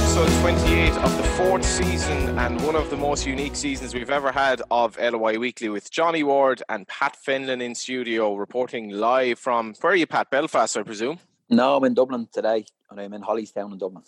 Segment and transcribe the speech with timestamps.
[0.00, 4.32] episode 28 of the fourth season and one of the most unique seasons we've ever
[4.32, 9.74] had of LOI Weekly with Johnny Ward and Pat Fenlon in studio reporting live from,
[9.82, 10.30] where are you, Pat?
[10.30, 11.18] Belfast, I presume?
[11.50, 14.02] No, I'm in Dublin today and I'm in Hollystown in Dublin,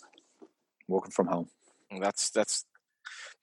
[0.87, 1.47] working from home.
[1.99, 2.65] That's that's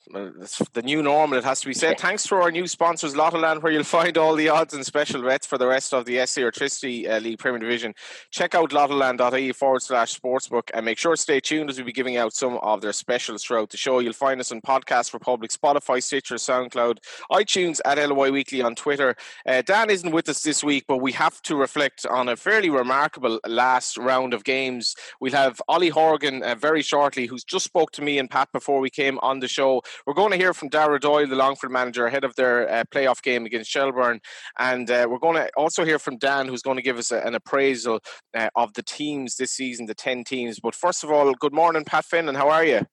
[0.06, 1.98] it's the new normal, it has to be said.
[1.98, 5.46] Thanks to our new sponsors, Lottoland, where you'll find all the odds and special bets
[5.46, 7.94] for the rest of the SSE Airtricity uh, League Premier Division.
[8.30, 11.92] Check out lottoland.ie forward slash sportsbook and make sure to stay tuned as we'll be
[11.92, 13.98] giving out some of their specials throughout the show.
[13.98, 16.98] You'll find us on Podcast Republic, Spotify, Stitcher, SoundCloud,
[17.30, 19.14] iTunes, at LOI Weekly on Twitter.
[19.46, 22.70] Uh, Dan isn't with us this week, but we have to reflect on a fairly
[22.70, 24.94] remarkable last round of games.
[25.20, 28.80] We'll have Ollie Horgan uh, very shortly, who's just spoke to me and Pat before
[28.80, 32.06] we came on the show we're going to hear from Daire Doyle, the Longford manager,
[32.06, 34.20] ahead of their uh, playoff game against Shelbourne.
[34.58, 37.20] And uh, we're going to also hear from Dan, who's going to give us a,
[37.20, 38.00] an appraisal
[38.36, 40.60] uh, of the teams this season, the 10 teams.
[40.60, 42.86] But first of all, good morning, Pat Finn, and how are you?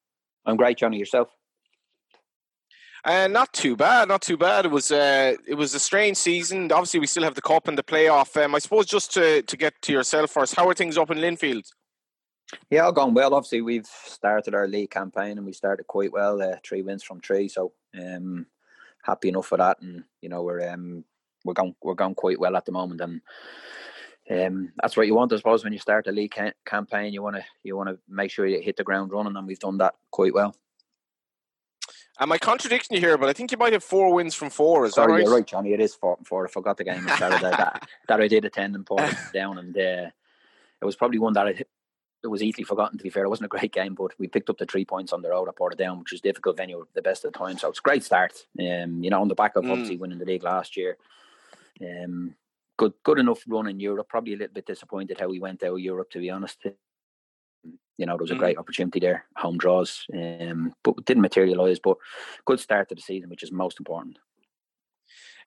[0.45, 0.97] I'm great, Johnny.
[0.97, 1.29] Yourself?
[3.03, 4.65] Uh, not too bad, not too bad.
[4.65, 6.71] It was uh, it was a strange season.
[6.71, 8.35] Obviously, we still have the cup and the playoff.
[8.43, 11.19] Um, I suppose just to, to get to yourself first, how are things up in
[11.19, 11.63] Linfield?
[12.69, 13.33] Yeah, all gone well.
[13.33, 16.41] Obviously, we've started our league campaign and we started quite well.
[16.41, 18.45] Uh, three wins from three, so um,
[19.03, 19.81] happy enough for that.
[19.81, 21.03] And you know, we're um,
[21.43, 23.21] we're going we're going quite well at the moment, and
[24.29, 25.63] um, that's what you want, I suppose.
[25.63, 28.45] When you start a league ca- campaign, you want to you want to make sure
[28.45, 30.55] you hit the ground running, and we've done that quite well.
[32.19, 33.17] Am I contradicting you here?
[33.17, 34.85] But I think you might have four wins from four.
[34.85, 35.23] Is Sorry, that right?
[35.23, 35.73] You're right, Johnny.
[35.73, 36.47] It is four from four.
[36.47, 39.03] I forgot the game on Saturday that, that I did attend and put
[39.33, 40.09] down, and uh,
[40.81, 41.63] it was probably one that I
[42.23, 42.97] it was easily forgotten.
[42.97, 45.13] To be fair, it wasn't a great game, but we picked up the three points
[45.13, 47.57] on the road at Portadown, which was difficult venue the best of the time.
[47.57, 48.33] So it's a great start.
[48.59, 49.71] Um, you know, on the back of mm.
[49.71, 50.97] obviously winning the league last year.
[51.81, 52.35] Um,
[52.77, 54.09] good, good enough run in Europe.
[54.09, 56.65] Probably a little bit disappointed how we went out of Europe, to be honest.
[57.97, 58.39] You know, there was a mm.
[58.39, 61.79] great opportunity there, home draws, um, but didn't materialise.
[61.79, 61.97] But
[62.45, 64.19] good start to the season, which is most important.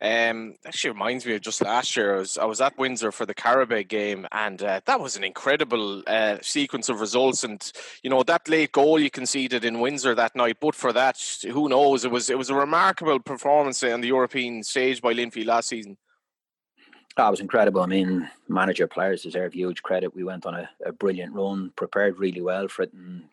[0.03, 2.16] Um, actually reminds me of just last year.
[2.16, 5.25] I was, I was at Windsor for the Qarabag game, and uh, that was an
[5.25, 7.44] incredible uh, sequence of results.
[7.44, 7.71] And
[8.03, 11.69] you know that late goal you conceded in Windsor that night, but for that, who
[11.69, 12.06] knows?
[12.06, 15.99] It was it was a remarkable performance on the European stage by Linfield last season.
[17.16, 17.83] That was incredible.
[17.83, 20.15] I mean, manager players deserve huge credit.
[20.15, 23.25] We went on a, a brilliant run, prepared really well for it, and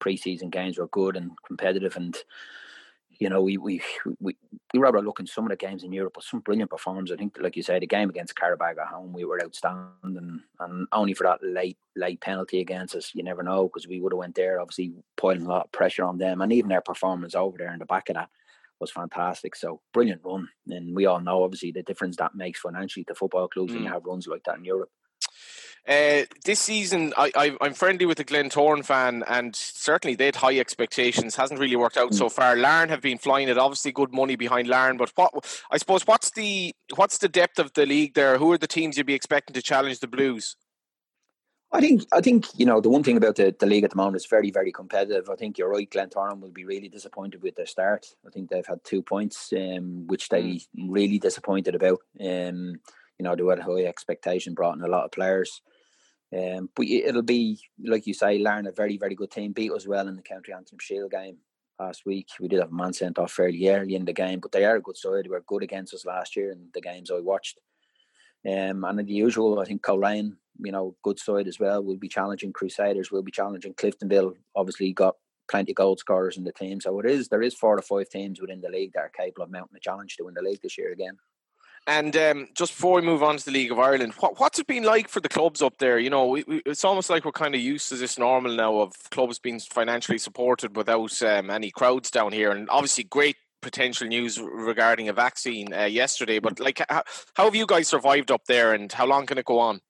[0.00, 2.16] pre-season games were good and competitive, and
[3.20, 3.82] you know, we we
[4.18, 4.34] we
[4.72, 6.70] we were able to look in some of the games in Europe, but some brilliant
[6.70, 7.14] performances.
[7.14, 10.86] I think, like you said, the game against Qarabag at home, we were outstanding, and
[10.90, 14.18] only for that late late penalty against us, you never know because we would have
[14.18, 17.58] went there, obviously putting a lot of pressure on them, and even their performance over
[17.58, 18.30] there in the back of that
[18.80, 19.54] was fantastic.
[19.54, 23.48] So brilliant run, and we all know obviously the difference that makes financially to football
[23.48, 23.74] clubs mm.
[23.74, 23.92] when you mm.
[23.92, 24.90] have runs like that in Europe.
[25.88, 30.58] Uh, this season, I, am friendly with the Glentoran fan, and certainly they had high
[30.58, 31.34] expectations.
[31.34, 32.54] Hasn't really worked out so far.
[32.54, 33.58] Larne have been flying it.
[33.58, 37.72] Obviously, good money behind Larne, but what I suppose what's the what's the depth of
[37.72, 38.38] the league there?
[38.38, 40.54] Who are the teams you'd be expecting to challenge the Blues?
[41.72, 43.96] I think I think you know the one thing about the, the league at the
[43.96, 45.30] moment is very very competitive.
[45.30, 45.88] I think you're right.
[45.88, 48.06] Glentoran will be really disappointed with their start.
[48.26, 50.66] I think they've had two points, um, which they mm.
[50.88, 52.00] really disappointed about.
[52.20, 52.80] Um,
[53.18, 55.60] you know, they had high expectation, brought in a lot of players.
[56.36, 59.52] Um, but it'll be like you say, Larne a very very good team.
[59.52, 61.38] Beat us well in the County Antrim Shield game
[61.78, 62.28] last week.
[62.38, 64.76] We did have a man sent off fairly early in the game, but they are
[64.76, 65.24] a good side.
[65.24, 67.58] They were good against us last year in the games I watched.
[68.46, 71.82] Um, and in the usual, I think Coleraine, you know, good side as well.
[71.82, 73.10] Will be challenging Crusaders.
[73.10, 74.34] Will be challenging Cliftonville.
[74.54, 75.16] Obviously, got
[75.50, 76.80] plenty of goal scorers in the team.
[76.80, 79.44] So it is there is four or five teams within the league that are capable
[79.44, 81.16] of mounting a challenge to win the league this year again.
[81.86, 84.66] And um, just before we move on to the League of Ireland, what, what's it
[84.66, 85.98] been like for the clubs up there?
[85.98, 88.80] You know, we, we, it's almost like we're kind of used to this normal now
[88.80, 92.52] of clubs being financially supported without um, any crowds down here.
[92.52, 96.38] And obviously, great potential news regarding a vaccine uh, yesterday.
[96.38, 97.02] But like, how,
[97.34, 99.80] how have you guys survived up there, and how long can it go on?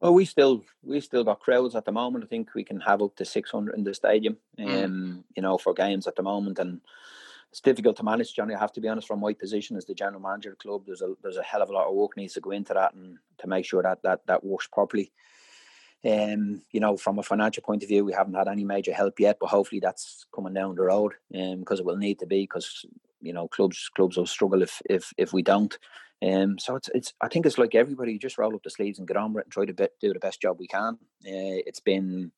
[0.00, 2.24] Well, we still we still got crowds at the moment.
[2.24, 4.84] I think we can have up to six hundred in the stadium, mm.
[4.84, 6.80] um, you know, for games at the moment, and
[7.52, 8.54] it's difficult to manage, Johnny.
[8.54, 9.06] I have to be honest.
[9.06, 11.60] From my position as the general manager of the club, there's a there's a hell
[11.60, 14.02] of a lot of work needs to go into that and to make sure that
[14.02, 15.12] that that works properly.
[16.02, 19.20] Um, you know, from a financial point of view, we haven't had any major help
[19.20, 21.12] yet, but hopefully that's coming down the road.
[21.34, 22.86] Um, because it will need to be because
[23.20, 25.78] you know clubs clubs will struggle if if if we don't.
[26.26, 29.06] Um, so it's it's I think it's like everybody just roll up the sleeves and
[29.06, 30.94] get on with it and try to be, do the best job we can.
[31.26, 32.32] Uh, it's been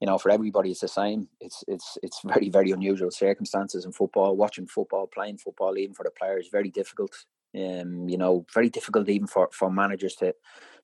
[0.00, 1.28] you know, for everybody, it's the same.
[1.40, 4.36] It's it's it's very very unusual circumstances in football.
[4.36, 7.12] Watching football, playing football, even for the players, very difficult.
[7.56, 10.34] Um, you know, very difficult even for for managers to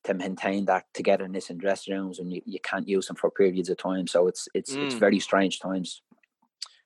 [0.05, 3.69] to maintain that togetherness in dressing rooms, and you, you can't use them for periods
[3.69, 4.07] of time.
[4.07, 4.85] So it's it's mm.
[4.85, 6.01] it's very strange times.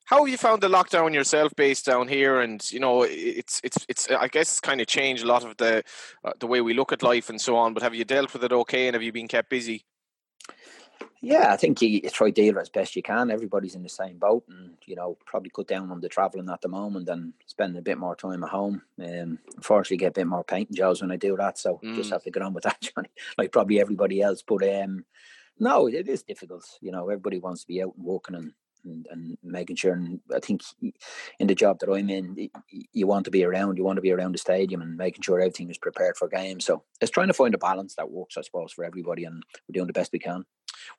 [0.06, 2.40] How have you found the lockdown yourself, based down here?
[2.40, 4.10] And you know, it's it's it's.
[4.10, 5.84] I guess it's kind of changed a lot of the
[6.24, 7.74] uh, the way we look at life and so on.
[7.74, 9.86] But have you dealt with it okay, and have you been kept busy?
[11.22, 13.32] Yeah, I think you, you try deal as best you can.
[13.32, 16.62] Everybody's in the same boat, and you know probably cut down on the travelling at
[16.62, 18.82] the moment and spending a bit more time at home.
[19.02, 21.96] Um, unfortunately, get a bit more painting jobs when I do that, so mm.
[21.96, 23.10] just have to get on with that, Johnny.
[23.38, 25.06] Like probably everybody else, but um,
[25.60, 26.66] no, it is difficult.
[26.82, 28.54] You know, everybody wants to be out and working and
[28.86, 29.94] and, and making sure.
[29.94, 30.62] And I think
[31.40, 32.50] in the job that I'm in,
[32.94, 33.78] you want to be around.
[33.78, 36.66] You want to be around the stadium and making sure everything is prepared for games.
[36.66, 39.74] So it's trying to find a balance that works, I suppose, for everybody, and we're
[39.74, 40.46] doing the best we can.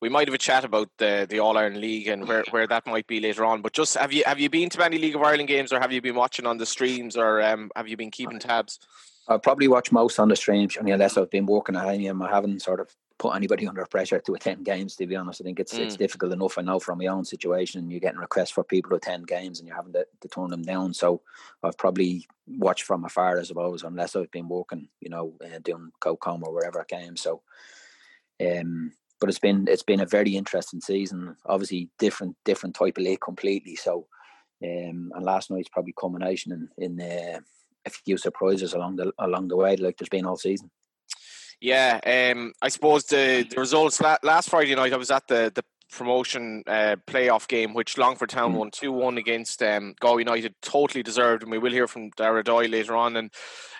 [0.00, 2.86] We might have a chat about the the All Ireland League and where, where that
[2.86, 3.62] might be later on.
[3.62, 5.92] But just have you have you been to any League of Ireland games, or have
[5.92, 8.78] you been watching on the streams, or um, have you been keeping tabs?
[9.28, 12.22] I'll probably watch most on the streams, unless I've been working at home.
[12.22, 14.96] I haven't sort of put anybody under pressure to attend games.
[14.96, 15.80] To be honest, I think it's mm.
[15.80, 16.56] it's difficult enough.
[16.56, 19.68] I know from my own situation, you're getting requests for people to attend games, and
[19.68, 20.94] you're having to, to turn them down.
[20.94, 21.20] So
[21.62, 25.90] I've probably watched from afar, I suppose, unless I've been working, you know, uh, doing
[26.00, 27.20] CoCom or wherever games.
[27.20, 27.42] So,
[28.40, 31.36] um, but it's been it's been a very interesting season.
[31.46, 33.76] Obviously, different different type of league completely.
[33.76, 34.06] So,
[34.62, 37.40] um, and last night's probably culmination in in uh,
[37.86, 40.70] a few surprises along the along the way, like there's been all season.
[41.60, 44.92] Yeah, um, I suppose the, the results last Friday night.
[44.92, 48.58] I was at the the promotion uh, playoff game, which Longford Town mm.
[48.58, 50.54] won two one against um, Galway United.
[50.62, 53.16] Totally deserved, and we will hear from Daire Doyle later on.
[53.16, 53.32] And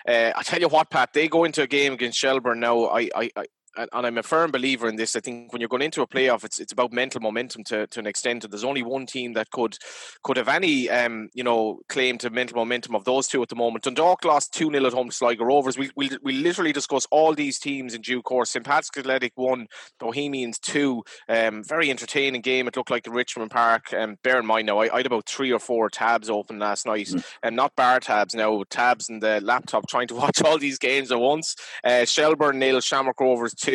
[0.07, 2.85] uh, I tell you what, Pat, they go into a game against Shelbourne now.
[2.85, 3.31] I, I,
[3.79, 5.15] and, I'm a firm believer in this.
[5.15, 7.99] I think when you're going into a playoff, it's it's about mental momentum to, to
[7.99, 8.43] an extent.
[8.43, 9.77] And there's only one team that could
[10.23, 13.55] could have any um, you know claim to mental momentum of those two at the
[13.55, 13.83] moment.
[13.83, 15.77] Dundalk lost two 0 at home to Sligo Rovers.
[15.77, 18.51] We we we literally discuss all these teams in due course.
[18.51, 19.67] St Athletic won,
[19.99, 21.03] Bohemians two.
[21.27, 22.67] Um, very entertaining game.
[22.67, 23.93] It looked like in Richmond Park.
[23.93, 26.85] Um, bear in mind now, I, I had about three or four tabs open last
[26.85, 27.23] night, mm.
[27.43, 31.11] and not bar tabs now, tabs in the laptop, trying to watch all these games
[31.11, 31.55] at once.
[31.83, 33.68] Uh, Shelbourne nil, Shamrock Rovers two,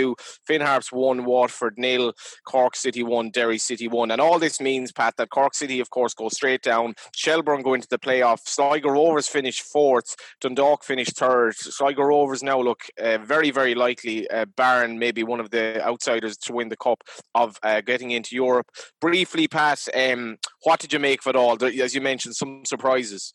[0.46, 2.12] Finn Harps one, Waterford nil,
[2.46, 5.90] Cork City one, Derry City one, and all this means, Pat, that Cork City, of
[5.90, 6.94] course, go straight down.
[7.14, 8.40] Shelbourne go into the playoff.
[8.46, 10.14] Sligo Rovers finish fourth.
[10.40, 11.54] Dundalk finish third.
[11.56, 16.36] Sligo Rovers now look uh, very, very likely, uh, barring maybe one of the outsiders
[16.38, 17.02] to win the cup
[17.34, 18.66] of uh, getting into Europe.
[19.00, 21.62] Briefly, Pat, um, what did you make of it all?
[21.64, 23.34] As you mentioned, some surprises.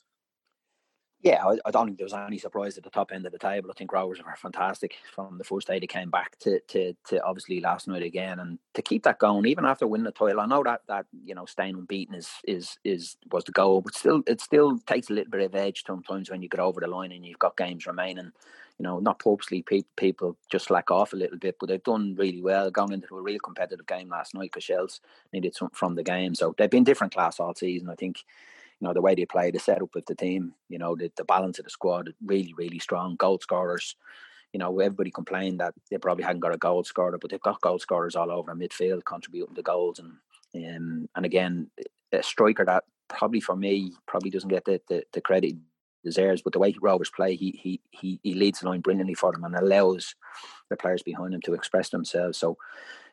[1.22, 3.38] Yeah, I, I, don't think there was any surprise at the top end of the
[3.38, 3.70] table.
[3.70, 7.22] I think Rovers were fantastic from the first day they came back to, to, to
[7.24, 10.40] obviously last night again, and to keep that going even after winning the title.
[10.40, 13.96] I know that that you know staying unbeaten is is is was the goal, but
[13.96, 16.88] still it still takes a little bit of edge sometimes when you get over the
[16.88, 18.32] line and you've got games remaining.
[18.78, 19.66] You know, not purposely
[19.98, 23.22] people just slack off a little bit, but they've done really well going into a
[23.22, 25.02] real competitive game last night because Shells
[25.34, 26.34] needed something from the game.
[26.34, 27.90] So they've been different class all season.
[27.90, 28.24] I think
[28.80, 31.24] you know the way they play, the setup of the team, you know the, the
[31.26, 33.16] balance of the squad, really really strong.
[33.16, 33.96] Goal scorers,
[34.54, 37.62] you know everybody complained that they probably hadn't got a goal scorer, but they've got
[37.62, 40.14] goal scorers all over midfield contributing to goals, and
[40.56, 41.70] um, and again
[42.12, 45.56] a striker that probably for me probably doesn't get the, the, the credit
[46.04, 49.32] deserves, but the way Rovers play, he he he he leads the line brilliantly for
[49.32, 50.16] them and allows
[50.70, 52.38] the players behind him to express themselves.
[52.38, 52.58] So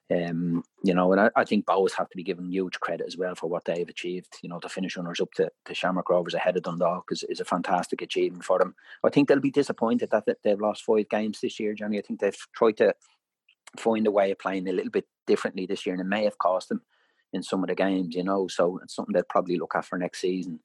[0.09, 3.17] um, you know, and I, I think Bohs have to be given huge credit as
[3.17, 4.37] well for what they've achieved.
[4.43, 7.41] You know, to finish runners up to, to Shamrock Rovers ahead of Dundalk is, is
[7.41, 8.77] a fantastic achievement for them.
[9.05, 11.99] I think they'll be disappointed that they've lost five games this year, Johnny.
[11.99, 12.95] I think they've tried to
[13.79, 16.39] find a way of playing a little bit differently this year, and it may have
[16.39, 16.83] cost them
[17.33, 18.47] in some of the games, you know.
[18.47, 20.61] So it's something they'll probably look at for next season.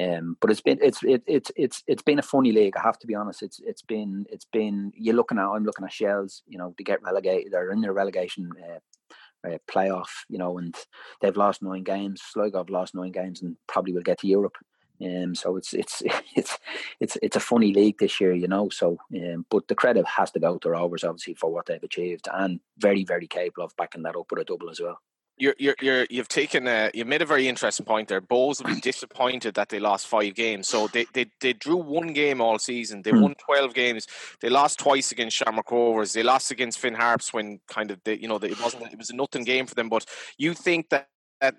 [0.00, 2.76] Um, but it's been it's it, it's it's it's been a funny league.
[2.76, 3.42] I have to be honest.
[3.42, 6.42] It's it's been it's been you're looking at I'm looking at Shells.
[6.48, 7.52] You know, to get relegated.
[7.52, 10.08] They're in their relegation uh, uh, playoff.
[10.28, 10.74] You know, and
[11.20, 12.22] they've lost nine games.
[12.24, 14.56] Sligo have lost nine games and probably will get to Europe.
[15.00, 16.02] Um, so it's it's
[16.34, 16.58] it's
[16.98, 18.70] it's it's a funny league this year, you know.
[18.70, 22.26] So, um, but the credit has to go to Rovers obviously for what they've achieved,
[22.32, 24.98] and very very capable of backing that up with a double as well
[25.36, 28.20] you're you're you're you've taken a you've made a very interesting point there.
[28.20, 30.68] Bohs will be disappointed that they lost five games.
[30.68, 33.02] So they they, they drew one game all season.
[33.02, 33.22] They mm.
[33.22, 34.06] won twelve games.
[34.40, 36.12] They lost twice against Shamrock Rovers.
[36.12, 39.10] They lost against Finn Harps when kind of they, you know it wasn't it was
[39.10, 39.88] a nothing game for them.
[39.88, 40.06] But
[40.38, 41.08] you think that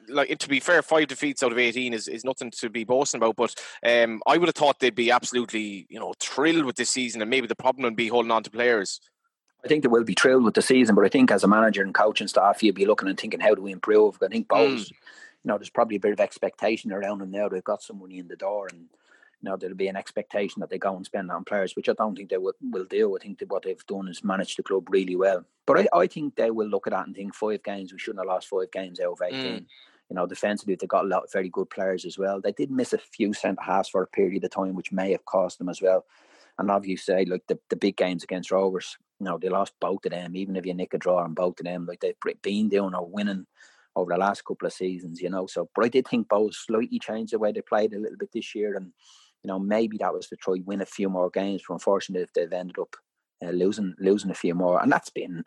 [0.09, 3.19] like to be fair, five defeats out of eighteen is, is nothing to be boasting
[3.19, 3.35] about.
[3.35, 3.55] But
[3.85, 7.29] um, I would have thought they'd be absolutely, you know, thrilled with this season, and
[7.29, 8.99] maybe the problem would be holding on to players.
[9.65, 11.81] I think they will be thrilled with the season, but I think as a manager
[11.81, 14.19] and coaching staff, you'll be looking and thinking, how do we improve?
[14.21, 14.91] I think Bohs, mm.
[14.91, 14.95] you
[15.45, 17.49] know, there's probably a bit of expectation around them now.
[17.49, 20.69] They've got some money in the door, and you know, there'll be an expectation that
[20.69, 23.15] they go and spend on players, which I don't think they will, will do.
[23.15, 25.45] I think that what they've done is manage the club really well.
[25.65, 28.21] But I, I think they will look at that and think five games, we shouldn't
[28.23, 29.39] have lost five games out of 18.
[29.39, 29.65] Mm.
[30.09, 32.39] You know, defensively, they've got a lot of very good players as well.
[32.39, 35.25] They did miss a few centre halves for a period of time, which may have
[35.25, 36.05] cost them as well.
[36.59, 40.11] And obviously, like the, the big games against Rovers, you know, they lost both of
[40.11, 40.35] them.
[40.35, 43.05] Even if you nick a draw on both of them, like they've been doing or
[43.07, 43.45] winning
[43.95, 45.47] over the last couple of seasons, you know.
[45.47, 48.31] So, but I did think both slightly changed the way they played a little bit
[48.33, 48.91] this year, and
[49.43, 51.63] you know maybe that was to try win a few more games.
[51.67, 52.95] But unfortunately, they've ended up
[53.43, 55.43] uh, losing losing a few more, and that's been.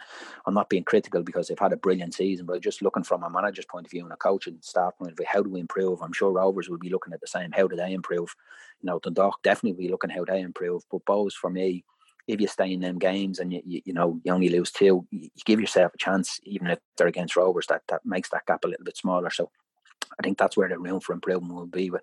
[0.46, 3.30] I'm not being critical because they've had a brilliant season, but just looking from a
[3.30, 6.00] manager's point of view and a coaching staff point of view, how do we improve?
[6.00, 7.52] I'm sure Rovers will be looking at the same.
[7.52, 8.34] How do they improve?
[8.80, 10.84] You know, Dundalk definitely will be looking how they improve.
[10.90, 11.84] But Bohs, for me,
[12.28, 15.06] if you stay in them games and you, you, you know you only lose two,
[15.10, 17.66] you, give yourself a chance, even if they're against Rovers.
[17.68, 19.30] That that makes that gap a little bit smaller.
[19.30, 19.50] So
[20.18, 22.02] I think that's where the room for improvement will be with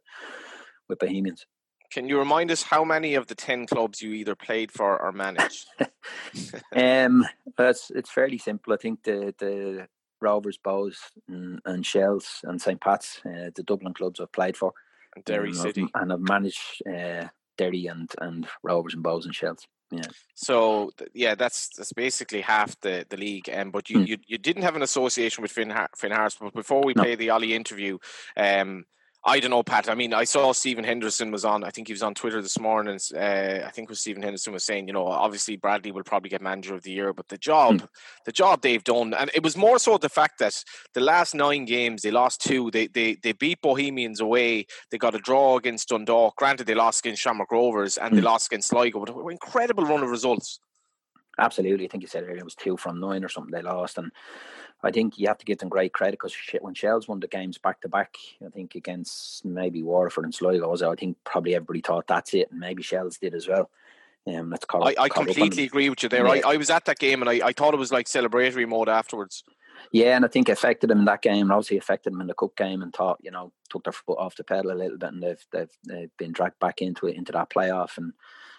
[0.90, 1.46] with Bohemians.
[1.92, 5.12] Can you remind us how many of the ten clubs you either played for or
[5.12, 5.68] managed?
[6.76, 7.26] um,
[7.60, 8.74] it's it's fairly simple.
[8.74, 9.88] I think the the
[10.22, 14.74] Rovers, Bohs, and, and Shells and St Pat's, uh, the Dublin clubs I've played for,
[15.16, 17.28] and Derry um, City, and I've managed uh,
[17.58, 19.68] Derry and and Rovers and Bohs and Shells.
[19.92, 20.08] Yeah.
[20.34, 23.50] So yeah, that's that's basically half the, the league.
[23.54, 24.08] Um, but you, mm.
[24.08, 26.38] you you didn't have an association with Finn Finn Harps.
[26.40, 27.04] But before we no.
[27.04, 27.98] play the Ollie interview,
[28.36, 28.86] um,
[29.28, 29.90] I don't know, Pat.
[29.90, 31.64] I mean, I saw Stephen Henderson was on.
[31.64, 33.00] I think he was on Twitter this morning.
[33.12, 36.44] Uh, I think was Stephen Henderson was saying, you know, obviously Bradley will probably get
[36.44, 37.88] manager of the year, but the job, mm.
[38.26, 40.64] the job they've done, and it was more so the fact that
[40.94, 42.70] the last nine games they lost two.
[42.70, 44.68] They they they beat Bohemians away.
[44.92, 46.36] They got a draw against Dundalk.
[46.36, 48.16] Granted, they lost against Shamrock Rovers and mm.
[48.16, 48.28] they hmm.
[48.28, 50.60] lost against Sligo, but an incredible run of results.
[51.40, 53.98] Absolutely, I think you said earlier it was two from nine or something they lost,
[53.98, 54.12] and
[54.84, 57.58] I think you have to give them great credit because when Shells won the games
[57.58, 58.16] back to back,
[58.46, 62.60] I think against maybe Waterford and Sligo, I think probably everybody thought that's it, and
[62.60, 63.70] maybe Shells did as well.
[64.28, 66.26] Um, let's call I, I completely agree with you there.
[66.26, 66.42] Yeah.
[66.46, 68.90] I, I was at that game and I, I thought it was like celebratory mode
[68.90, 69.44] afterwards.
[69.92, 72.34] Yeah, and I think affected them in that game, and obviously affected them in the
[72.34, 75.10] cup game, and thought you know took their foot off the pedal a little bit,
[75.10, 78.14] and they've they've, they've been dragged back into it into that playoff, and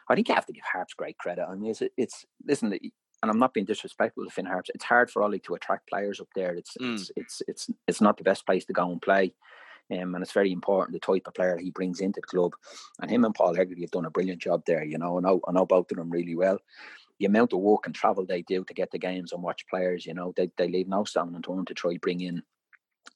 [0.08, 1.46] I think you have to give Harps great credit.
[1.48, 2.78] I mean, it's, it's listen,
[3.26, 4.70] and I'm not being disrespectful to Finn Harps.
[4.72, 6.54] It's hard for Ollie to attract players up there.
[6.54, 6.94] It's mm.
[6.94, 9.34] it's it's it's it's not the best place to go and play.
[9.90, 12.54] Um, and it's very important the type of player he brings into the club.
[13.00, 14.84] And him and Paul Hegarty have done a brilliant job there.
[14.84, 16.58] You know, I know I know both of them really well.
[17.18, 20.06] The amount of work and travel they do to get the games and watch players,
[20.06, 22.42] you know, they, they leave no stone unturned to try and bring in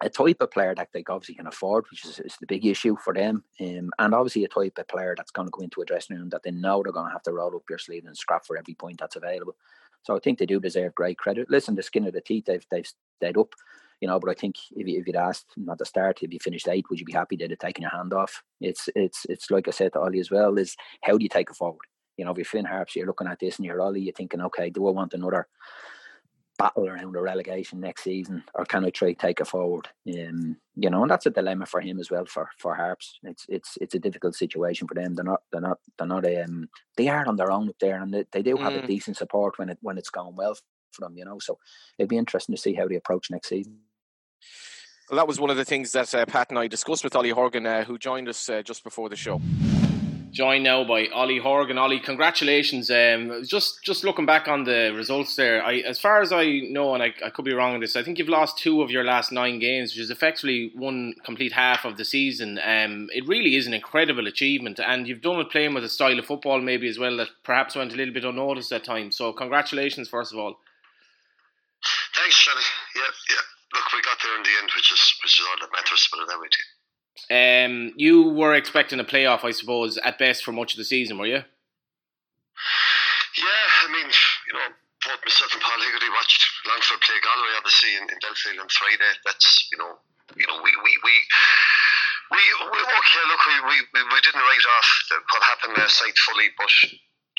[0.00, 2.96] a type of player that they obviously can afford, which is, is the big issue
[3.04, 3.44] for them.
[3.60, 6.30] Um, and obviously a type of player that's going to go into a dressing room
[6.30, 8.56] that they know they're going to have to roll up your sleeve and scrap for
[8.56, 9.56] every point that's available.
[10.02, 11.50] So I think they do deserve great credit.
[11.50, 13.52] Listen, the skin of the teeth, they've they've stayed up,
[14.00, 14.19] you know.
[14.19, 16.87] But I think if, you, if you'd asked at the start, if you finished eight,
[16.90, 18.42] would you be happy they'd have taken your hand off?
[18.61, 20.59] It's it's it's like I said to Ollie as well.
[20.59, 21.87] Is how do you take it forward?
[22.16, 24.40] You know, if you're Finn Harps, you're looking at this and you're Ollie, you're thinking,
[24.42, 25.47] okay, do I want another
[26.60, 29.88] battle around a relegation next season, or can I try take it forward?
[30.06, 32.26] Um, you know, and that's a dilemma for him as well.
[32.26, 35.14] For for Harps, it's it's it's a difficult situation for them.
[35.14, 38.12] They're not they're not they're not um they are on their own up there, and
[38.12, 38.84] they, they do have mm.
[38.84, 40.54] a decent support when it when it's going well
[40.92, 41.16] for them.
[41.16, 41.58] You know, so
[41.98, 43.78] it'd be interesting to see how they approach next season.
[45.10, 47.30] Well, that was one of the things that uh, Pat and I discussed with Ollie
[47.30, 49.40] Horgan, uh, who joined us uh, just before the show
[50.30, 51.78] joined now by Ollie Horgan.
[51.78, 52.90] Ollie, congratulations.
[52.90, 56.94] Um, just just looking back on the results there, I, as far as I know,
[56.94, 59.04] and I, I could be wrong on this, I think you've lost two of your
[59.04, 62.58] last nine games, which is effectively one complete half of the season.
[62.58, 66.18] Um, it really is an incredible achievement, and you've done it playing with a style
[66.18, 69.16] of football maybe as well that perhaps went a little bit unnoticed at times.
[69.16, 70.58] So congratulations, first of all.
[72.14, 72.66] Thanks, Johnny.
[72.96, 73.44] Yeah, yeah.
[73.75, 76.08] Look, we got there in the end, which is which is all that matters.
[76.10, 76.79] But way, too.
[77.30, 81.18] Um, you were expecting a playoff, I suppose, at best for much of the season,
[81.18, 81.42] were you?
[83.38, 84.10] Yeah, I mean,
[84.48, 84.66] you know,
[85.06, 89.12] both myself and Paul Hegarty watched Longford play Galway, obviously, in, in Belfield on Friday.
[89.24, 89.98] That's, you know,
[90.36, 91.14] you know, we we we.
[92.30, 93.24] We, we okay.
[93.26, 93.76] Look, we, we,
[94.06, 94.88] we didn't write off
[95.34, 96.70] what happened last night fully, but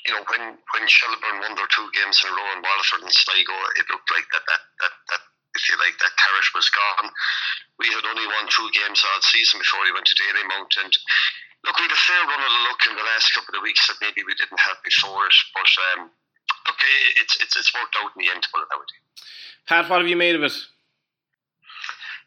[0.04, 3.16] you know when when Shelbourne won their two games in a row in Waterford and
[3.16, 5.24] Sligo, it looked like that that that, that
[5.56, 7.12] if you like, that carrot was gone.
[7.80, 10.74] We had only won two games all season before we went to Dalymount.
[10.80, 10.94] And
[11.66, 14.00] look, we had a fair run of luck in the last couple of weeks that
[14.00, 15.38] maybe we didn't have before it.
[15.52, 16.12] But um,
[16.68, 16.80] look,
[17.20, 18.90] it's, it's, it's worked out in the end, put it that.
[19.68, 20.56] Pat, what have you made of it?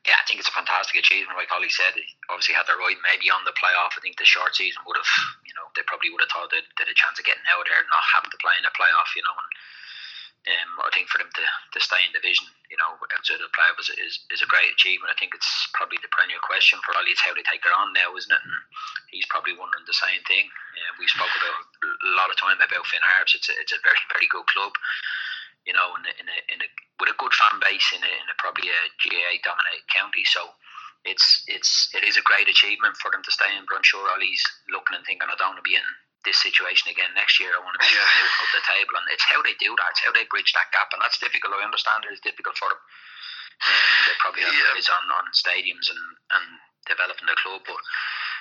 [0.04, 1.40] Yeah, I think it's a fantastic achievement.
[1.40, 1.96] Like Ollie said,
[2.28, 3.96] obviously had their right maybe on the playoff.
[3.96, 5.12] I think the short season would have,
[5.48, 7.80] you know, they probably would have thought they had a chance of getting out there
[7.80, 9.32] and not having to play in a playoff, you know.
[9.32, 9.50] And
[10.44, 13.56] Um, I think for them to, to stay in division, you know, outside of the
[13.56, 15.08] playoffs is, is a great achievement.
[15.08, 17.16] I think it's probably the perennial question for Ollie.
[17.16, 18.44] It's how they take it on now, isn't it?
[18.44, 18.56] And
[19.08, 20.44] he's probably wondering the same thing.
[20.76, 23.32] Uh, we spoke about a lot of time about Finn Harps.
[23.32, 24.76] It's a, it's a very very good club,
[25.64, 26.68] you know, in a, in a, in a
[27.00, 30.28] with a good fan base in a, in a probably a GAA dominated county.
[30.28, 30.52] So
[31.08, 33.64] it's it's it is a great achievement for them to stay in.
[33.64, 35.88] But I'm sure Ollie's looking and thinking, I don't want to be in
[36.24, 37.52] this situation again next year.
[37.52, 38.00] I want to be yeah.
[38.00, 39.92] moving up the table, and it's how they do that.
[39.94, 41.54] It's how they bridge that gap, and that's difficult.
[41.54, 42.82] I understand it is difficult for them.
[43.62, 44.74] Um, they probably have yeah.
[44.74, 46.02] eyes on, on stadiums and,
[46.34, 46.46] and
[46.90, 47.78] developing the club, but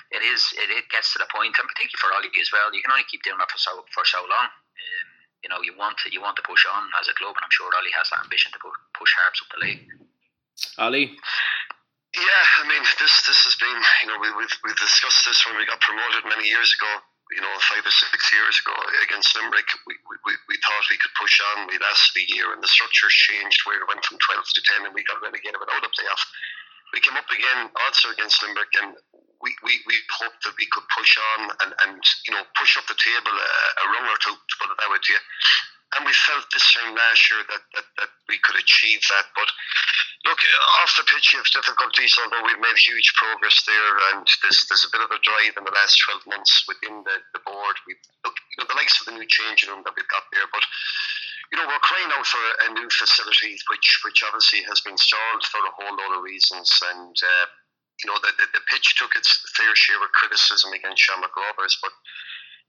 [0.09, 2.73] it is it, it gets to the point, and particularly for Ollie as well.
[2.73, 4.49] You can only keep doing that for so for so long.
[4.49, 5.09] Um,
[5.45, 7.53] you know, you want to you want to push on as a club, and I'm
[7.53, 9.85] sure Ollie has that ambition to push Harps up the league.
[10.81, 11.13] Ollie.
[12.13, 15.57] Yeah, I mean, this this has been, you know, we, we've, we've discussed this when
[15.57, 17.01] we got promoted many years ago
[17.33, 21.13] you know, five or six years ago against Limerick, we, we, we thought we could
[21.17, 21.65] push on.
[21.67, 24.85] We lasted a year and the structures changed where it went from 12 to 10
[24.87, 26.23] and we got relegated without a playoff.
[26.93, 28.93] We came up again also against Limerick and
[29.41, 31.99] we, we, we hoped that we could push on and, and
[32.29, 33.49] you know, push up the table a,
[33.81, 35.21] a or two, to put it that way to you.
[35.97, 39.29] And we felt this time last year that, that, that we could achieve that.
[39.37, 39.49] But
[40.25, 40.39] look,
[40.81, 43.93] off the pitch, you have difficulties, although we've made huge progress there.
[44.13, 47.17] And there's, there's a bit of a drive in the last 12 months within the,
[47.37, 47.75] the board.
[47.85, 47.93] We
[48.25, 50.47] look, you know, the likes of the new changing room that we've got there.
[50.49, 50.65] But,
[51.51, 55.43] you know, we're crying out for a new facility, which, which obviously has been stalled
[55.45, 56.71] for a whole lot of reasons.
[56.89, 57.45] And, uh,
[58.01, 61.77] you know, the, the, the pitch took its fair share of criticism against Shamrock Rovers,
[61.83, 61.93] but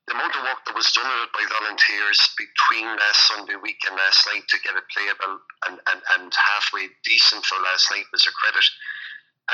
[0.07, 4.29] the amount of work that was done by volunteers between last Sunday week and last
[4.29, 8.37] night to get it playable and, and, and halfway decent for last night was a
[8.37, 8.69] credit.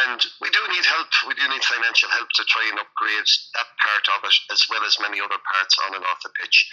[0.06, 1.10] And we do need help.
[1.26, 4.82] We do need financial help to try and upgrade that part of it as well
[4.82, 6.66] as many other parts on and off the pitch.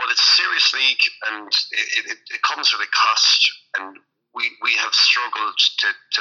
[0.00, 3.40] But it's a serious league and it, it, it comes with a cost.
[3.76, 3.96] And
[4.32, 6.20] we, we have struggled to, to,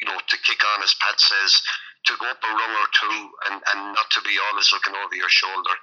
[0.00, 1.60] you know, to kick on, as Pat says,
[2.08, 3.16] to go up a rung or two
[3.50, 5.76] and, and not to be always looking over your shoulder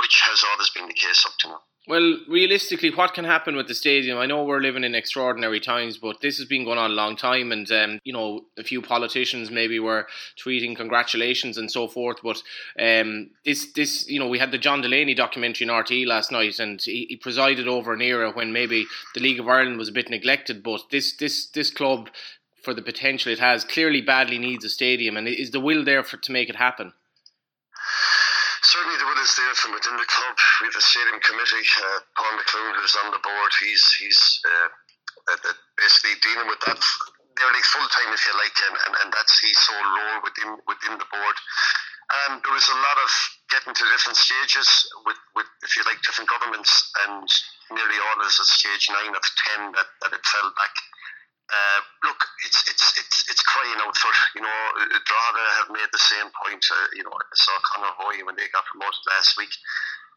[0.00, 1.60] which has always been the case up to now.
[1.88, 4.18] Well, realistically, what can happen with the stadium?
[4.18, 7.14] I know we're living in extraordinary times, but this has been going on a long
[7.14, 10.08] time, and um, you know, a few politicians maybe were
[10.44, 12.16] tweeting congratulations and so forth.
[12.24, 12.42] But
[12.76, 16.58] um, this, this, you know, we had the John Delaney documentary in RTE last night,
[16.58, 19.92] and he, he, presided over an era when maybe the League of Ireland was a
[19.92, 20.64] bit neglected.
[20.64, 22.10] But this, this, this club,
[22.64, 26.02] for the potential it has, clearly badly needs a stadium, and is the will there
[26.02, 26.94] for to make it happen?
[28.66, 30.36] Certainly the will is there from within the club.
[30.60, 31.66] We have a stadium committee.
[31.78, 34.68] Uh, Paul McClune, who's on the board, he's he's uh,
[35.30, 36.82] uh, basically dealing with that
[37.38, 40.98] nearly full time, if you like, and, and, and that's his sole role within within
[40.98, 41.36] the board.
[42.06, 43.10] Um, there was a lot of
[43.50, 44.68] getting to different stages
[45.02, 46.70] with, with if you like, different governments,
[47.02, 47.26] and
[47.74, 50.74] nearly all is at stage nine of ten that, that it fell back.
[51.46, 51.80] Uh,
[52.10, 54.58] look, it's it's it's it's crying out for you know.
[55.06, 56.62] Drogheda have made the same point.
[56.66, 59.52] Uh, you know, I saw Conor Hoy when they got promoted last week.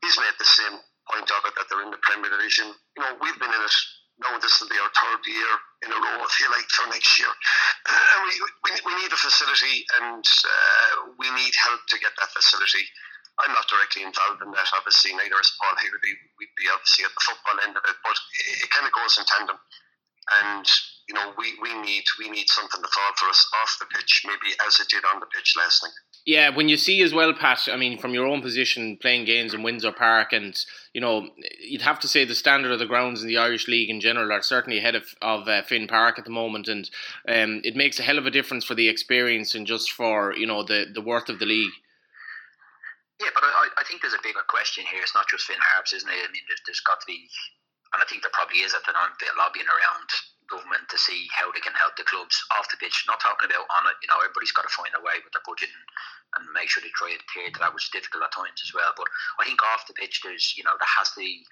[0.02, 2.74] He's made the same point of it that they're in the Premier Division.
[2.98, 3.78] You know, we've been in it.
[4.20, 5.52] Now this will be our third year
[5.86, 7.32] in a row, if you like, for next year.
[7.88, 8.36] Uh, we,
[8.68, 12.84] we, we need a facility, and uh, we need help to get that facility.
[13.40, 16.12] I'm not directly involved in that, obviously, neither is Paul Hegarty.
[16.36, 19.16] We'd be obviously at the football end of it, but it, it kind of goes
[19.16, 19.56] in tandem.
[20.44, 20.68] And
[21.10, 24.24] you know, we, we need we need something to fall for us off the pitch,
[24.28, 25.92] maybe as it did on the pitch last night.
[26.26, 27.68] Yeah, when you see as well, Pat.
[27.72, 30.56] I mean, from your own position, playing games in Windsor Park, and
[30.94, 31.28] you know,
[31.60, 34.32] you'd have to say the standard of the grounds in the Irish League in general
[34.32, 36.88] are certainly ahead of of uh, Finn Park at the moment, and
[37.28, 40.46] um, it makes a hell of a difference for the experience and just for you
[40.46, 41.74] know the the worth of the league.
[43.20, 45.02] Yeah, but I, I think there's a bigger question here.
[45.02, 46.14] It's not just Finn Harps, isn't it?
[46.14, 47.28] I mean, there's, there's got to be,
[47.92, 50.08] and I think there probably is at the moment, lobbying around
[50.50, 53.06] government to see how they can help the clubs off the pitch.
[53.08, 55.46] Not talking about on it, you know, everybody's got to find a way with their
[55.46, 55.86] budget and,
[56.42, 58.92] and make sure they try adhere to that, is difficult at times as well.
[58.98, 59.08] But
[59.40, 61.46] I think off the pitch, there's, you know, there has to be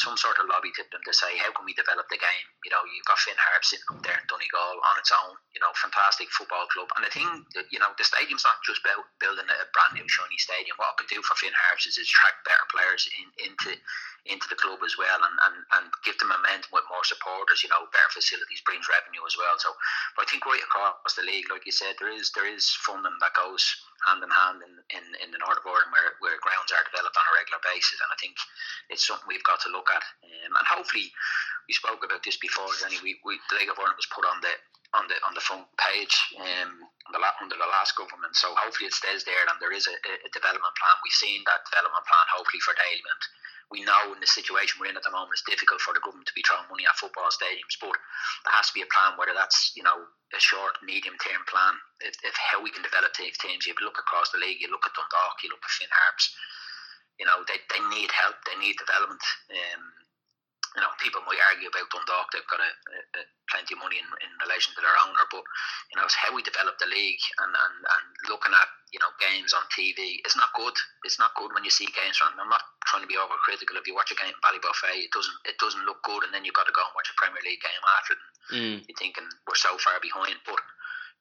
[0.00, 2.46] some sort of lobby to them to say, how can we develop the game?
[2.64, 5.60] You know, you've got Finn Harp sitting up there in Donegal on its own, you
[5.60, 6.88] know, fantastic football club.
[6.96, 10.08] And the thing, that, you know, the stadium's not just about building a brand new
[10.08, 10.78] shiny stadium.
[10.80, 13.76] What it could do for Finn Harps is attract better players in, into
[14.26, 17.70] into the club as well and, and, and give them momentum with more supporters, you
[17.70, 19.54] know, better facilities brings revenue as well.
[19.62, 19.70] So
[20.18, 23.14] but I think right across the league, like you said, there is there is funding
[23.22, 23.62] that goes
[24.06, 27.18] hand in hand in, in, in the north of Ireland where, where grounds are developed
[27.18, 28.38] on a regular basis and I think
[28.90, 31.10] it's something we've got to look at um, and hopefully
[31.66, 32.70] we spoke about this before.
[32.80, 34.54] Danny, we, we the League of Ireland was put on the
[34.96, 36.72] on the on the front page um,
[37.12, 38.32] under the last government.
[38.36, 40.96] So hopefully it stays there, and there is a, a development plan.
[41.04, 43.24] We've seen that development plan hopefully for Dalymount.
[43.68, 46.24] We know in the situation we're in at the moment, it's difficult for the government
[46.32, 47.92] to be throwing money at football stadiums, but
[48.48, 51.76] there has to be a plan, whether that's you know a short, medium term plan,
[52.00, 53.68] if, if how we can develop these teams.
[53.68, 56.32] You look across the league, you look at Dundalk, you look at Finn Harps.
[57.20, 59.20] You know they, they need help, they need development.
[59.52, 59.84] Um,
[60.76, 62.28] you know, people might argue about Dundalk.
[62.32, 65.44] They've got a, a, a plenty of money in, in relation to their owner, but
[65.92, 69.10] you know, it's how we develop the league and, and, and looking at you know
[69.20, 70.20] games on TV.
[70.24, 70.76] It's not good.
[71.04, 72.36] It's not good when you see games from.
[72.36, 73.76] I'm not trying to be overcritical.
[73.76, 76.44] If you watch a game in Ballybofey, it doesn't it doesn't look good, and then
[76.44, 78.22] you've got to go and watch a Premier League game after it.
[78.48, 78.76] Mm.
[78.88, 80.60] You're thinking we're so far behind, but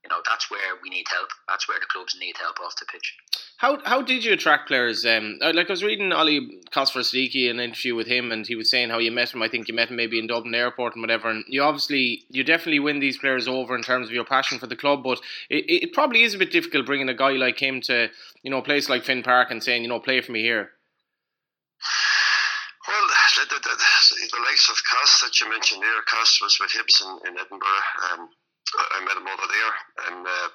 [0.08, 1.30] you know that's where we need help.
[1.50, 3.16] That's where the clubs need help off the pitch.
[3.58, 5.06] How how did you attract players?
[5.06, 8.56] Um, uh, like I was reading Ollie Kosovar Sadiki an interview with him, and he
[8.56, 9.42] was saying how you met him.
[9.42, 11.30] I think you met him maybe in Dublin Airport and whatever.
[11.30, 14.68] And you obviously you definitely win these players over in terms of your passion for
[14.68, 15.04] the club.
[15.04, 18.10] But it, it probably is a bit difficult bringing a guy like him to
[18.44, 20.72] you know a place like Finn Park and saying you know play for me here.
[22.88, 26.72] Well, the, the, the, the likes of Cost that you mentioned there, Cost was with
[26.72, 27.84] Hibs in, in Edinburgh.
[28.14, 28.30] Um,
[28.76, 29.74] I met him over there,
[30.12, 30.50] and uh,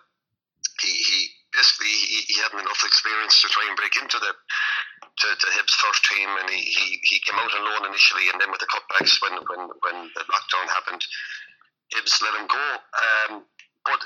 [0.81, 1.19] he, he
[1.53, 5.77] basically he, he hadn't enough experience to try and break into the to, to Hibs
[5.77, 8.71] first team, and he, he, he came out on loan initially, and then with the
[8.73, 11.03] cutbacks when when when the lockdown happened,
[11.95, 12.67] Hibs let him go.
[12.97, 13.45] Um,
[13.85, 14.01] but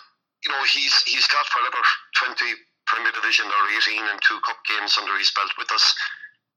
[0.45, 1.83] you know he's he's got whatever
[2.19, 2.55] twenty
[2.87, 5.95] Premier Division or eighteen and two cup games under his belt with us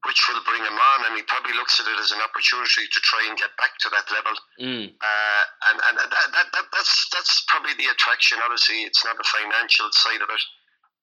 [0.08, 3.00] which will bring him on, and he probably looks at it as an opportunity to
[3.04, 4.36] try and get back to that level.
[4.56, 4.88] Mm.
[4.96, 8.40] Uh, and and that, that, that, that's that's probably the attraction.
[8.40, 10.44] Obviously, it's not the financial side of it,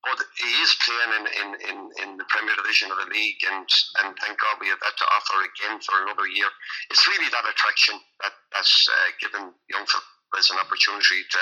[0.01, 3.69] but he is playing in, in, in, in the Premier Division of the league, and
[4.01, 6.49] and thank God we have that to offer again for another year.
[6.89, 11.41] It's really that attraction that that's uh, given young fellas an opportunity to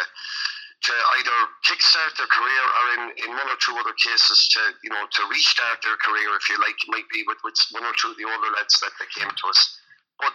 [0.85, 4.93] to either kickstart their career or in, in one or two other cases to you
[4.93, 7.93] know to restart their career if you like it might be with, with one or
[7.97, 9.59] two of the older lads that they came to us.
[10.21, 10.33] But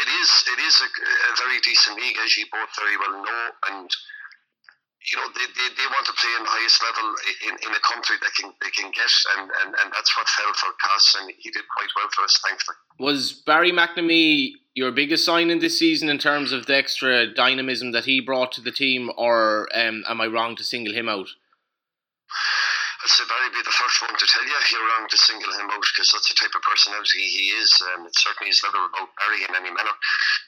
[0.00, 3.44] it is it is a, a very decent league as you both very well know
[3.68, 3.88] and
[5.04, 7.06] you know they, they, they want to play in the highest level
[7.48, 10.52] in, in a country they can they can get and, and, and that's what fell
[10.56, 12.80] for Cass and he did quite well for us thankfully.
[12.96, 18.08] Was Barry McNamee your biggest signing this season in terms of the extra dynamism that
[18.08, 21.28] he brought to the team, or um, am I wrong to single him out?
[23.04, 25.68] I'd say Barry be the first one to tell you you're wrong to single him
[25.68, 27.68] out because that's the type of personality he is.
[27.92, 29.92] Um, it certainly is never about Barry in any manner.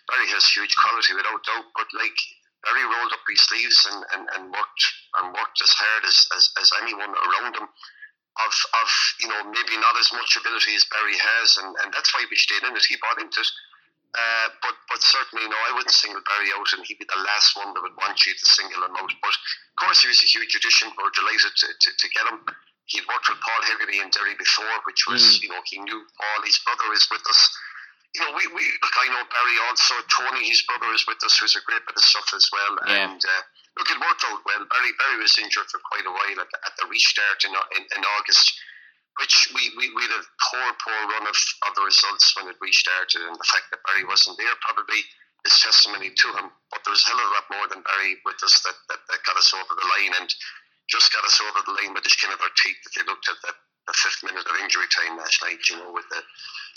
[0.08, 2.16] Barry has huge quality without doubt, but like
[2.64, 4.82] Barry rolled up his sleeves and, and, and worked
[5.20, 7.68] and worked as hard as, as, as anyone around him.
[7.68, 8.88] Of, of
[9.20, 12.36] you know maybe not as much ability as Barry has, and, and that's why we
[12.40, 12.88] stayed in it.
[12.88, 13.52] He bought into it.
[14.12, 17.56] Uh, but but certainly no, I wouldn't single Barry out, and he'd be the last
[17.56, 19.08] one that would want you to single him out.
[19.24, 20.92] But of course, he was a huge addition.
[21.00, 22.44] We're delighted to, to, to get him.
[22.92, 25.48] He'd worked with Paul Hegarty in Derry before, which was mm.
[25.48, 26.44] you know he knew Paul.
[26.44, 27.40] His brother is with us.
[28.12, 28.96] You know, we, we look.
[29.00, 29.96] I know Barry also.
[30.12, 32.84] Tony, his brother, is with us, who's a great bit of stuff as well.
[32.84, 33.08] Yeah.
[33.08, 33.42] And uh,
[33.80, 34.60] look, it worked out well.
[34.68, 38.04] Barry Barry was injured for quite a while at, at the restart in, in, in
[38.20, 38.52] August
[39.20, 42.56] which we, we, we had a poor, poor run of, of the results when it
[42.62, 45.00] restarted, and the fact that Barry wasn't there probably
[45.44, 46.48] is testimony to him.
[46.72, 49.00] But there was a hell of a lot more than Barry with us that, that,
[49.10, 50.28] that got us over the line and
[50.88, 52.80] just got us over the line with the skin of our teeth.
[52.84, 56.08] that they looked at the fifth minute of injury time last night, you know, with
[56.10, 56.22] the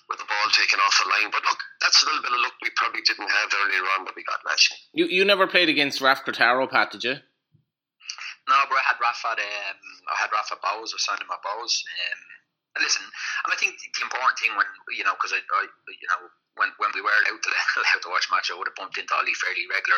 [0.09, 1.31] with the ball taken off the line.
[1.31, 4.15] But look, that's a little bit of luck we probably didn't have earlier on that
[4.15, 4.81] we got last night.
[4.93, 7.15] You you never played against Raf Cretaro, Pat, did you?
[8.45, 9.33] No, but I had Rafa.
[9.33, 10.93] Um, I had Rafa Bohs.
[10.93, 11.81] I signed him at Bohs.
[11.81, 12.21] Um,
[12.77, 16.29] listen, and I think the important thing when you know, because I, I, you know,
[16.61, 17.49] when when we were allowed to
[17.81, 19.97] allowed to watch match, I would have bumped into Ollie fairly regular,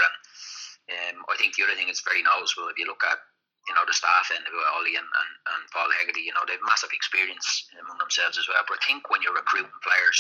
[0.88, 3.20] and um, I think the other thing is very noticeable if you look at
[3.68, 4.44] you know the staff and
[4.76, 8.48] Ollie and, and, and Paul Hegarty, you know, they have massive experience among themselves as
[8.48, 8.64] well.
[8.64, 10.18] But I think when you're recruiting players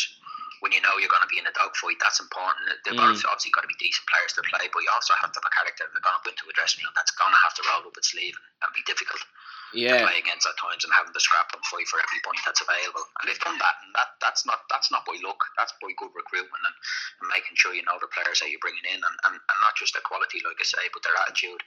[0.59, 2.65] when you know you're going to be in a dogfight, that's important.
[2.81, 3.13] They've mm.
[3.29, 5.53] obviously got to be decent players to play, but you also have to have a
[5.53, 7.85] character that's going to go into a dressing room that's going to have to roll
[7.85, 9.21] up its sleeve and, and be difficult
[9.73, 9.99] yeah.
[9.99, 12.63] to play against at times and having to scrap and fight for every point that's
[12.63, 13.03] available.
[13.19, 15.39] And they've done that, and that that's not that's not by luck.
[15.57, 16.77] That's by good recruitment and,
[17.23, 19.75] and making sure you know the players that you're bringing in, and, and, and not
[19.75, 21.61] just their quality, like I say, but their attitude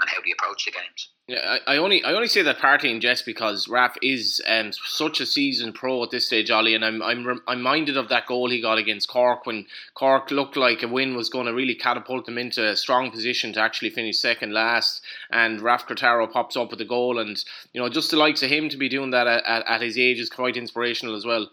[0.00, 1.12] and how they approach the games.
[1.30, 4.72] Yeah, I, I only I only say that partly in jest because Raf is um,
[4.72, 8.26] such a seasoned pro at this stage, Ollie, and I'm I'm I'm minded of that
[8.26, 11.74] goal he got against Cork when Cork looked like a win was going to really
[11.74, 16.56] catapult them into a strong position to actually finish second last, and Raf Cretaro pops
[16.56, 17.29] up with the goal, and
[17.72, 19.98] you know just the likes of him to be doing that at, at, at his
[19.98, 21.50] age is quite inspirational as well.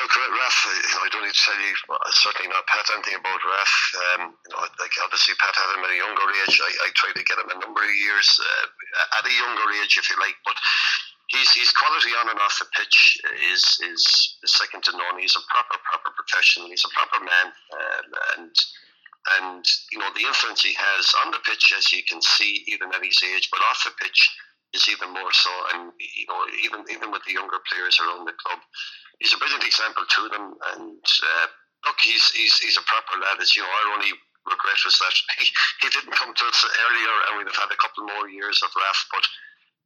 [0.00, 1.76] Look, Raf, I don't need to tell you,
[2.16, 3.72] certainly not Pat, anything about Raf.
[4.16, 6.56] Um, you know, like obviously Pat had him at a younger age.
[6.56, 10.00] I, I tried to get him a number of years uh, at a younger age,
[10.00, 10.40] if you like.
[10.42, 10.56] But
[11.28, 13.20] he's, his quality on and off the pitch
[13.52, 14.02] is, is,
[14.40, 15.20] is second to none.
[15.20, 16.72] He's a proper, proper professional.
[16.72, 17.46] He's a proper man.
[17.76, 18.06] Um,
[18.40, 18.54] and
[19.38, 22.88] and you know the influence he has on the pitch, as you can see, even
[22.94, 24.20] at his age, but off the pitch
[24.72, 25.50] is even more so.
[25.74, 28.60] And you know, even even with the younger players around the club,
[29.18, 30.54] he's a brilliant example to them.
[30.74, 31.46] And uh,
[31.86, 33.40] look, he's, he's he's a proper lad.
[33.40, 34.12] As you know, our only
[34.48, 35.46] regret was that he,
[35.84, 38.72] he didn't come to us earlier, and we'd have had a couple more years of
[38.72, 38.98] Raf.
[39.12, 39.24] But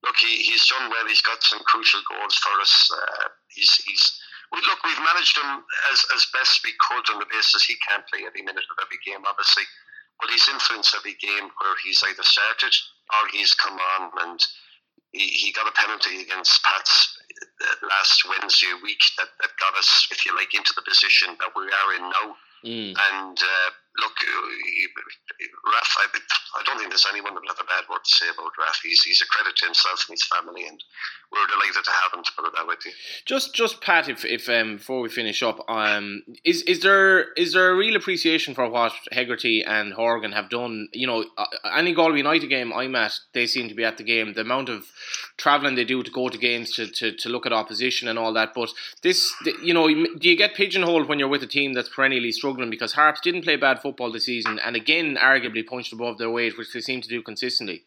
[0.07, 1.07] look, he, he's done well.
[1.09, 2.75] He's got some crucial goals for us.
[2.93, 4.05] Uh, he's he's
[4.55, 4.81] we look.
[4.87, 8.43] We've managed him as as best we could on the basis he can't play every
[8.43, 9.67] minute of every game, obviously.
[10.21, 12.75] But he's influenced every game where he's either started
[13.11, 14.41] or he's come on and
[15.15, 17.19] he, he got a penalty against Pats
[17.63, 21.51] uh, last Wednesday week that, that got us, if you like, into the position that
[21.57, 22.37] we are in now.
[22.65, 22.95] Mm.
[22.95, 26.07] And uh, look, uh, Raf, I,
[26.59, 28.81] I, don't think there's anyone that will have a bad word to say about Raf.
[28.83, 30.83] He's, he's a credit to himself and his family, and
[31.31, 32.25] we're delighted to have him.
[32.25, 32.75] To put it that way.
[33.25, 37.53] Just, just Pat, if, if um, before we finish up, um, is is there is
[37.53, 40.89] there a real appreciation for what Hegarty and Horgan have done?
[40.93, 44.05] You know, uh, any Galway United game I'm at, they seem to be at the
[44.05, 44.33] game.
[44.35, 44.87] The amount of
[45.37, 48.33] travelling they do to go to games to, to, to look at opposition and all
[48.33, 48.55] that.
[48.55, 48.71] But
[49.03, 52.71] this, you know, do you get pigeonholed when you're with a team that's perennially struggling?
[52.71, 56.57] Because Harps didn't play bad football this season, and again, arguably punched above their weight,
[56.57, 57.85] which they seem to do consistently.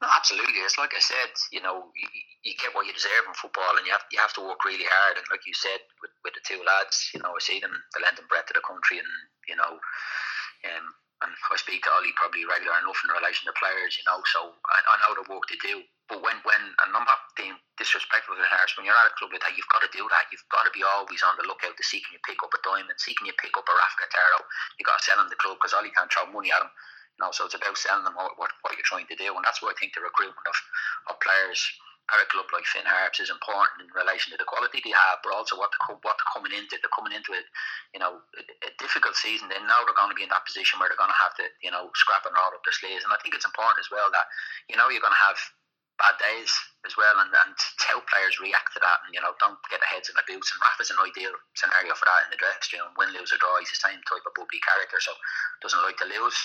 [0.00, 0.60] No, absolutely.
[0.64, 2.08] It's like I said, you know, you,
[2.44, 4.88] you, get what you deserve in football, and you have you have to work really
[4.88, 5.16] hard.
[5.16, 8.00] And like you said, with, with the two lads, you know, I see them the
[8.00, 9.12] length and breadth of the country, and
[9.48, 9.80] you know,
[10.68, 10.86] um,
[11.24, 14.20] and I speak to Ollie probably regular enough in relation to players, you know.
[14.36, 15.80] So I, I know the work they do.
[16.06, 19.32] But when when and I'm not being disrespectful to Harris, when you're at a club
[19.32, 20.28] like that, you've got to do that.
[20.30, 22.60] You've got to be always on the lookout to see can you pick up a
[22.62, 24.40] diamond, see can you pick up a Raf Taro.
[24.78, 26.70] You got to sell him the club because Ollie can't throw money at him.
[27.16, 29.40] You know, so it's about selling them what, what, what you're trying to do, and
[29.40, 30.58] that's why I think the recruitment of,
[31.08, 31.64] of players
[32.14, 35.18] at a club like Finn Harps is important in relation to the quality they have,
[35.26, 36.78] but also what they're, what they're coming into.
[36.78, 37.46] They're coming into it,
[37.90, 39.50] you know, a, difficult season.
[39.50, 41.46] They know they're going to be in that position where they're going to have to,
[41.66, 43.02] you know, scrap and roll up their sleeves.
[43.02, 44.30] And I think it's important as well that,
[44.70, 45.38] you know, you're going to have
[45.96, 46.52] bad days
[46.84, 47.56] as well, and, and
[47.88, 50.52] how players react to that, and you know, don't get their heads in their boots.
[50.52, 52.92] And Raf is an ideal scenario for that in the dressing room.
[53.00, 55.16] Win, lose or draw, he's the same type of bubbly character, so
[55.64, 56.36] doesn't like to lose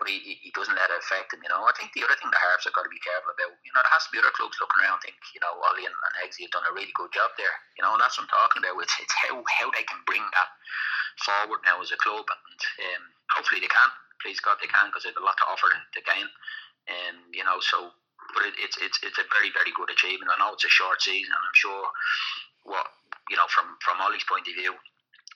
[0.00, 1.44] but he, he doesn't let it affect him.
[1.44, 3.52] You know, I think the other thing the Harps have got to be careful about,
[3.60, 5.04] you know, there has to be other clubs looking around.
[5.04, 7.52] think, you know, Ollie and, and Eggsy have done a really good job there.
[7.76, 8.80] You know, and that's what I'm talking about.
[8.80, 10.50] It's, it's how how they can bring that
[11.20, 13.04] forward now as a club, and um,
[13.36, 13.90] hopefully they can.
[14.24, 16.30] Please God, they can because they have a lot to offer the game.
[16.88, 17.92] And um, you know, so
[18.34, 20.32] but it, it's it's it's a very very good achievement.
[20.32, 21.84] I know it's a short season, and I'm sure
[22.64, 22.86] what
[23.28, 24.74] you know from from Ollie's point of view,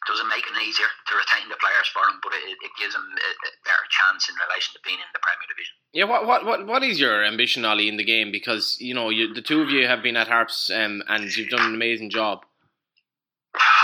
[0.04, 3.02] doesn't make it easier to retain the players for him, but it, it gives him
[3.02, 5.74] a, a, better chance in relation to being in the Premier Division.
[5.92, 8.30] Yeah, what what what, what is your ambition, Ollie, in the game?
[8.30, 11.50] Because you know you, the two of you have been at Harps um, and you've
[11.50, 12.45] done an amazing job.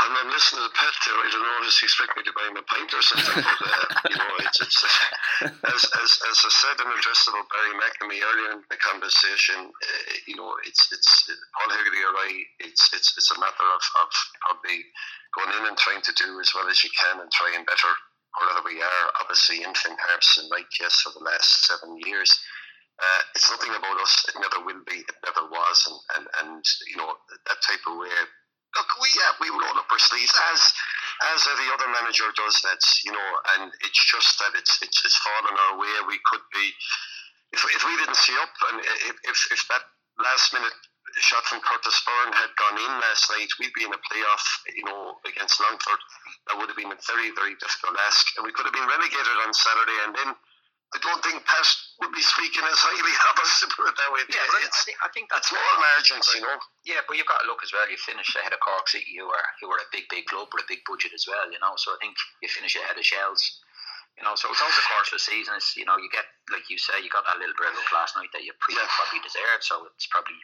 [0.02, 1.14] I'm, I'm listening to the pet there.
[1.14, 3.66] I don't know if he expect me to buy him a pint or something, but
[3.70, 4.78] uh, you know, it's, it's
[5.46, 9.70] as, as as I said in address about Barry McNamee earlier in the conversation.
[9.70, 12.30] Uh, you know, it's it's Paul Hegarty or I.
[12.66, 14.10] It's it's it's a matter of of
[14.42, 14.82] probably
[15.38, 17.92] going in and trying to do as well as you can and trying better
[18.42, 19.04] wherever we are.
[19.22, 22.34] Obviously, in Finn Harps, in my case, for the last seven years.
[23.00, 24.26] Uh, it's nothing about us.
[24.28, 25.00] It never will be.
[25.00, 25.78] It never was.
[25.88, 27.08] And, and, and you know,
[27.48, 28.12] that type of way.
[28.76, 30.60] Look, we yeah, we roll up our sleeves as
[31.36, 32.56] as every other manager does.
[32.64, 35.92] That's you know, and it's just that it's it's, it's fallen our way.
[36.08, 36.72] We could be
[37.52, 39.84] if, if we didn't see up, and if, if, if that
[40.16, 40.72] last minute
[41.20, 44.84] shot from Curtis Byrne had gone in last night, we'd be in a playoff, you
[44.88, 46.00] know, against Longford.
[46.48, 48.24] That would have been a very, very difficult ask.
[48.40, 49.98] And we could have been relegated on Saturday.
[50.08, 50.28] And then
[50.92, 51.64] I don't think Pat
[52.04, 54.22] would be speaking as highly of us to put it that way.
[54.28, 56.60] Yeah, it's, I, think, I think that's small margins, you know.
[56.84, 57.88] Yeah, but you've got to look as well.
[57.88, 60.68] You finished ahead of Cork City, who are who are a big, big club with
[60.68, 61.48] a big budget as well.
[61.48, 63.40] You know, so I think you finish ahead of Shells.
[64.20, 65.56] You know, so it's over the course of the season.
[65.56, 67.88] It's, you know, you get like you say, you got that little bit of luck
[67.96, 68.84] last night that you pre- yeah.
[68.92, 69.64] probably deserved.
[69.64, 70.36] So it's probably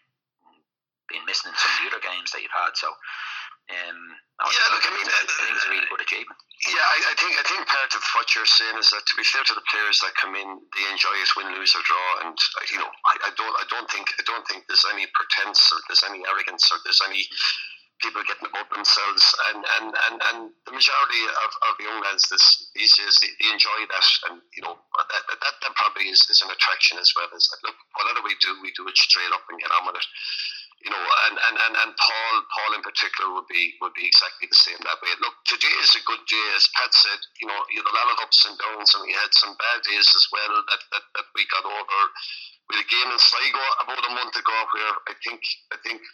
[1.08, 2.76] been missing in some of the other games that you've had.
[2.76, 2.92] So,
[3.68, 4.00] um,
[4.48, 6.38] yeah, look, I mean, I think it's a really good achievement.
[6.64, 9.26] Yeah, I, I, think I think part of what you're saying is that to be
[9.26, 12.34] fair to the players that come in, they enjoy it, win, lose or draw, and
[12.34, 15.58] uh, you know, I, I don't, I don't think, I don't think there's any pretense
[15.70, 17.26] or there's any arrogance or there's any
[18.02, 22.46] people getting above themselves, and and and, and the majority of, of young lads this
[22.74, 26.42] these days they, they enjoy that, and you know that that, that probably is, is
[26.42, 27.30] an attraction as well.
[27.34, 30.06] As look, whatever we do, we do it straight up and get on with it
[30.78, 34.46] you know, and, and, and, and Paul Paul in particular would be would be exactly
[34.46, 35.10] the same that way.
[35.18, 37.18] Look, today is a good day, as Pat said.
[37.42, 39.82] You know, you had a lot of ups and downs, and we had some bad
[39.82, 42.00] days as well that, that, that we got over.
[42.70, 45.40] With a game in Sligo about a month ago, where I think
[45.72, 46.04] I think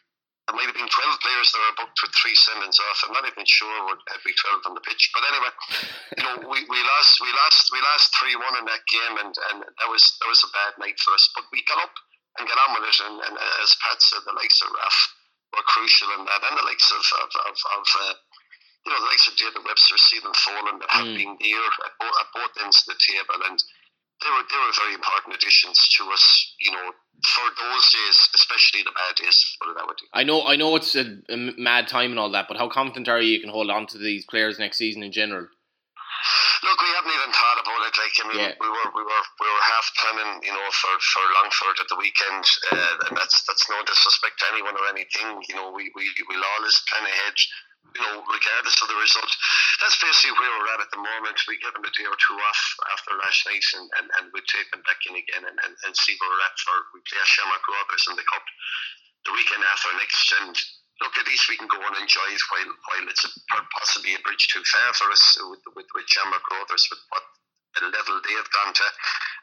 [0.46, 3.04] there might have been 12 players that were booked with three sendings off.
[3.04, 5.08] I'm not even sure what had we 12 on the pitch.
[5.16, 5.52] But anyway,
[6.20, 9.32] you know, we, we lost we lost we lost three one in that game and,
[9.52, 11.28] and that was that was a bad night for us.
[11.32, 11.96] But we got up
[12.38, 12.98] and get on with it.
[13.04, 14.96] And, and as Pat said, the likes of Raf
[15.54, 18.14] were crucial in that, and the likes of of, of, of uh,
[18.86, 21.18] you know the likes of David Webster, Stephen Folan that have mm.
[21.18, 23.58] been there at both, at both ends of the table, and
[24.22, 26.24] they were they were very important additions to us.
[26.58, 26.90] You know,
[27.22, 29.56] for those days, especially the bad days.
[29.60, 29.94] Put it that way.
[30.12, 33.08] I know, I know, it's a, a mad time and all that, but how confident
[33.08, 35.46] are you you can hold on to these players next season in general?
[36.64, 37.94] Look, we haven't even thought about it.
[38.00, 38.54] Like, I mean, yeah.
[38.56, 42.00] we were we were we were half planning, you know, for, for Longford at the
[42.00, 45.44] weekend, uh, and that's that's no disrespect to anyone or anything.
[45.48, 47.36] You know, we we we'll always plan ahead.
[47.94, 49.28] You know, regardless of the result,
[49.78, 51.38] that's basically where we're at at the moment.
[51.46, 54.42] We give them a day or two off after last night, and, and, and we
[54.50, 56.74] take them back in again and, and, and see where we're at for.
[56.90, 58.42] We play Shamrock Rovers in the cup
[59.28, 60.56] the weekend after next, and
[61.00, 63.30] look, at least we can go and enjoy it while, while it's a,
[63.78, 67.24] possibly a bridge too far for us with, with, with Shamrock Rovers, with what
[67.80, 68.86] the level they have gone to.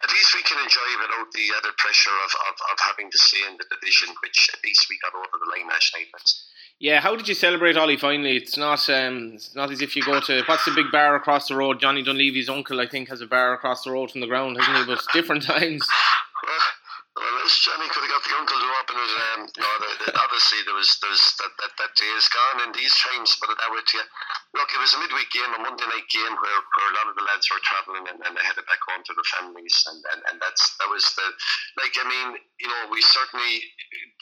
[0.04, 3.44] At least we can enjoy without the other pressure of, of, of having to stay
[3.48, 6.08] in the division, which at least we got over the line last night.
[6.80, 8.38] Yeah, how did you celebrate Ollie finally?
[8.38, 11.48] It's not um, it's not as if you go to what's the big bar across
[11.48, 11.80] the road?
[11.80, 14.78] Johnny Dunleavy's uncle, I think, has a bar across the road from the ground, hasn't
[14.78, 14.86] he?
[14.86, 15.86] But different times.
[17.21, 19.13] Well, Johnny could have got the uncle to open it.
[19.13, 22.73] Um, know, the, the, obviously there was there's that, that that day is gone in
[22.73, 23.38] these times.
[23.38, 24.05] But that way to you,
[24.57, 27.13] look, it was a midweek game, a Monday night game where, where a lot of
[27.13, 30.21] the lads were travelling and, and they headed back home to their families, and, and,
[30.34, 31.27] and that's that was the
[31.77, 33.69] like I mean, you know, we certainly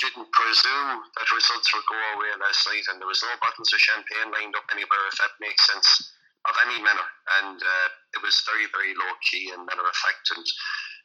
[0.03, 3.79] didn't presume that results would go away last night, and there was no bottles of
[3.79, 5.88] champagne lined up anywhere, if that makes sense
[6.51, 7.07] of any manner,
[7.39, 7.88] and uh,
[8.19, 10.43] it was very very low key and matter of fact and.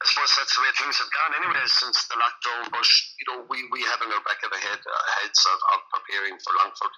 [0.00, 2.70] I suppose that's the way things have gone anyway since the lockdown.
[2.70, 2.86] But
[3.20, 5.78] you know, we, we have in our back of the head uh, heads of, of
[5.94, 6.94] preparing for Longford,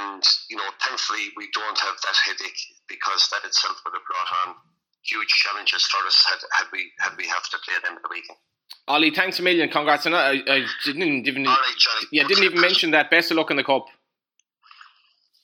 [0.00, 4.30] and you know, thankfully we don't have that headache because that itself would have brought
[4.44, 4.60] on
[5.02, 8.12] huge challenges for us had, had we had we have to play them at the
[8.12, 8.38] weekend.
[8.88, 9.68] Ollie, thanks a million.
[9.68, 10.06] Congrats.
[10.06, 11.44] And I, I didn't even,
[12.12, 13.10] yeah, didn't even mention that.
[13.10, 13.86] Best of luck in the cup.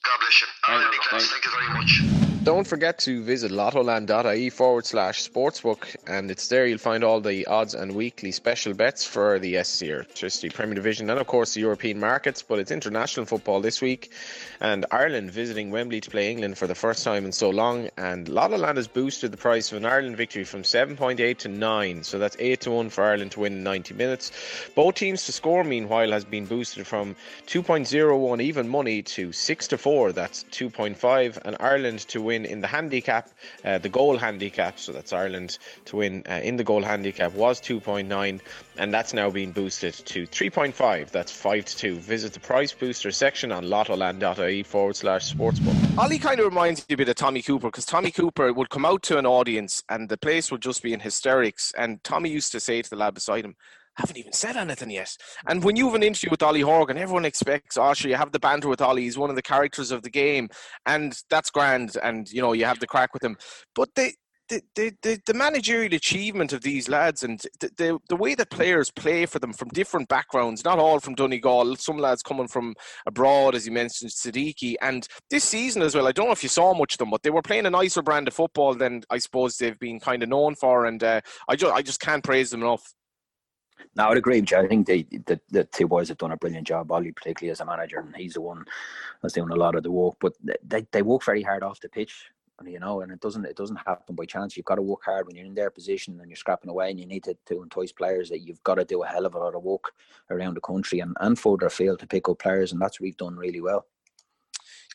[0.04, 0.46] God bless you.
[0.68, 1.22] All right, right.
[1.22, 2.25] Thank you very much.
[2.46, 7.44] Don't forget to visit lottoland.ie forward slash sportsbook, and it's there you'll find all the
[7.46, 11.60] odds and weekly special bets for the SSE Airtricity Premier Division and, of course, the
[11.60, 12.42] European markets.
[12.42, 14.12] But it's international football this week,
[14.60, 17.88] and Ireland visiting Wembley to play England for the first time in so long.
[17.96, 22.20] And Lottoland has boosted the price of an Ireland victory from 7.8 to 9, so
[22.20, 24.30] that's 8 to 1 for Ireland to win in 90 minutes.
[24.76, 27.16] Both teams to score, meanwhile, has been boosted from
[27.48, 32.60] 2.01 even money to 6 to 4, that's 2.5, and Ireland to win win in
[32.60, 33.30] the handicap,
[33.64, 37.60] uh, the goal handicap, so that's Ireland to win uh, in the goal handicap was
[37.60, 38.40] 2.9,
[38.78, 41.10] and that's now been boosted to 3.5.
[41.10, 41.96] That's 5 to 2.
[41.96, 45.98] Visit the price booster section on lottoland.ie forward slash sportsbook.
[45.98, 48.84] Ollie kind of reminds me a bit of Tommy Cooper because Tommy Cooper would come
[48.84, 51.72] out to an audience and the place would just be in hysterics.
[51.78, 53.56] And Tommy used to say to the lad beside him,
[53.96, 55.16] haven't even said anything yet.
[55.48, 58.32] And when you have an interview with Ollie Horgan, everyone expects, oh, sure, you have
[58.32, 59.02] the banter with Ollie.
[59.02, 60.48] He's one of the characters of the game,
[60.84, 61.96] and that's grand.
[62.02, 63.36] And you know, you have the crack with him.
[63.74, 64.14] But they,
[64.48, 68.50] the, the, the, the managerial achievement of these lads and the, the, the way that
[68.50, 72.74] players play for them from different backgrounds, not all from Donegal, some lads coming from
[73.06, 74.76] abroad, as you mentioned, Sadiki.
[74.80, 77.22] And this season as well, I don't know if you saw much of them, but
[77.22, 80.28] they were playing a nicer brand of football than I suppose they've been kind of
[80.28, 80.86] known for.
[80.86, 82.94] And uh, I, just, I just can't praise them enough.
[83.94, 84.58] No, I would agree with you.
[84.58, 86.92] I think they, the, the two boys have done a brilliant job.
[86.92, 88.64] Ollie, particularly as a manager, and he's the one
[89.22, 90.16] that's doing a lot of the work.
[90.20, 93.44] But they, they work very hard off the pitch, and you know, and it doesn't
[93.44, 94.56] it doesn't happen by chance.
[94.56, 97.00] You've got to work hard when you're in their position and you're scrapping away, and
[97.00, 99.38] you need to, to entice players that you've got to do a hell of a
[99.38, 99.92] lot of work
[100.30, 103.16] around the country and, and further afield to pick up players, and that's what we've
[103.16, 103.86] done really well.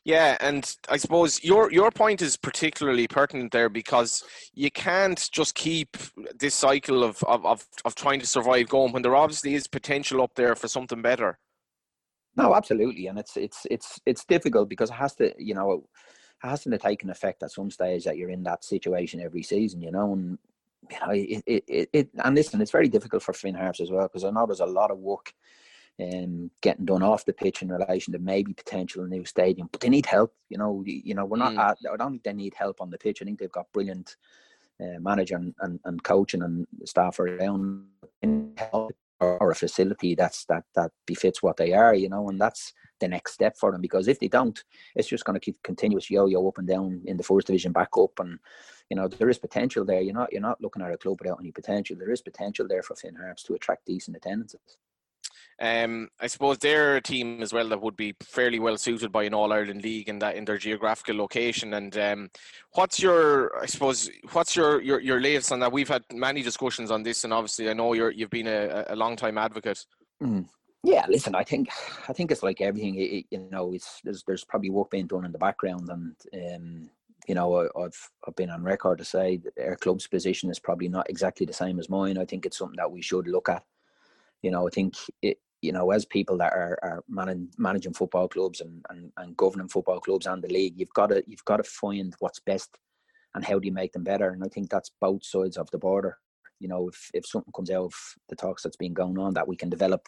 [0.04, 5.54] Yeah, and I suppose your your point is particularly pertinent there because you can't just
[5.54, 5.96] keep
[6.40, 10.24] this cycle of, of, of, of trying to survive going when there obviously is potential
[10.24, 11.38] up there for something better.
[12.36, 15.72] No, absolutely, and it's it's it's it's difficult because it has to, you know,
[16.44, 19.44] it has to take an effect at some stage that you're in that situation every
[19.44, 20.40] season, you know, and
[20.90, 23.92] you know it it, it, it and listen, it's very difficult for Finn Harps as
[23.92, 25.32] well because I know there's a lot of work
[26.00, 29.70] um, getting done off the pitch in relation to maybe potential new stadium.
[29.72, 30.34] But they need help.
[30.50, 31.54] You know, you know, we're not.
[31.54, 31.60] Mm.
[31.60, 33.22] At, I don't think they need help on the pitch.
[33.22, 34.16] I think they've got brilliant
[34.82, 37.86] uh, manager and, and, and coaching and staff around.
[38.58, 42.74] Help or a facility that's that that befits what they are, you know, and that's
[43.00, 44.64] the next step for them because if they don't,
[44.96, 47.90] it's just going to keep continuous yo-yo up and down in the fourth division, back
[47.98, 48.40] up, and
[48.90, 50.02] you know there is potential there.
[50.02, 51.96] You're not you're not looking at a club without any potential.
[51.98, 54.78] There is potential there for Finn Harps to attract decent attendances.
[55.62, 59.26] Um, I suppose they're a team as well that would be fairly well suited by
[59.26, 61.76] an All Ireland league in that in their geographical location.
[61.76, 62.30] And um,
[62.74, 65.72] what's your, I suppose, what's your, your your latest on that?
[65.72, 68.96] We've had many discussions on this, and obviously, I know you're you've been a, a
[68.96, 69.86] long time advocate.
[70.22, 70.48] Mm.
[70.84, 71.70] Yeah, listen, I think
[72.10, 72.96] I think it's like everything.
[72.96, 76.16] It, you know, it's there's there's probably work being done in the background, and
[76.56, 76.90] um,
[77.28, 77.96] you know, I, have
[78.28, 81.54] I've been on record to say that our club's position is probably not exactly the
[81.54, 82.18] same as mine.
[82.18, 83.64] I think it's something that we should look at.
[84.42, 88.62] You know, I think it, you know, as people that are, are managing, football clubs
[88.62, 91.64] and, and, and governing football clubs and the league, you've got to you've got to
[91.64, 92.78] find what's best
[93.36, 94.30] and how do you make them better.
[94.30, 96.18] And I think that's both sides of the border.
[96.60, 97.94] You know, if, if something comes out of
[98.30, 100.08] the talks that's been going on that we can develop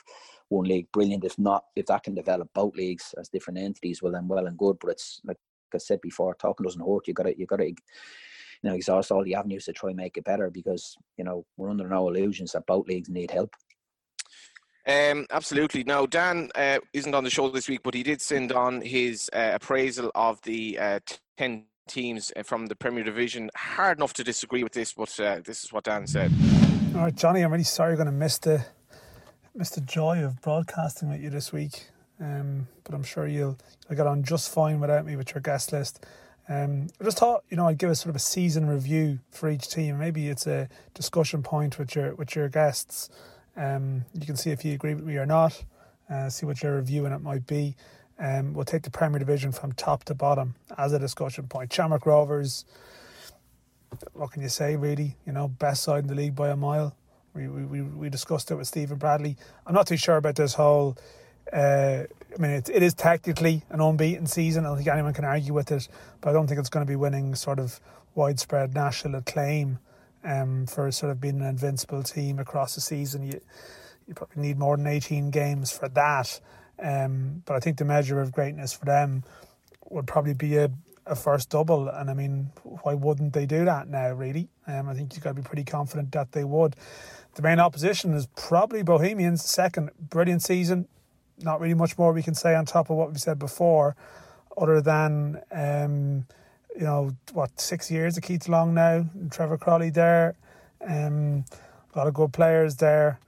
[0.49, 1.24] one league, brilliant.
[1.24, 4.58] If not, if that can develop both leagues as different entities, well then well and
[4.58, 4.78] good.
[4.80, 5.38] But it's like
[5.74, 7.08] I said before, talking doesn't hurt.
[7.08, 7.76] You gotta you gotta you
[8.64, 11.70] know exhaust all the avenues to try and make it better because you know we're
[11.70, 13.54] under no illusions that both leagues need help.
[14.86, 15.84] Um, absolutely.
[15.84, 19.29] Now, Dan uh, isn't on the show this week, but he did send on his
[19.34, 20.99] uh, appraisal of the uh,
[21.38, 23.49] 10 teams uh, from the Premier Division.
[23.55, 26.31] Hard enough to disagree with this, but uh, this is what Dan said.
[26.95, 28.65] All right, Johnny, I'm really sorry you're going to miss the,
[29.55, 31.88] miss the joy of broadcasting with you this week.
[32.19, 33.57] Um, but I'm sure you'll,
[33.89, 36.05] you'll get on just fine without me with your guest list.
[36.49, 39.49] Um, I just thought, you know, I'd give a sort of a season review for
[39.49, 39.97] each team.
[39.97, 43.09] Maybe it's a discussion point with your with your guests.
[43.56, 45.64] Um, you can see if you agree with me or not,
[46.10, 47.76] uh, see what your review and it might be.
[48.20, 51.74] Um, we'll take the Premier Division from top to bottom as a discussion point.
[51.74, 52.66] Shamrock Rovers,
[54.14, 55.18] what can you say, really?
[55.26, 56.95] You know, best side in the league by a mile.
[57.34, 59.38] We, we, we discussed it with Stephen Bradley.
[59.66, 60.97] I'm not too sure about this whole.
[61.51, 64.66] Uh, I mean, it, it is technically an unbeaten season.
[64.66, 65.88] I don't think anyone can argue with it,
[66.22, 67.80] but I don't think it's going to be winning sort of
[68.16, 69.80] widespread national acclaim
[70.24, 73.24] um, for sort of being an invincible team across the season.
[73.24, 73.41] You
[74.07, 76.39] you probably need more than 18 games for that.
[76.82, 79.24] Um, but I think the measure of greatness for them
[79.89, 80.71] would probably be a,
[81.05, 81.88] a first double.
[81.88, 84.49] And I mean, why wouldn't they do that now, really?
[84.67, 86.76] Um, I think you've got to be pretty confident that they would.
[87.36, 89.91] The main opposition is probably Bohemians, second.
[89.99, 90.88] Brilliant season.
[91.39, 93.95] Not really much more we can say on top of what we said before,
[94.57, 95.41] other than.
[95.51, 96.26] Um,
[96.76, 100.36] you know, what, six years of Keith Long now, Trevor Croly there,
[100.86, 101.45] um,
[101.93, 103.19] a lot of good players there.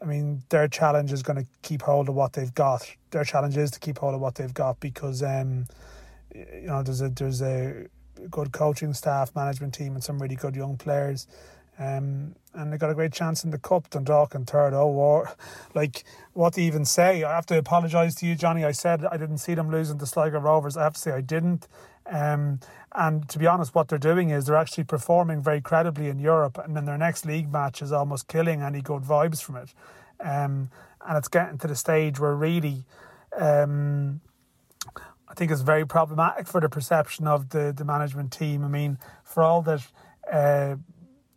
[0.00, 2.88] I mean, their challenge is going to keep hold of what they've got.
[3.10, 5.66] Their challenge is to keep hold of what they've got because, um,
[6.34, 7.86] you know, there's a there's a
[8.30, 11.26] good coaching staff, management team, and some really good young players.
[11.78, 13.90] Um, and they got a great chance in the cup.
[13.90, 14.72] Dundalk and third.
[14.72, 15.30] Oh, war!
[15.74, 17.22] Like what to even say?
[17.22, 18.64] I have to apologise to you, Johnny.
[18.64, 20.76] I said I didn't see them losing to Sligo Rovers.
[20.76, 21.68] I have to say I didn't.
[22.10, 22.60] Um,
[22.94, 26.58] and to be honest, what they're doing is they're actually performing very credibly in Europe,
[26.58, 29.74] and then their next league match is almost killing any good vibes from it.
[30.20, 30.70] Um,
[31.06, 32.84] and it's getting to the stage where really,
[33.36, 34.20] um,
[35.28, 38.64] I think it's very problematic for the perception of the, the management team.
[38.64, 39.86] I mean, for all that
[40.32, 40.76] uh,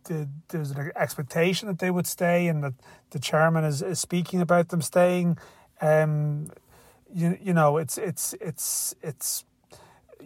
[0.04, 2.74] the, there's an expectation that they would stay, and that
[3.10, 5.38] the chairman is, is speaking about them staying.
[5.80, 6.50] Um,
[7.12, 9.44] you, you know, it's it's it's it's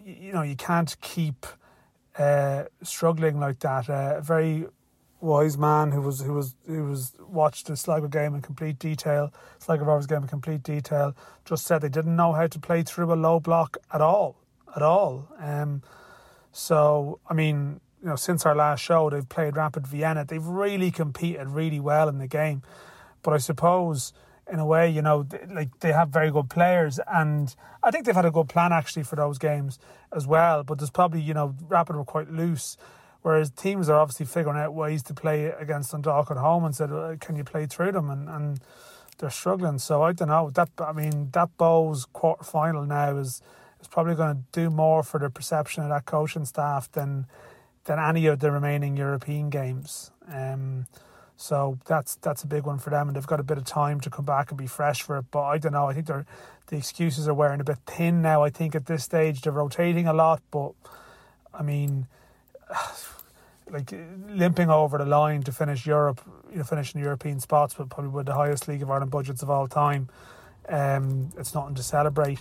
[0.05, 1.45] you know you can't keep
[2.17, 3.89] uh, struggling like that.
[3.89, 4.67] Uh, a very
[5.19, 9.33] wise man who was who was who was watched the Sligo game in complete detail,
[9.59, 13.11] Sligo Rovers game in complete detail, just said they didn't know how to play through
[13.11, 14.37] a low block at all,
[14.75, 15.27] at all.
[15.39, 15.81] Um,
[16.51, 20.23] so I mean, you know, since our last show, they've played Rapid Vienna.
[20.23, 22.61] They've really competed really well in the game,
[23.23, 24.13] but I suppose
[24.51, 28.15] in a way, you know, like they have very good players, and I think they've
[28.15, 29.79] had a good plan actually for those games
[30.15, 30.63] as well.
[30.63, 32.77] But there's probably, you know, Rapid were quite loose,
[33.21, 36.91] whereas teams are obviously figuring out ways to play against Dundalk at home and said,
[36.91, 38.59] well, "Can you play through them?" and and
[39.17, 39.79] they're struggling.
[39.79, 40.49] So I don't know.
[40.49, 43.41] That I mean, that Bohs quarter final now is
[43.81, 47.25] is probably going to do more for the perception of that coaching staff than
[47.85, 50.11] than any of the remaining European games.
[50.27, 50.87] Um,
[51.37, 53.99] so that's that's a big one for them, and they've got a bit of time
[54.01, 55.25] to come back and be fresh for it.
[55.31, 55.87] But I don't know.
[55.87, 56.25] I think they're
[56.67, 58.43] the excuses are wearing a bit thin now.
[58.43, 60.71] I think at this stage they're rotating a lot, but
[61.53, 62.07] I mean,
[63.69, 63.93] like
[64.27, 66.21] limping over the line to finish Europe,
[66.51, 69.49] you know, finishing European spots, but probably with the highest League of Ireland budgets of
[69.49, 70.09] all time.
[70.67, 72.39] Um, it's nothing to celebrate.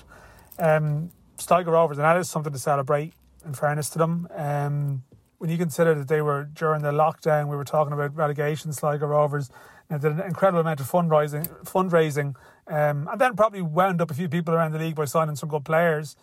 [0.59, 3.12] Um, Sligo Rovers, and that is something to celebrate.
[3.45, 5.03] In fairness to them, um,
[5.45, 9.07] when you consider that they were during the lockdown, we were talking about relegation, Sligo
[9.07, 9.51] Rovers,
[9.90, 12.34] know, did an incredible amount of fundraising, fundraising,
[12.66, 15.51] um, and then probably wound up a few people around the league by signing some
[15.51, 16.16] good players.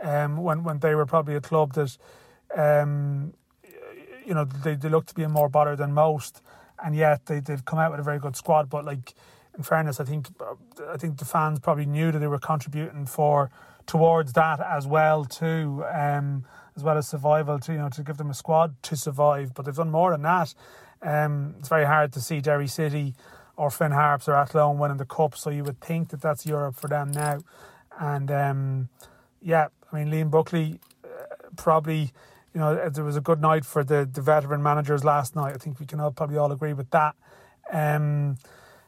[0.00, 1.98] Um, when when they were probably a club that,
[2.54, 3.34] um,
[4.24, 6.40] you know, they, they looked to be more better than most,
[6.84, 8.70] and yet they they've come out with a very good squad.
[8.70, 9.12] But like,
[9.56, 10.28] in fairness, I think
[10.88, 13.50] I think the fans probably knew that they were contributing for
[13.88, 15.84] towards that as well too.
[15.92, 16.44] Um,
[16.78, 19.52] as well as survival to you know to give them a squad to survive.
[19.52, 20.54] But they've done more than that.
[21.02, 23.14] Um, it's very hard to see Derry City
[23.56, 26.76] or Finn Harps or Athlone winning the cup, so you would think that that's Europe
[26.76, 27.40] for them now.
[27.98, 28.88] And um,
[29.42, 31.08] yeah, I mean Liam Buckley uh,
[31.56, 32.12] probably.
[32.54, 35.54] You know, there was a good night for the, the veteran managers last night.
[35.54, 37.14] I think we can all probably all agree with that.
[37.70, 38.38] Um,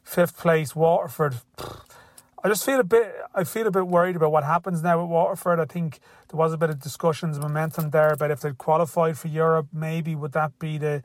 [0.03, 1.37] fifth place, Waterford.
[2.43, 3.15] I just feel a bit.
[3.35, 5.61] I feel a bit worried about what happens now at Waterford.
[5.61, 6.01] I think
[6.31, 9.67] there was a bit of discussions, momentum there about if they qualified for Europe.
[9.73, 11.03] Maybe would that be the,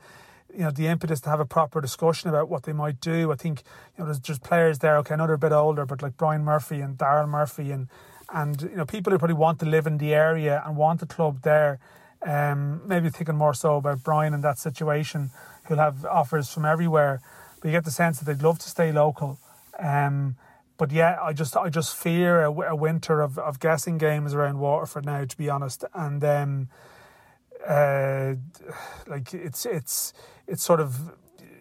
[0.52, 3.32] you know, the impetus to have a proper discussion about what they might do.
[3.32, 3.62] I think
[3.96, 4.96] you know there's just players there.
[4.98, 7.88] Okay, another bit older, but like Brian Murphy and Daryl Murphy and
[8.32, 11.06] and you know people who probably want to live in the area and want a
[11.06, 11.80] club there.
[12.22, 15.30] Um, maybe thinking more so about Brian in that situation,
[15.64, 17.20] who'll have offers from everywhere.
[17.60, 19.38] But you get the sense that they'd love to stay local.
[19.78, 20.36] Um,
[20.76, 24.58] but yeah, I just I just fear a, a, winter of, of guessing games around
[24.58, 25.84] Waterford now, to be honest.
[25.94, 26.68] And um,
[27.66, 28.34] uh,
[29.06, 30.12] like it's it's
[30.46, 31.12] it's sort of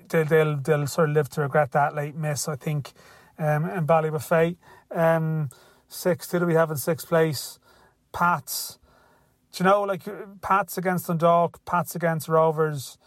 [0.09, 2.47] they'll they'll, they'll sort of live to regret that late miss.
[2.47, 2.93] I think.
[3.38, 4.55] Um, in Ballybofey,
[4.91, 5.49] um,
[5.89, 6.32] sixth.
[6.32, 7.59] Who do we have in sixth place?
[8.13, 8.80] Pats.
[9.51, 10.03] Do you know, like
[10.41, 12.97] Pats against Dundalk, Pats against Rovers.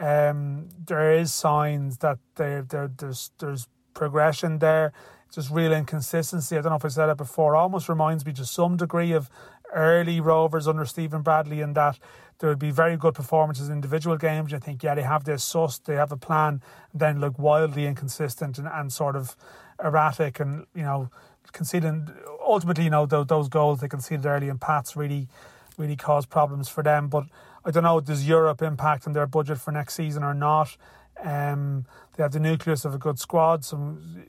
[0.00, 4.94] Um, there is signs that there there there's there's progression there
[5.34, 6.56] just real inconsistency.
[6.56, 7.56] I don't know if I said it before.
[7.56, 9.28] Almost reminds me to some degree of
[9.72, 11.98] early Rovers under Stephen Bradley in that
[12.38, 14.52] there would be very good performances in individual games.
[14.52, 16.62] I think, yeah, they have this sus, they have a plan,
[16.92, 19.36] and then look wildly inconsistent and, and sort of
[19.82, 21.10] erratic and, you know,
[21.52, 22.10] conceding
[22.44, 25.28] ultimately, you know, those, those goals they conceded early in Pats really
[25.76, 27.08] really caused problems for them.
[27.08, 27.24] But
[27.64, 30.76] I don't know, does Europe impact on their budget for next season or not?
[31.22, 34.24] Um, they have the nucleus of a good squad, some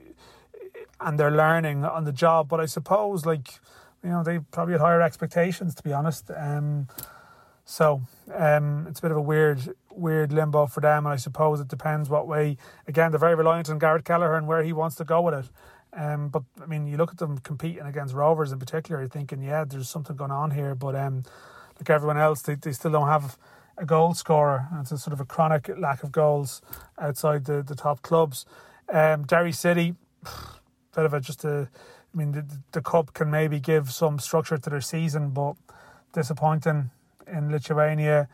[1.06, 2.50] and they're learning on the job.
[2.50, 3.60] But I suppose, like,
[4.04, 6.32] you know, they probably had higher expectations, to be honest.
[6.36, 6.88] Um,
[7.64, 8.02] so
[8.34, 11.68] um, it's a bit of a weird, weird limbo for them, and I suppose it
[11.68, 12.58] depends what way.
[12.88, 15.50] Again, they're very reliant on Garrett Kelleher and where he wants to go with it.
[15.94, 19.42] Um, but I mean, you look at them competing against Rovers in particular, you're thinking,
[19.42, 20.76] yeah, there's something going on here.
[20.76, 21.24] But um,
[21.80, 23.38] like everyone else, they, they still don't have
[23.78, 24.68] a goal scorer.
[24.72, 26.62] And it's a sort of a chronic lack of goals
[27.00, 28.46] outside the, the top clubs.
[28.90, 29.96] Um, Derry City,
[30.96, 31.70] bit of a just a.
[32.14, 35.56] I mean, the, the cup can maybe give some structure to their season, but
[36.14, 36.92] disappointing
[37.28, 38.30] in Lithuania.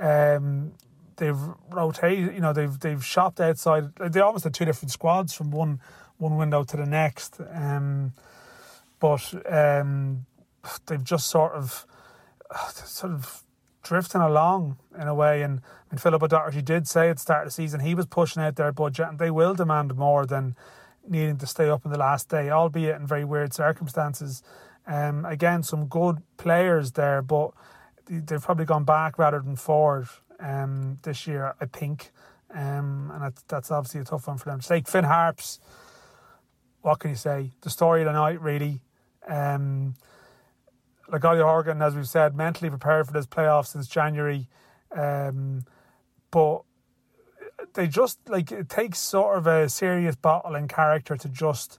[0.00, 0.72] Um,
[1.16, 1.38] they've
[1.70, 3.94] rotated, you know, they've they've shopped outside.
[3.96, 5.80] They almost had two different squads from one
[6.18, 7.40] one window to the next.
[7.52, 8.12] Um,
[8.98, 10.26] but um,
[10.86, 11.86] they've just sort of
[12.74, 13.44] sort of
[13.82, 15.42] drifting along in a way.
[15.42, 18.42] And mean, Philip O'Doherty did say at the start of the season he was pushing
[18.42, 20.54] out their budget, and they will demand more than
[21.08, 24.42] needing to stay up in the last day, albeit in very weird circumstances.
[24.86, 27.52] Um, again, some good players there, but
[28.08, 30.08] they've probably gone back rather than forward
[30.40, 32.10] um, this year, I think.
[32.52, 34.88] Um, and that's, that's obviously a tough one for them to take.
[34.88, 35.60] Finn Harps,
[36.82, 37.52] what can you say?
[37.60, 38.80] The story of the night, really.
[39.28, 39.94] Um,
[41.12, 44.48] Ollie Horgan, as we've said, mentally prepared for this playoff since January.
[44.96, 45.64] Um,
[46.30, 46.62] but
[47.74, 51.78] they just like it takes sort of a serious bottle and character to just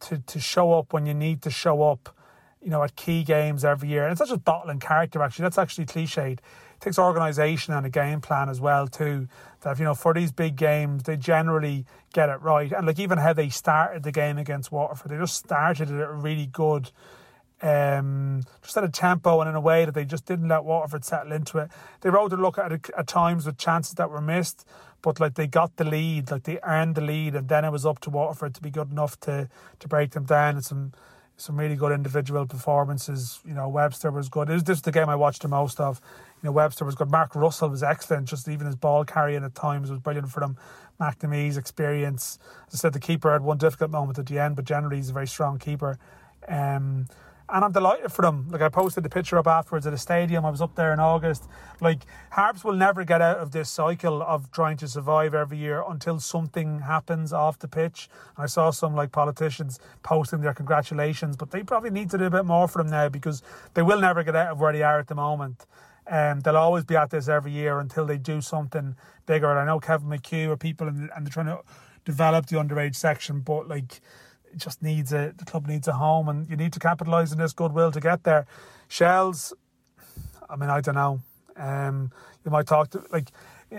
[0.00, 2.14] to to show up when you need to show up
[2.62, 4.04] you know at key games every year.
[4.04, 5.44] And it's not just bottle and character actually.
[5.44, 6.38] That's actually cliched.
[6.38, 6.40] It
[6.80, 9.28] takes organization and a game plan as well too
[9.60, 12.72] that you know for these big games they generally get it right.
[12.72, 16.12] And like even how they started the game against Waterford they just started it a
[16.12, 16.90] really good
[17.62, 21.04] um, just at a tempo and in a way that they just didn't let Waterford
[21.04, 21.70] settle into it.
[22.02, 24.66] They rode a look at it at times with chances that were missed,
[25.04, 27.84] but like they got the lead, like they earned the lead, and then it was
[27.84, 29.48] up to Waterford to be good enough to
[29.78, 30.54] to break them down.
[30.56, 30.92] And some
[31.36, 33.40] some really good individual performances.
[33.44, 34.48] You know, Webster was good.
[34.48, 36.00] It This is the game I watched the most of.
[36.42, 37.10] You know, Webster was good.
[37.10, 38.28] Mark Russell was excellent.
[38.28, 40.56] Just even his ball carrying at times was brilliant for them.
[40.98, 42.38] McNamee's experience.
[42.68, 45.10] As I said, the keeper had one difficult moment at the end, but generally he's
[45.10, 45.98] a very strong keeper.
[46.48, 47.08] Um,
[47.54, 48.48] and I'm delighted for them.
[48.50, 50.44] Like I posted the picture up afterwards at the stadium.
[50.44, 51.48] I was up there in August.
[51.80, 52.00] Like
[52.30, 56.18] Harps will never get out of this cycle of trying to survive every year until
[56.18, 58.08] something happens off the pitch.
[58.36, 62.30] I saw some like politicians posting their congratulations, but they probably need to do a
[62.30, 63.40] bit more for them now because
[63.74, 65.64] they will never get out of where they are at the moment.
[66.08, 68.96] And um, they'll always be at this every year until they do something
[69.26, 69.48] bigger.
[69.48, 71.60] And I know Kevin McHugh or people and, and they're trying to
[72.04, 74.00] develop the underage section, but like
[74.56, 77.52] just needs a the club needs a home, and you need to capitalise on this
[77.52, 78.46] goodwill to get there.
[78.88, 79.52] Shels,
[80.48, 81.20] I mean, I don't know.
[81.56, 82.10] Um,
[82.44, 83.30] you might talk to like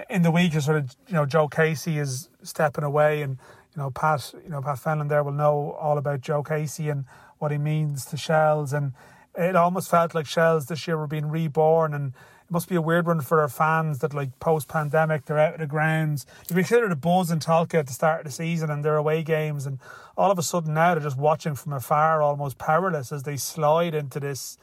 [0.10, 3.38] in the week, you sort of you know Joe Casey is stepping away, and
[3.76, 7.06] you know Pat, you know Pat Fenlon there will know all about Joe Casey and
[7.38, 8.94] what he means to Shels, and
[9.36, 12.14] it almost felt like Shels this year were being reborn, and
[12.48, 15.56] it must be a weird one for our fans that like post pandemic they're out
[15.56, 16.28] of the grounds.
[16.48, 19.24] You consider the buzz in Tolka at the start of the season and their away
[19.24, 19.80] games, and
[20.16, 23.96] all of a sudden now they're just watching from afar, almost powerless as they slide
[23.96, 24.60] into this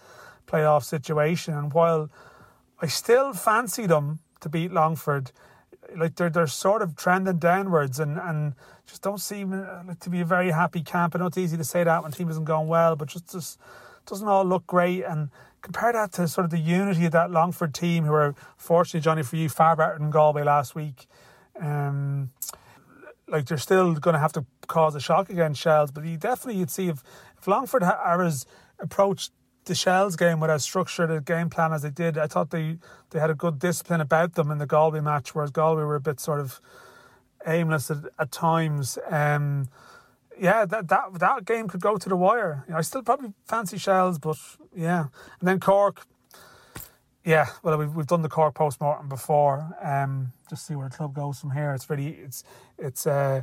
[0.47, 1.55] playoff situation.
[1.55, 2.09] And while
[2.81, 5.33] I still fancy them to beat Longford,
[5.97, 8.55] like they're they're sort of trending downwards and, and
[8.87, 11.17] just don't seem uh, like to be a very happy camp.
[11.17, 13.59] I know it's easy to say that when team isn't going well, but just just
[14.07, 15.03] doesn't all look great.
[15.03, 15.31] And
[15.63, 19.23] compare that to sort of the unity of that Longford team, who are fortunately Johnny
[19.23, 21.07] for you far better than Galway last week.
[21.61, 22.31] Um,
[23.29, 26.61] like they're still going to have to cause a shock against Shels, but you definitely
[26.61, 27.03] you'd see if
[27.39, 28.47] if Longford are as
[28.79, 29.33] approached
[29.65, 32.19] the Shels game with as structured a game plan as they did.
[32.19, 32.79] I thought they,
[33.11, 36.01] they had a good discipline about them in the Galway match, whereas Galway were a
[36.01, 36.61] bit sort of
[37.47, 38.99] aimless at, at times.
[39.09, 39.69] Um,
[40.39, 42.65] yeah, that, that that game could go to the wire.
[42.67, 44.37] You know, I still probably fancy Shels, but
[44.75, 45.07] yeah.
[45.41, 46.07] And then Cork,
[47.25, 47.47] yeah.
[47.63, 49.77] Well, we've we've done the Cork post mortem before.
[49.83, 51.73] Um, just see where the club goes from here.
[51.73, 52.45] It's really it's
[52.79, 53.43] it's uh,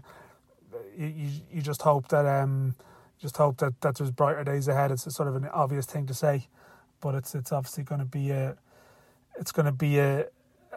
[0.98, 2.76] you you just hope that um
[3.20, 4.92] just hope that, that there's brighter days ahead.
[4.92, 6.48] It's sort of an obvious thing to say,
[7.02, 8.58] but it's it's obviously going to be a
[9.38, 10.26] it's going to be a,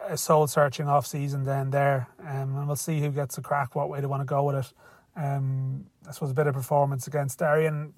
[0.07, 3.75] a soul searching off season then there, um, and we'll see who gets a crack,
[3.75, 4.73] what way they want to go with it.
[5.15, 7.93] Um, I suppose of performance against Darien,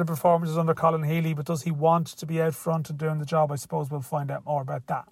[0.00, 3.18] of performances under Colin Healy, but does he want to be out front and doing
[3.18, 3.50] the job?
[3.52, 5.08] I suppose we'll find out more about that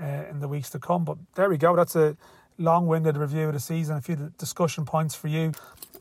[0.00, 1.04] uh, in the weeks to come.
[1.04, 1.76] But there we go.
[1.76, 2.16] That's a
[2.58, 3.96] long-winded review of the season.
[3.96, 5.52] A few discussion points for you,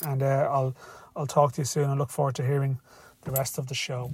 [0.06, 0.76] and uh, I'll
[1.16, 1.90] I'll talk to you soon.
[1.90, 2.80] I look forward to hearing
[3.24, 4.10] the rest of the show.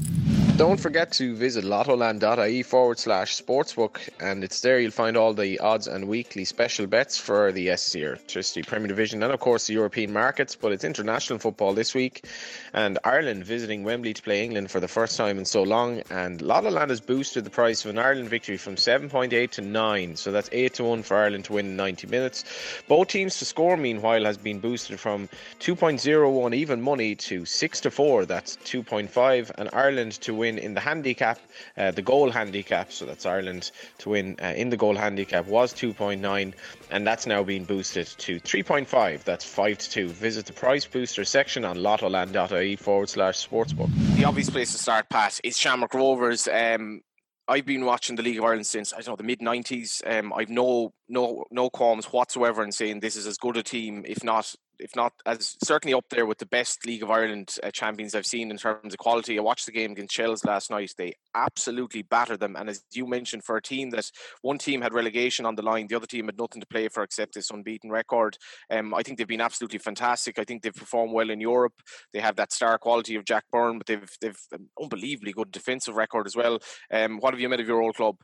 [0.57, 5.59] Don't forget to visit lottoland.ie forward slash sportsbook, and it's there you'll find all the
[5.59, 9.73] odds and weekly special bets for the SSE Airtricity Premier Division and, of course, the
[9.73, 10.55] European markets.
[10.55, 12.25] But it's international football this week,
[12.73, 16.01] and Ireland visiting Wembley to play England for the first time in so long.
[16.09, 20.31] And Lottoland has boosted the price of an Ireland victory from 7.8 to 9, so
[20.31, 22.45] that's 8 to 1 for Ireland to win in 90 minutes.
[22.87, 25.27] Both teams to score, meanwhile, has been boosted from
[25.59, 30.73] 2.01 even money to 6 to 4, that's 2.5, and Ireland to win win in
[30.73, 31.39] the handicap,
[31.77, 32.91] uh, the goal handicap.
[32.91, 36.53] So that's Ireland to win uh, in the goal handicap was 2.9,
[36.91, 39.23] and that's now been boosted to 3.5.
[39.23, 40.09] That's 5 to 2.
[40.09, 43.89] Visit the price booster section on lottoland.ie forward slash sportsbook.
[44.15, 46.47] The obvious place to start, Pat, is Shamrock Rovers.
[46.47, 47.01] Um,
[47.47, 50.01] I've been watching the League of Ireland since I don't know the mid '90s.
[50.05, 54.03] Um, I've no no no qualms whatsoever in saying this is as good a team,
[54.07, 57.71] if not if not as certainly up there with the best League of Ireland uh,
[57.71, 59.37] champions I've seen in terms of quality.
[59.37, 60.93] I watched the game against Shels last night.
[60.97, 62.55] They absolutely battered them.
[62.55, 64.09] And as you mentioned, for a team that
[64.41, 67.03] one team had relegation on the line, the other team had nothing to play for
[67.03, 68.37] except this unbeaten record.
[68.69, 70.39] Um, I think they've been absolutely fantastic.
[70.39, 71.73] I think they've performed well in Europe.
[72.13, 75.95] They have that star quality of Jack Byrne, but they've they've an unbelievably good defensive
[75.95, 76.59] record as well.
[76.91, 78.15] Um, what have you made of your old club?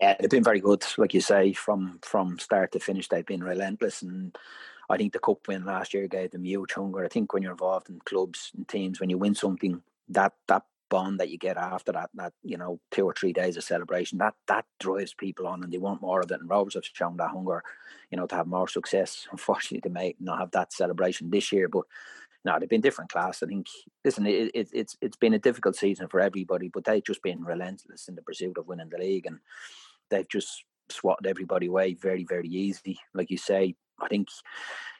[0.00, 3.08] Yeah, they've been very good, like you say, from from start to finish.
[3.08, 4.36] They've been relentless and
[4.88, 7.04] I think the cup win last year gave them huge hunger.
[7.04, 10.64] I think when you're involved in clubs and teams, when you win something, that that
[10.90, 14.18] bond that you get after that, that you know, two or three days of celebration,
[14.18, 16.40] that that drives people on, and they want more of it.
[16.40, 17.62] And Rovers have shown that hunger,
[18.10, 19.26] you know, to have more success.
[19.32, 21.84] Unfortunately, they may not have that celebration this year, but
[22.44, 23.42] no, they've been different class.
[23.42, 23.66] I think.
[24.04, 27.42] Listen, it, it, it's it's been a difficult season for everybody, but they've just been
[27.42, 29.38] relentless in the pursuit of winning the league, and
[30.10, 32.98] they've just swatted everybody away very, very easy.
[33.14, 34.28] Like you say, I think,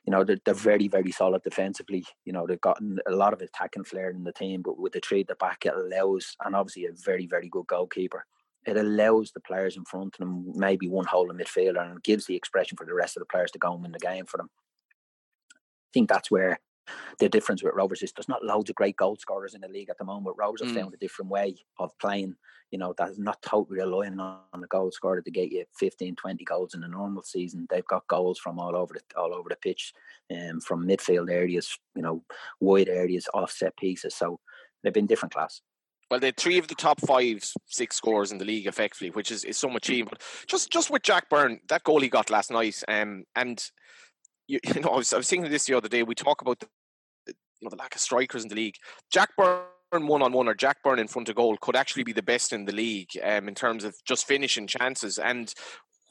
[0.04, 2.04] you know, they're, they're, very, very solid defensively.
[2.24, 5.00] You know, they've gotten a lot of attacking flair in the team, but with the
[5.00, 8.24] trade the back, it allows, and obviously a very, very good goalkeeper.
[8.66, 12.26] It allows the players in front of them maybe one hole in midfield and gives
[12.26, 14.38] the expression for the rest of the players to go and win the game for
[14.38, 14.48] them.
[15.52, 16.60] I think that's where
[17.18, 19.90] the difference with Rovers is there's not loads of great goal scorers in the league
[19.90, 20.36] at the moment.
[20.38, 20.80] Rovers have mm.
[20.80, 22.34] found a different way of playing,
[22.70, 26.16] you know, that's not totally relying on, on the goal scorer to get you 15,
[26.16, 27.66] 20 goals in a normal season.
[27.70, 29.92] They've got goals from all over the all over the pitch,
[30.30, 32.22] um, from midfield areas, you know,
[32.60, 34.14] wide areas, offset pieces.
[34.14, 34.40] So
[34.82, 35.60] they've been different class.
[36.10, 39.42] Well, they're three of the top five, six scores in the league effectively, which is,
[39.44, 40.18] is some achievement.
[40.18, 43.64] But just just with Jack Byrne, that goal he got last night, um, and
[44.46, 46.02] you, you know, I was, I was thinking this the other day.
[46.02, 46.68] We talk about the,
[47.26, 48.76] you know the lack of strikers in the league.
[49.10, 52.12] Jack Byrne one on one or Jack Byrne in front of goal could actually be
[52.12, 55.18] the best in the league um, in terms of just finishing chances.
[55.18, 55.52] And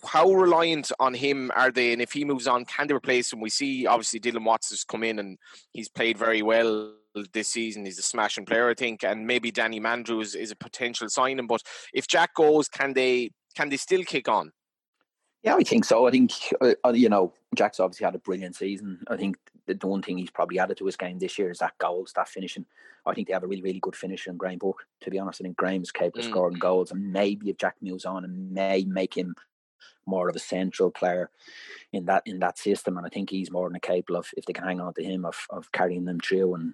[0.05, 1.93] how reliant on him are they?
[1.93, 3.41] And if he moves on, can they replace him?
[3.41, 5.37] We see obviously Dylan Watts has come in and
[5.71, 6.93] he's played very well
[7.33, 7.85] this season.
[7.85, 11.47] He's a smashing player, I think, and maybe Danny Mandroiu is, is a potential signing.
[11.47, 11.61] But
[11.93, 14.51] if Jack goes, can they can they still kick on?
[15.43, 16.07] Yeah, I think so.
[16.07, 16.31] I think
[16.61, 19.03] uh, uh, you know Jack's obviously had a brilliant season.
[19.09, 21.59] I think the, the one thing he's probably added to his game this year is
[21.59, 22.65] that goals, that finishing.
[23.05, 24.87] I think they have a really, really good finisher in Graham Burke.
[25.01, 26.25] To be honest, I think Graham's capable mm.
[26.25, 29.35] of scoring goals, and maybe if Jack moves on, and may make him
[30.05, 31.29] more of a central player
[31.91, 32.97] in that in that system.
[32.97, 35.25] And I think he's more than capable of, if they can hang on to him,
[35.25, 36.73] of of carrying them through and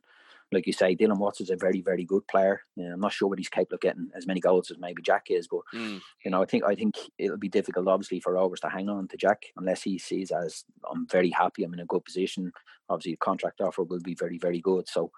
[0.51, 2.61] like you say, Dylan Watts is a very, very good player.
[2.77, 5.47] I'm not sure what he's capable of getting as many goals as maybe Jack is,
[5.47, 6.01] but mm.
[6.25, 9.07] you know, I think I think it'll be difficult, obviously, for Rovers to hang on
[9.09, 12.51] to Jack unless he sees as I'm very happy, I'm in a good position.
[12.89, 15.11] Obviously, the contract offer will be very, very good, so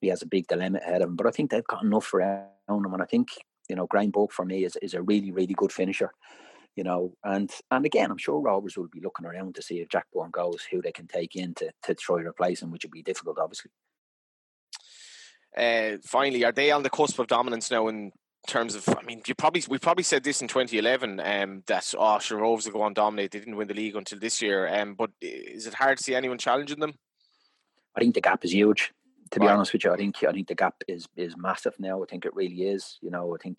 [0.00, 1.16] he has a big dilemma ahead of him.
[1.16, 3.28] But I think they've got enough around him, and I think
[3.68, 6.12] you know, Graham Burke for me is is a really, really good finisher
[6.76, 9.88] you know, and and again, I'm sure Rovers will be looking around to see if
[9.88, 12.84] Jack Byrne goes, who they can take in to, to try to replace him, which
[12.84, 13.70] would be difficult, obviously.
[15.56, 18.12] Uh, finally, are they on the cusp of dominance now in
[18.46, 18.88] terms of?
[18.88, 22.66] I mean, you probably we probably said this in 2011 um, that oh, sure, Rovers
[22.66, 23.30] will go on dominate.
[23.30, 24.68] They didn't win the league until this year.
[24.68, 26.94] Um, but is it hard to see anyone challenging them?
[27.94, 28.92] I think the gap is huge.
[29.32, 32.02] To be honest with you, I think I think the gap is is massive now.
[32.02, 32.98] I think it really is.
[33.00, 33.58] You know, I think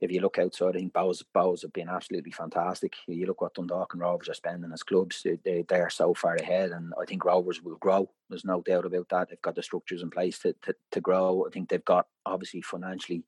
[0.00, 2.94] if you look outside, I think Bohs have been absolutely fantastic.
[3.06, 6.34] You look what Dundalk and Rovers are spending as clubs; they they are so far
[6.34, 8.10] ahead, and I think Rovers will grow.
[8.28, 9.28] There's no doubt about that.
[9.28, 11.46] They've got the structures in place to to, to grow.
[11.46, 13.24] I think they've got obviously financially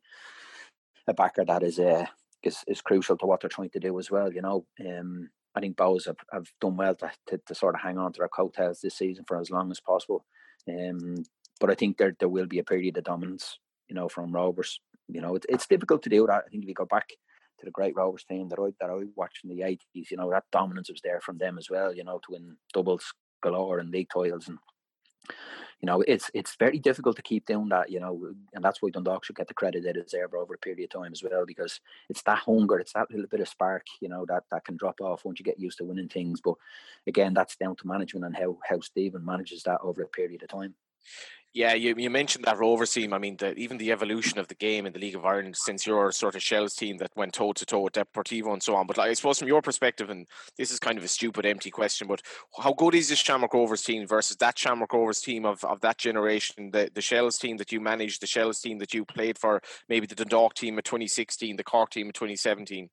[1.06, 2.06] a backer that is uh,
[2.42, 4.32] is is crucial to what they're trying to do as well.
[4.32, 7.80] You know, um, I think Bohs have, have done well to, to, to sort of
[7.80, 10.24] hang on to their coattails this season for as long as possible.
[10.68, 11.22] Um,
[11.60, 13.58] but I think there there will be a period of dominance,
[13.88, 16.44] you know, from Rovers you know, it's it's difficult to do that.
[16.46, 19.04] I think if you go back to the great Rovers team that I that I
[19.14, 21.94] watched in the eighties, you know, that dominance was there from them as well.
[21.94, 24.58] You know, to win doubles galore and league titles, and
[25.80, 27.90] you know, it's it's very difficult to keep doing that.
[27.90, 30.84] You know, and that's why Dundalk should get the credit they deserve over a period
[30.84, 34.08] of time as well, because it's that hunger, it's that little bit of spark, you
[34.08, 36.40] know, that that can drop off once you get used to winning things.
[36.42, 36.54] But
[37.06, 40.48] again, that's down to management and how how Stephen manages that over a period of
[40.48, 40.74] time.
[41.56, 43.14] Yeah, you, you mentioned that Rovers team.
[43.14, 45.86] I mean, the, even the evolution of the game in the League of Ireland since
[45.86, 48.86] your sort of Shels team that went toe to toe with Deportivo and so on.
[48.86, 50.26] But like, I suppose from your perspective, and
[50.58, 52.20] this is kind of a stupid, empty question, but
[52.62, 55.96] how good is this Shamrock Rovers team versus that Shamrock Rovers team of, of that
[55.96, 59.62] generation, the, the Shels team that you managed, the Shels team that you played for,
[59.88, 62.90] maybe the Dundalk team of 2016, the Cork team of 2017?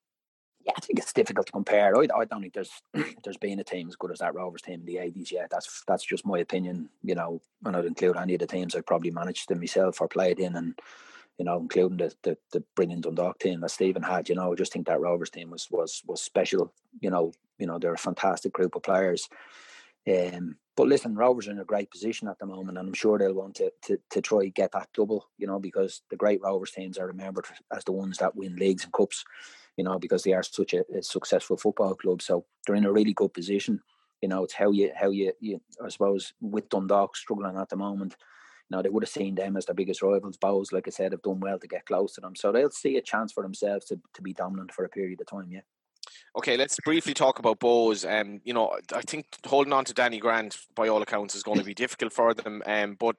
[0.65, 1.95] Yeah, I think it's difficult to compare.
[1.95, 2.71] I, I don't think there's
[3.23, 5.49] there's been a team as good as that Rovers team in the eighties yet.
[5.49, 6.89] That's that's just my opinion.
[7.03, 10.07] You know, when I'd include any of the teams I probably managed them myself or
[10.07, 10.79] played in, and
[11.37, 14.29] you know, including the the, the brilliant Dundalk team that Stephen had.
[14.29, 16.73] You know, I just think that Rovers team was was was special.
[17.01, 19.27] You know, you know, they're a fantastic group of players.
[20.05, 23.17] Um, but listen, Rovers are in a great position at the moment, and I'm sure
[23.17, 25.27] they'll want to, to to try get that double.
[25.37, 27.45] You know, because the great Rovers teams are remembered
[27.75, 29.25] as the ones that win leagues and cups
[29.77, 32.21] you know, because they are such a, a, successful football club.
[32.21, 33.81] So they're in a really good position.
[34.21, 37.75] You know, it's how you how you, you I suppose with Dundalk struggling at the
[37.75, 38.15] moment.
[38.69, 40.37] You know, they would have seen them as their biggest rivals.
[40.37, 42.35] Bohs, like I said, have done well to get close to them.
[42.35, 45.27] So they'll see a chance for themselves to, to be dominant for a period of
[45.27, 45.61] time, yeah.
[46.35, 48.09] Okay, let's briefly talk about Bohs.
[48.09, 51.59] Um, you know, I think holding on to Danny Grant, by all accounts, is going
[51.59, 52.63] to be difficult for them.
[52.65, 53.15] Um, but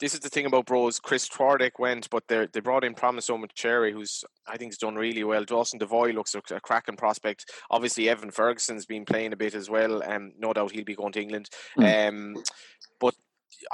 [0.00, 1.00] this is the thing about Bohs.
[1.00, 4.96] Chris Twardek went, but they they brought in Promise Cherry, who's I think has done
[4.96, 5.44] really well.
[5.44, 7.50] Dawson Devoy looks a, a cracking prospect.
[7.70, 10.02] Obviously, Evan Ferguson's been playing a bit as well.
[10.02, 11.48] Um, no doubt he'll be going to England.
[11.78, 12.08] Mm.
[12.08, 12.44] Um,
[13.00, 13.14] but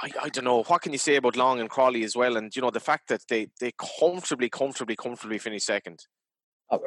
[0.01, 2.55] I, I don't know what can you say about Long and Croly as well, and
[2.55, 6.07] you know the fact that they they comfortably, comfortably, comfortably finished second.
[6.71, 6.81] Oh,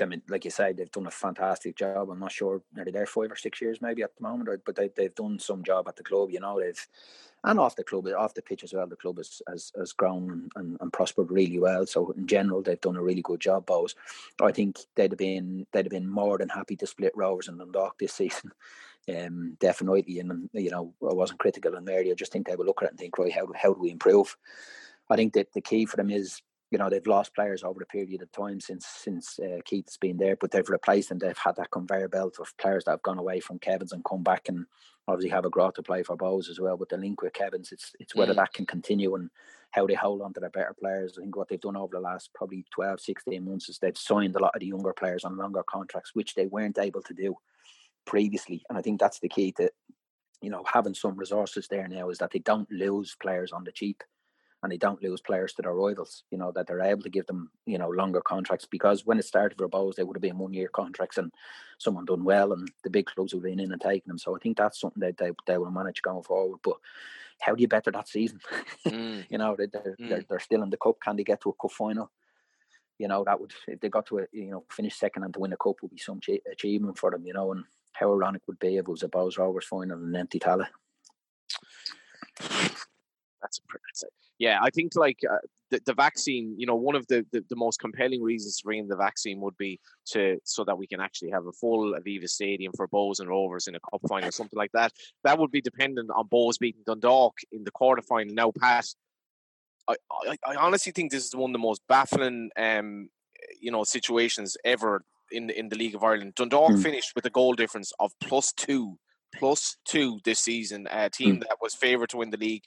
[0.00, 2.08] I mean, like you said, they've done a fantastic job.
[2.08, 4.76] I'm not sure are they there five or six years maybe at the moment, but
[4.76, 6.30] they they've done some job at the club.
[6.30, 6.86] You know, they've
[7.42, 8.86] and off the club, off the pitch as well.
[8.86, 11.84] The club has has, has grown and, and prospered really well.
[11.86, 13.66] So in general, they've done a really good job.
[13.66, 13.94] Both,
[14.40, 17.58] I think they'd have been they'd have been more than happy to split Rovers and
[17.58, 18.52] Dundalk this season.
[19.08, 22.00] Um, definitely, and you know, I wasn't critical in there.
[22.00, 23.90] I just think they would look at it and think, right, how how do we
[23.90, 24.36] improve?
[25.10, 26.40] I think that the key for them is
[26.74, 30.16] you know they've lost players over a period of time since since uh, Keith's been
[30.16, 31.20] there, but they've replaced them.
[31.20, 34.24] They've had that conveyor belt of players that have gone away from Kevin's and come
[34.24, 34.66] back, and
[35.06, 36.76] obviously have a growth to play for Bohs as well.
[36.76, 38.38] But the link with Kevin's, it's it's whether mm.
[38.38, 39.30] that can continue and
[39.70, 41.16] how they hold on to their better players.
[41.16, 44.34] I think what they've done over the last probably 12, 16 months is they've signed
[44.34, 47.36] a lot of the younger players on longer contracts, which they weren't able to do
[48.04, 48.64] previously.
[48.68, 49.70] And I think that's the key to
[50.42, 53.70] you know having some resources there now is that they don't lose players on the
[53.70, 54.02] cheap
[54.64, 56.24] and they don't lose players to their rivals.
[56.30, 59.26] You know that they're able to give them you know longer contracts because when it
[59.26, 61.30] started for Bohs, they would have been one year contracts and
[61.78, 64.18] someone done well, and the big clubs would have been in and taking them.
[64.18, 66.60] So I think that's something that they they will manage going forward.
[66.64, 66.76] But
[67.42, 68.40] how do you better that season?
[68.86, 69.26] Mm.
[69.30, 70.08] you know they, they're, mm.
[70.08, 70.96] they're they're still in the cup.
[71.04, 72.10] Can they get to a cup final?
[72.98, 75.40] You know that would if they got to a, you know finish second and to
[75.40, 77.26] win a cup would be some achievement for them.
[77.26, 80.14] You know and how ironic would be if it was a Bohs Rovers final and
[80.14, 80.68] an empty Tallaght.
[83.44, 84.06] That's a, that's a
[84.38, 85.36] yeah, I think like uh,
[85.70, 88.80] the, the vaccine, you know, one of the, the, the, most compelling reasons to bring
[88.80, 92.28] in the vaccine would be to so that we can actually have a full Aviva
[92.28, 94.92] Stadium for Bohs and Rovers in a cup final or something like that.
[95.22, 98.34] That would be dependent on Bohs beating Dundalk in the quarter final.
[98.34, 98.86] Now, Pat,
[99.88, 99.94] I,
[100.28, 103.08] I, I honestly think this is one of the most baffling, um,
[103.60, 106.34] you know, situations ever in the, in the League of Ireland.
[106.34, 106.82] Dundalk mm.
[106.82, 108.98] finished with a goal difference of plus two
[109.38, 111.40] plus two this season, a team mm.
[111.40, 112.64] that was favoured to win the league.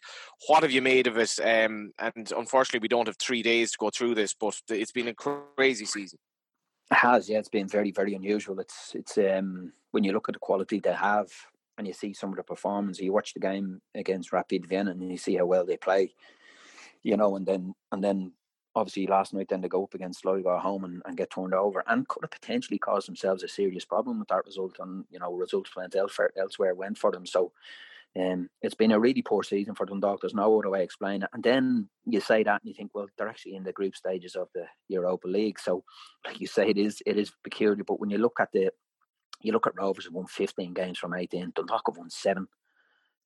[0.47, 1.37] What have you made of it?
[1.39, 5.07] Um, and unfortunately, we don't have three days to go through this, but it's been
[5.07, 6.19] a crazy season.
[6.91, 7.39] It has, yeah.
[7.39, 8.59] It's been very, very unusual.
[8.59, 11.29] It's, it's um, when you look at the quality they have,
[11.77, 12.99] and you see some of the performance.
[12.99, 16.13] You watch the game against Rapid Vienna, and you see how well they play.
[17.03, 18.31] You know, and then and then
[18.77, 21.53] obviously last night then they go up against Sligo at home and, and get turned
[21.53, 25.19] over and could have potentially caused themselves a serious problem with that result and you
[25.19, 27.51] know results went elsewhere elsewhere went for them so
[28.17, 30.21] um, it's been a really poor season for Dundalk.
[30.21, 31.29] There's no other way to explain it.
[31.33, 34.35] And then you say that, and you think, well, they're actually in the group stages
[34.35, 35.59] of the Europa League.
[35.59, 35.83] So,
[36.25, 37.83] like you say, it is it is peculiar.
[37.83, 38.71] But when you look at the,
[39.41, 41.51] you look at Rovers have won 15 games from 18.
[41.55, 42.47] Dundalk have won seven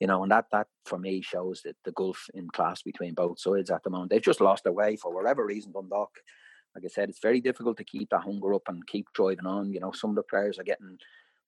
[0.01, 3.39] you know, and that that for me shows that the gulf in class between both
[3.39, 4.09] sides at the moment.
[4.09, 5.71] They've just lost their way for whatever reason.
[5.71, 6.09] Dundalk,
[6.73, 9.71] like I said, it's very difficult to keep that hunger up and keep driving on.
[9.71, 10.97] You know, some of the players are getting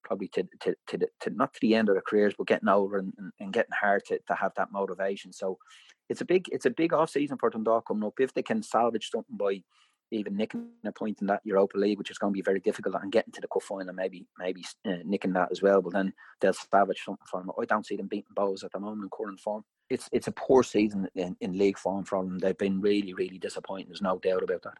[0.03, 2.97] probably to to to, to not to the end of their careers, but getting older
[2.97, 5.33] and, and, and getting hard to, to have that motivation.
[5.33, 5.57] So
[6.07, 8.19] it's a big it's a big off season for Dundalk coming up.
[8.19, 9.63] If they can salvage something by
[10.13, 12.95] even nicking a point in that Europa League, which is going to be very difficult,
[13.01, 15.81] and getting to the cup final, maybe maybe uh, nicking that as well.
[15.81, 17.55] But then they'll salvage something from it.
[17.61, 19.63] I don't see them beating Bohs at the moment in current form.
[19.89, 22.39] It's it's a poor season in, in league form for them.
[22.39, 23.87] They've been really really disappointing.
[23.87, 24.77] There's no doubt about that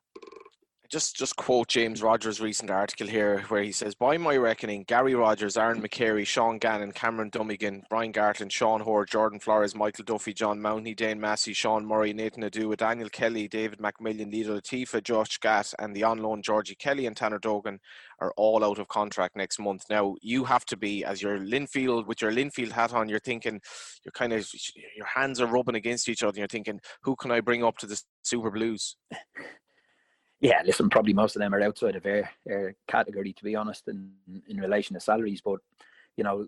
[0.94, 5.16] just just quote James Rogers' recent article here, where he says, "By my reckoning, Gary
[5.16, 10.34] Rogers, Aaron McCarey, Sean Gannon, Cameron Dummigan, Brian Gartland, Sean Hoare, Jordan Flores, Michael Duffy,
[10.34, 15.39] John Mountney, Dane Massey, Sean Murray, Nathan Oduwa, Daniel Kelly, David McMillan, Lido Lotefa, Josh
[15.39, 17.80] Gatt, and the on loan Georgie Kelly and Taner Dogan
[18.20, 19.86] are all out of contract next month.
[19.89, 23.60] Now you have to be, as your Linfield with your Linfield hat on, you're thinking,
[24.06, 24.48] you're kind of
[24.96, 26.38] your hands are rubbing against each other.
[26.38, 28.96] You're thinking, who can I bring up to the Super Blues?
[30.44, 33.88] Yeah, listen, probably most of them are outside of their, their category, to be honest,
[33.88, 34.12] in,
[34.50, 35.39] in relation to salaries.
[35.39, 35.62] But,
[36.18, 36.46] you know,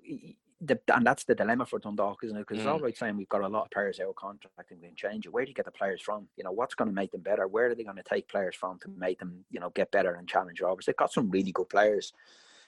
[0.59, 2.41] the, and that's the dilemma for Dundalk, isn't it?
[2.41, 2.59] Because mm.
[2.59, 5.31] it's all right saying we've got a lot of players out contracting and change it.
[5.31, 6.27] Where do you get the players from?
[6.35, 7.47] You know, what's going to make them better?
[7.47, 10.15] Where are they going to take players from to make them, you know, get better
[10.15, 10.87] and challenge Rovers?
[10.87, 12.11] They've got some really good players.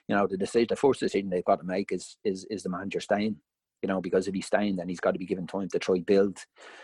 [0.07, 2.69] You know, the decision, the first decision they've got to make is is is the
[2.69, 3.35] manager staying
[3.81, 5.99] you know, because if he's staying, then he's got to be given time to try
[5.99, 6.39] build,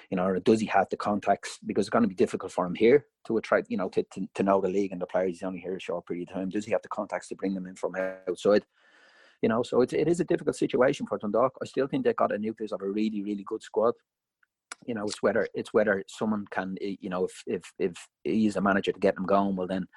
[0.10, 1.60] you know, or does he have the contacts?
[1.66, 4.28] Because it's going to be difficult for him here to try, you know, to, to,
[4.36, 5.32] to know the league and the players.
[5.32, 6.50] He's only here a short period of time.
[6.50, 7.96] Does he have the contacts to bring them in from
[8.28, 8.64] outside?
[9.42, 11.58] You know, so it's, it is a difficult situation for Dundalk.
[11.62, 13.96] I still think they've got a nucleus of a really, really good squad.
[14.86, 18.58] You know, it's whether it's whether someone can, eh, you know, if if if he's
[18.58, 19.88] a manager to get them going, well then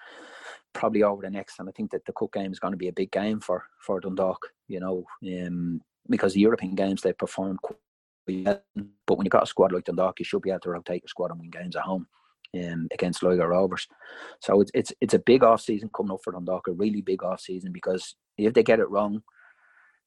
[0.73, 2.89] probably over the next, and I think that the Cook game is going to be
[2.89, 4.49] a big game for for Dundalk.
[4.69, 7.79] You know, um, because the European games they performed quite
[8.27, 8.63] well.
[9.07, 11.09] But when you've got a squad like Dundalk, you should be able to rotate your
[11.09, 12.07] squad and win games at home
[12.55, 13.87] um, against Sligo Rovers.
[14.41, 17.23] So it's it's it's a big off season coming up for Dundalk, a really big
[17.23, 19.23] off season because if they get it wrong,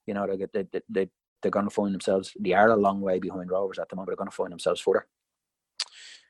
[0.06, 1.10] you know they they they, they
[1.42, 2.34] they're going to find themselves.
[2.40, 4.10] They are a long way behind Rovers at the moment.
[4.10, 5.08] They're going to find themselves further.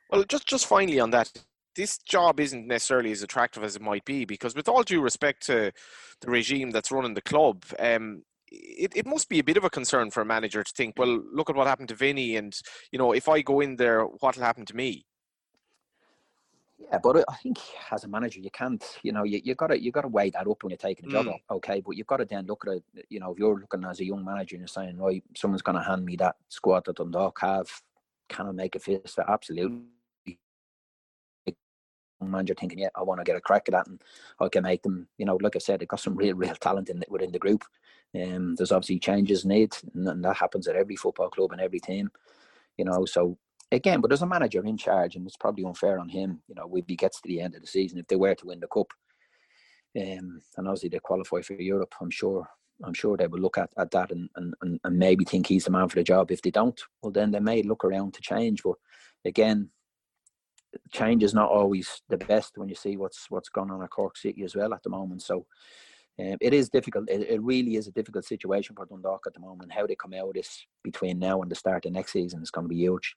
[0.10, 1.32] Well, just just finally on that,
[1.76, 5.46] this job isn't necessarily as attractive as it might be because, with all due respect
[5.48, 5.72] to
[6.22, 9.70] the regime that's running the club, um, it, it must be a bit of a
[9.70, 12.58] concern for a manager to think, well, look at what happened to Vinny, and
[12.92, 15.06] you know, if I go in there, what'll happen to me?
[16.80, 17.60] Yeah, but I think
[17.92, 20.64] as a manager, you can't, you know, you, you gotta you gotta weigh that up
[20.64, 21.40] when you're taking a job mm.
[21.52, 21.82] okay?
[21.86, 24.06] But you've got to then look at it, you know, if you're looking as a
[24.06, 27.70] young manager and you're saying, right, someone's gonna hand me that squad that Dundalk have,
[28.30, 29.20] can I make a fist?
[29.28, 29.82] Absolutely
[32.26, 34.02] manager thinking, yeah, I want to get a crack at that, and
[34.40, 35.08] I can make them.
[35.18, 37.64] You know, like I said, they've got some real, real talent in within the group.
[38.16, 41.80] Um, there's obviously changes needed, and, and that happens at every football club and every
[41.80, 42.12] team.
[42.78, 43.38] You know, so
[43.72, 46.42] again, but there's a manager in charge, and it's probably unfair on him.
[46.48, 48.48] You know, if he gets to the end of the season, if they were to
[48.48, 48.92] win the cup,
[49.98, 52.48] um, and obviously they qualify for Europe, I'm sure.
[52.82, 55.70] I'm sure they will look at, at that and, and, and maybe think he's the
[55.72, 56.32] man for the job.
[56.32, 58.64] If they don't, well, then they may look around to change.
[58.64, 58.76] But
[59.26, 59.70] again,
[60.92, 64.18] change is not always the best when you see what's what's gone on at Cork
[64.18, 65.22] City as well at the moment.
[65.22, 65.46] So
[66.20, 67.10] um, it is difficult.
[67.10, 69.72] It, it, really is a difficult situation for Dundalk at the moment.
[69.72, 72.52] How they come out of this between now and the start of next season is
[72.52, 73.16] going to be huge.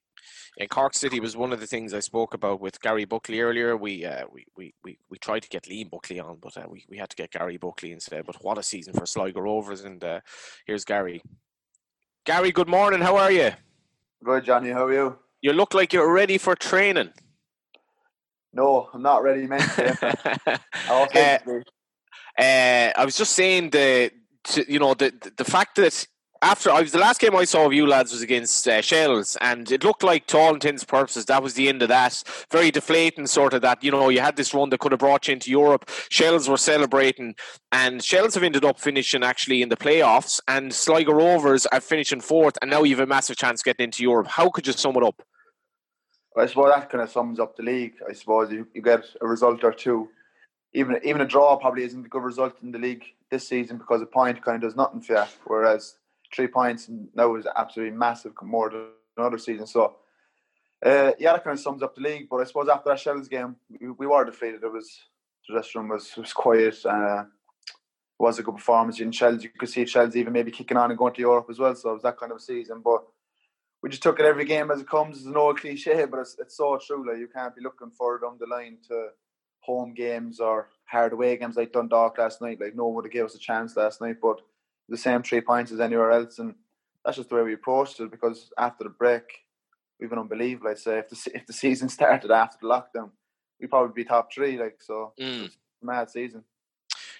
[0.61, 3.76] And Cork City was one of the things I spoke about with Gary Buckley earlier.
[3.76, 6.84] We uh, we, we, we, we tried to get Liam Buckley on, but uh, we,
[6.88, 8.24] we had to get Gary Buckley instead.
[8.24, 9.82] But what a season for Sligo Rovers!
[9.82, 10.20] And uh,
[10.64, 11.22] here's Gary.
[12.24, 13.00] Gary, good morning.
[13.00, 13.50] How are you?
[14.22, 14.70] Good, Johnny.
[14.70, 15.18] How are you?
[15.40, 17.12] You look like you're ready for training.
[18.53, 19.62] No, I'm not ready, man.
[21.14, 21.38] uh,
[22.38, 24.11] uh, I was just saying the,
[24.44, 26.07] to, you know, the the fact that
[26.42, 29.36] after I was the last game I saw of you lads was against uh, Shels,
[29.40, 32.22] and it looked like to all intents purposes that was the end of that.
[32.50, 33.82] Very deflating, sort of that.
[33.82, 35.88] You know, you had this run that could have brought you into Europe.
[36.11, 37.36] Shels were celebrating,
[37.70, 42.20] and Shels have ended up finishing actually in the playoffs, and Sligo Rovers are finishing
[42.20, 44.26] fourth, and now you have a massive chance getting into Europe.
[44.26, 45.22] How could you sum it up?
[46.37, 47.95] I suppose that kind of sums up the league.
[48.09, 50.09] I suppose you, you get a result or two
[50.74, 54.01] even even a draw probably isn't a good result in the league this season because
[54.01, 55.24] a point kind of does nothing for you.
[55.45, 55.97] Whereas
[56.35, 59.66] three points now is absolutely massive, more than another season.
[59.66, 59.97] So,
[60.85, 62.28] uh, yeah, that kind of sums up the league.
[62.30, 64.62] But I suppose after that Shels game, we, we were defeated.
[64.62, 64.99] It was
[65.47, 66.76] the dressing was was quiet.
[66.85, 69.43] Uh, it was a good performance in Shels.
[69.43, 71.74] You could see Shels even maybe kicking on and going to Europe as well.
[71.74, 72.80] So it was that kind of a season.
[72.83, 73.05] But
[73.83, 75.18] we just took it every game as it comes.
[75.18, 77.07] It's an old cliche, but it's, it's so true.
[77.07, 79.09] Like you can't be looking further down the line to
[79.61, 82.61] home games or hard away games like Dundalk last night.
[82.61, 84.41] Like no one would have gave us a chance last night, but
[84.89, 86.55] the same three points as anywhere else, and
[87.05, 88.11] that's just the way we approached it.
[88.11, 89.24] Because after the break,
[89.99, 90.70] we've been unbelievable.
[90.70, 93.11] I'd say if the if the season started after the lockdown,
[93.61, 94.59] we'd probably be top three.
[94.59, 95.51] Like so, mm.
[95.83, 96.45] mad season.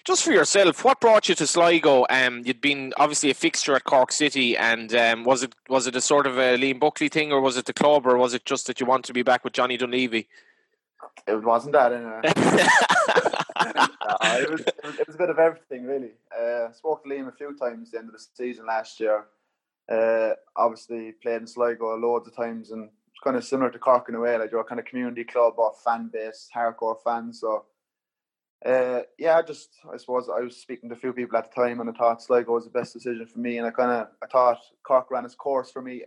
[0.05, 2.05] Just for yourself, what brought you to Sligo?
[2.09, 5.95] Um, you'd been obviously a fixture at Cork City, and um, was it was it
[5.95, 8.43] a sort of a Liam Buckley thing, or was it the club, or was it
[8.43, 10.27] just that you want to be back with Johnny Dunleavy?
[11.25, 11.91] It wasn't that
[13.65, 16.11] no, it, was, it, was, it was a bit of everything really.
[16.37, 19.25] Uh, spoke to Liam a few times at the end of the season last year.
[19.89, 24.09] Uh, obviously played in Sligo loads of times and it's kind of similar to Cork
[24.09, 24.37] in a way.
[24.37, 27.41] Like you're a kind of community club or fan base, hardcore fans.
[27.41, 27.65] So
[28.65, 31.61] uh, yeah, I just I suppose I was speaking to a few people at the
[31.61, 34.07] time and I thought Sligo was the best decision for me and I kind of
[34.23, 36.03] I thought Cork ran its course for me.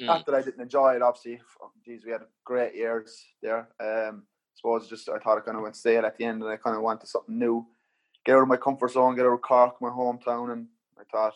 [0.00, 0.06] Mm.
[0.06, 1.40] Not that I didn't enjoy it, obviously.
[1.84, 3.68] Geez, we had great years there.
[3.80, 4.24] Um,
[4.56, 6.76] suppose just I thought I kind of went stale at the end, and I kind
[6.76, 7.66] of wanted something new,
[8.24, 10.66] get out of my comfort zone, get out of Cork, my hometown, and
[10.98, 11.34] I thought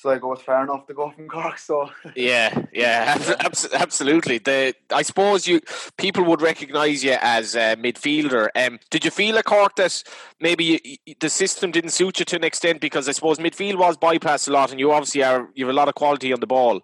[0.00, 1.58] Sligo was fair enough to go from Cork.
[1.58, 3.18] So yeah, yeah,
[3.74, 4.38] absolutely.
[4.38, 5.60] The I suppose you
[5.98, 8.48] people would recognise you as a midfielder.
[8.56, 10.02] Um, did you feel at Cork that
[10.40, 13.96] maybe you, the system didn't suit you to an extent because I suppose midfield was
[13.96, 16.46] bypassed a lot, and you obviously are you have a lot of quality on the
[16.46, 16.80] ball.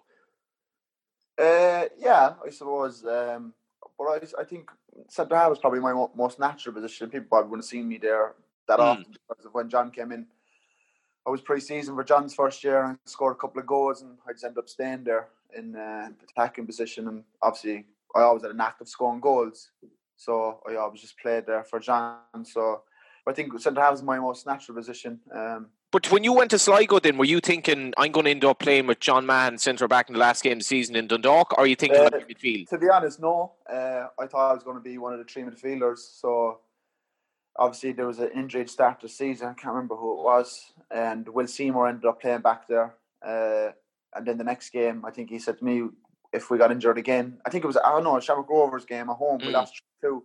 [1.37, 3.03] Uh, yeah, I suppose.
[3.05, 3.53] Um,
[3.97, 4.69] but I, I think
[5.07, 7.09] centre half was probably my most natural position.
[7.09, 8.33] People probably wouldn't have seen me there
[8.67, 8.83] that mm.
[8.83, 10.27] often because of when John came in.
[11.27, 14.31] I was pre-season for John's first year and scored a couple of goals, and I
[14.31, 17.09] just ended up staying there in uh, the attacking position.
[17.09, 19.71] And obviously, I always had a knack of scoring goals,
[20.15, 22.19] so I always just played there for John.
[22.43, 22.83] So
[23.27, 25.19] I think centre half is my most natural position.
[25.35, 28.45] Um, but when you went to Sligo, then were you thinking I'm going to end
[28.45, 31.07] up playing with John Mahon centre back in the last game of the season in
[31.07, 32.69] Dundalk, or are you thinking uh, midfield?
[32.69, 33.51] To be honest, no.
[33.69, 35.97] Uh, I thought I was going to be one of the three midfielders.
[35.97, 36.59] So
[37.57, 39.47] obviously there was an injury start the season.
[39.47, 42.95] I can't remember who it was, and Will Seymour ended up playing back there.
[43.25, 43.71] Uh,
[44.15, 45.83] and then the next game, I think he said to me,
[46.33, 49.09] if we got injured again, I think it was I don't know Shamrock Rovers game
[49.09, 49.39] at home.
[49.39, 49.47] Mm.
[49.47, 50.23] We lost two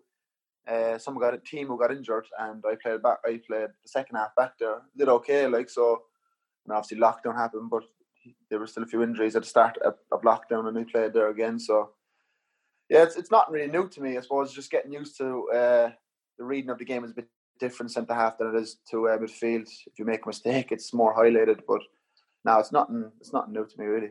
[0.66, 3.18] uh, someone got a team who got injured, and I played back.
[3.24, 4.82] I played the second half back there.
[4.96, 6.02] Did okay, like so.
[6.64, 7.82] And obviously lockdown happened, but
[8.48, 11.12] there were still a few injuries at the start of, of lockdown, and he played
[11.12, 11.58] there again.
[11.58, 11.90] So
[12.88, 14.16] yeah, it's it's not really new to me.
[14.16, 15.90] I suppose just getting used to uh,
[16.38, 17.28] the reading of the game is a bit
[17.60, 19.68] different centre half than it is to uh, midfield.
[19.86, 21.60] If you make a mistake, it's more highlighted.
[21.66, 21.80] But
[22.44, 23.10] now it's nothing.
[23.20, 24.10] It's nothing new to me really.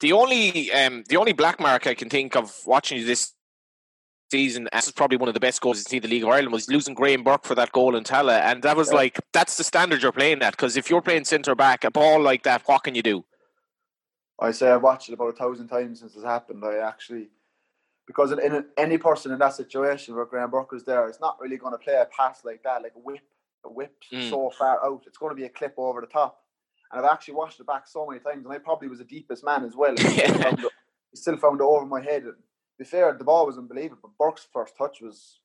[0.00, 3.32] The only um, the only black mark I can think of watching you this
[4.30, 4.68] season.
[4.72, 6.52] This is probably one of the best goals in the League of Ireland.
[6.52, 8.96] Was losing Graham Burke for that goal in Tallaght, and that was yeah.
[8.96, 10.52] like that's the standard you're playing at.
[10.52, 13.24] Because if you're playing centre back, a ball like that, what can you do?
[14.38, 16.62] I say I've watched it about a thousand times since it's happened.
[16.64, 17.28] I actually
[18.06, 21.38] because in, in any person in that situation where Graham Burke is there, it's not
[21.40, 23.20] really going to play a pass like that, like a whip,
[23.64, 24.30] a whip mm.
[24.30, 25.02] so far out.
[25.06, 26.40] It's going to be a clip over the top.
[26.92, 29.44] And I've actually watched it back so many times, and I probably was the deepest
[29.44, 29.94] man as well.
[29.96, 30.72] he, still found it,
[31.10, 32.24] he still found it over my head
[32.78, 33.98] be fair, the ball was unbelievable.
[34.02, 35.40] But Burke's first touch was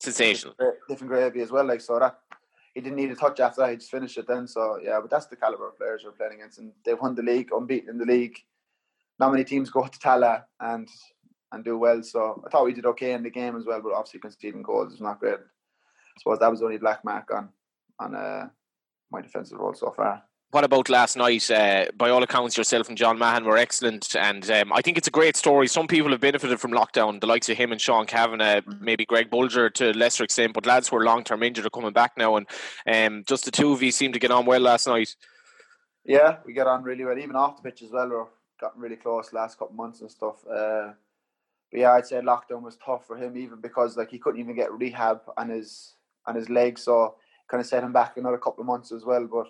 [0.00, 0.54] sensational,
[0.88, 1.64] different gravy as well.
[1.64, 2.18] Like so that
[2.74, 4.46] he didn't need a touch after that; he just finished it then.
[4.46, 7.22] So yeah, but that's the caliber of players we're playing against, and they've won the
[7.22, 8.38] league, unbeaten in the league.
[9.18, 10.88] Not many teams go to Tallaght, and
[11.52, 12.02] and do well.
[12.02, 14.92] So I thought we did okay in the game as well, but obviously conceding goals
[14.92, 15.34] is not great.
[15.38, 17.50] I suppose that was the only black mark on
[18.00, 18.48] on uh,
[19.10, 21.50] my defensive role so far what about last night?
[21.50, 25.08] Uh, by all accounts, yourself and John Mahon were excellent, and um, I think it's
[25.08, 25.68] a great story.
[25.68, 28.84] Some people have benefited from lockdown, the likes of him and Sean Kavanagh, mm-hmm.
[28.84, 31.70] maybe Greg Bolger to a lesser extent, but lads who are long term injured are
[31.70, 32.46] coming back now, and
[32.86, 35.14] um, just the two of you seem to get on well last night.
[36.04, 38.08] Yeah, we get on really well, even off the pitch as well.
[38.08, 38.24] We're
[38.58, 40.36] gotten really close last couple of months and stuff.
[40.46, 40.92] Uh,
[41.70, 44.56] but yeah, I'd say lockdown was tough for him, even because like he couldn't even
[44.56, 45.94] get rehab on his
[46.26, 47.16] on his leg, so
[47.50, 49.26] kind of set him back another couple of months as well.
[49.26, 49.46] But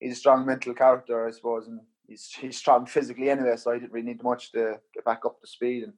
[0.00, 3.56] he's a strong mental character, I suppose, and he's he's strong physically anyway.
[3.56, 5.84] So he didn't really need much to get back up to speed.
[5.84, 5.92] And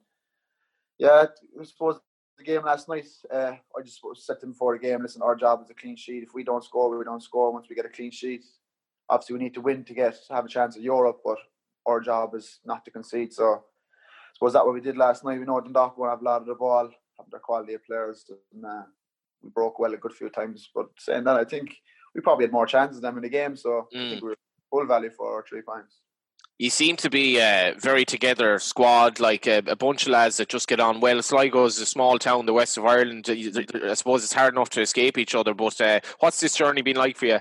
[0.99, 1.25] yeah,
[1.59, 1.99] I suppose
[2.37, 5.35] the game last night, uh, I just said to him before the game, listen, our
[5.35, 6.23] job is a clean sheet.
[6.23, 7.51] If we don't score, we don't score.
[7.51, 8.43] Once we get a clean sheet,
[9.09, 11.21] obviously we need to win to get have a chance at Europe.
[11.25, 11.37] But
[11.87, 13.33] our job is not to concede.
[13.33, 13.63] So
[14.33, 15.39] suppose that what we did last night.
[15.39, 18.25] We know Dundalk won't have a lot of the ball, have their quality of players,
[18.53, 18.83] and uh,
[19.43, 20.69] we broke well a good few times.
[20.73, 21.75] But saying that, I think
[22.13, 23.55] we probably had more chances than them in the game.
[23.55, 24.05] So mm.
[24.05, 24.23] I think mm.
[24.23, 24.37] we were
[24.69, 25.99] full value for our three points.
[26.57, 30.47] You seem to be a very together squad, like a, a, bunch of lads that
[30.47, 31.19] just get on well.
[31.23, 33.25] Sligo is a small town, in the west of Ireland.
[33.27, 35.55] I suppose it's hard enough to escape each other.
[35.55, 37.39] But uh, what's this journey been like for you?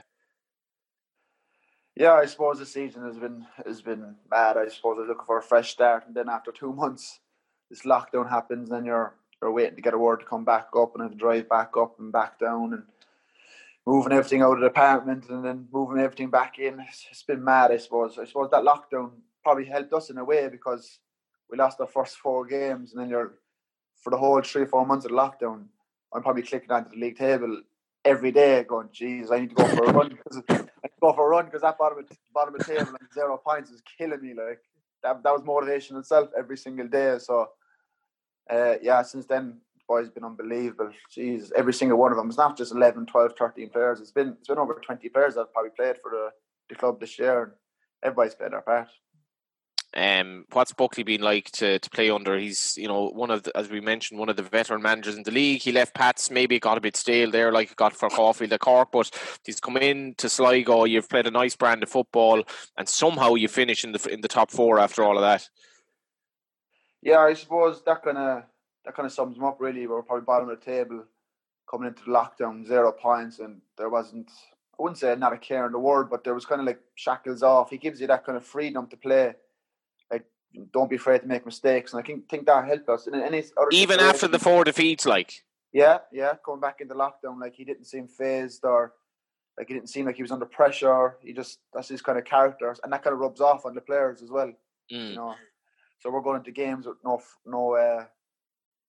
[2.01, 4.57] Yeah, I suppose the season has been has been bad.
[4.57, 7.20] I suppose I was looking for a fresh start, and then after two months,
[7.68, 10.94] this lockdown happens, and you're you're waiting to get a word to come back up,
[10.94, 12.84] and have to drive back up and back down, and
[13.86, 16.82] moving everything out of the apartment and then moving everything back in.
[17.11, 18.18] It's been mad, I suppose.
[18.18, 19.11] I suppose that lockdown
[19.42, 21.01] probably helped us in a way because
[21.51, 23.34] we lost our first four games, and then you're
[24.03, 25.66] for the whole three four months of lockdown.
[26.14, 27.61] I'm probably clicking onto the league table
[28.07, 30.18] every day, going, "Geez, I need to go for a run."
[31.01, 33.70] Go for a run because that bottom of, bottom of the table like zero points
[33.70, 34.34] is killing me.
[34.34, 34.61] Like
[35.03, 37.16] that, that was motivation itself every single day.
[37.18, 37.48] So,
[38.51, 40.92] uh, yeah, since then boys been unbelievable.
[41.11, 42.28] Jeez, every single one of them.
[42.28, 44.01] It's not just 11, 12, 13 players.
[44.01, 46.30] It's been it's been over 20 players that have probably played for the,
[46.68, 47.42] the club this year.
[47.42, 47.53] And
[48.05, 48.88] everybody's played their part.
[49.93, 52.38] Um, what's Buckley been like to, to play under?
[52.38, 55.24] He's you know one of the, as we mentioned one of the veteran managers in
[55.24, 55.62] the league.
[55.62, 58.53] He left Pats, maybe it got a bit stale there, like it got for Caulfield
[58.53, 59.11] at Cork, but
[59.45, 60.84] he's come in to Sligo.
[60.84, 62.45] You've played a nice brand of football,
[62.76, 65.49] and somehow you finish in the in the top four after all of that.
[67.03, 68.45] Yeah, I suppose that kind of
[68.84, 69.86] that kind of sums him up really.
[69.86, 71.05] we are probably bottom of the table
[71.68, 74.30] coming into the lockdown, zero points, and there wasn't.
[74.78, 76.80] I wouldn't say not a care in the world, but there was kind of like
[76.95, 77.70] shackles off.
[77.70, 79.34] He gives you that kind of freedom to play.
[80.72, 83.07] Don't be afraid to make mistakes, and I think think that helped us.
[83.07, 87.55] And any even after the four defeats, like yeah, yeah, coming back into lockdown, like
[87.55, 88.92] he didn't seem phased or
[89.57, 91.16] like he didn't seem like he was under pressure.
[91.22, 93.80] He just that's his kind of character, and that kind of rubs off on the
[93.80, 94.53] players as well.
[94.92, 95.11] Mm.
[95.11, 95.34] You know,
[95.98, 98.05] so we're going into games with no no uh,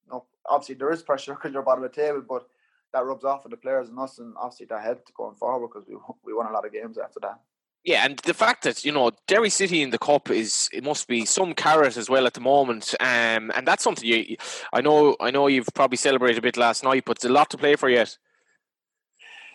[0.09, 2.47] no, obviously there is pressure because you're bottom of the table, but
[2.93, 5.87] that rubs off on the players and us, and obviously that helped going forward because
[5.87, 7.39] we we won a lot of games after that.
[7.83, 11.07] Yeah, and the fact that you know Derry City in the cup is it must
[11.07, 14.37] be some carrot as well at the moment, um, and that's something you.
[14.71, 17.49] I know, I know you've probably celebrated a bit last night, but it's a lot
[17.51, 18.17] to play for yet.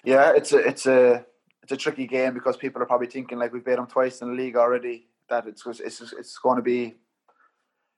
[0.05, 1.25] Yeah, it's a it's a
[1.63, 4.29] it's a tricky game because people are probably thinking like we've beat them twice in
[4.29, 5.07] the league already.
[5.29, 6.95] That it's it's it's going to be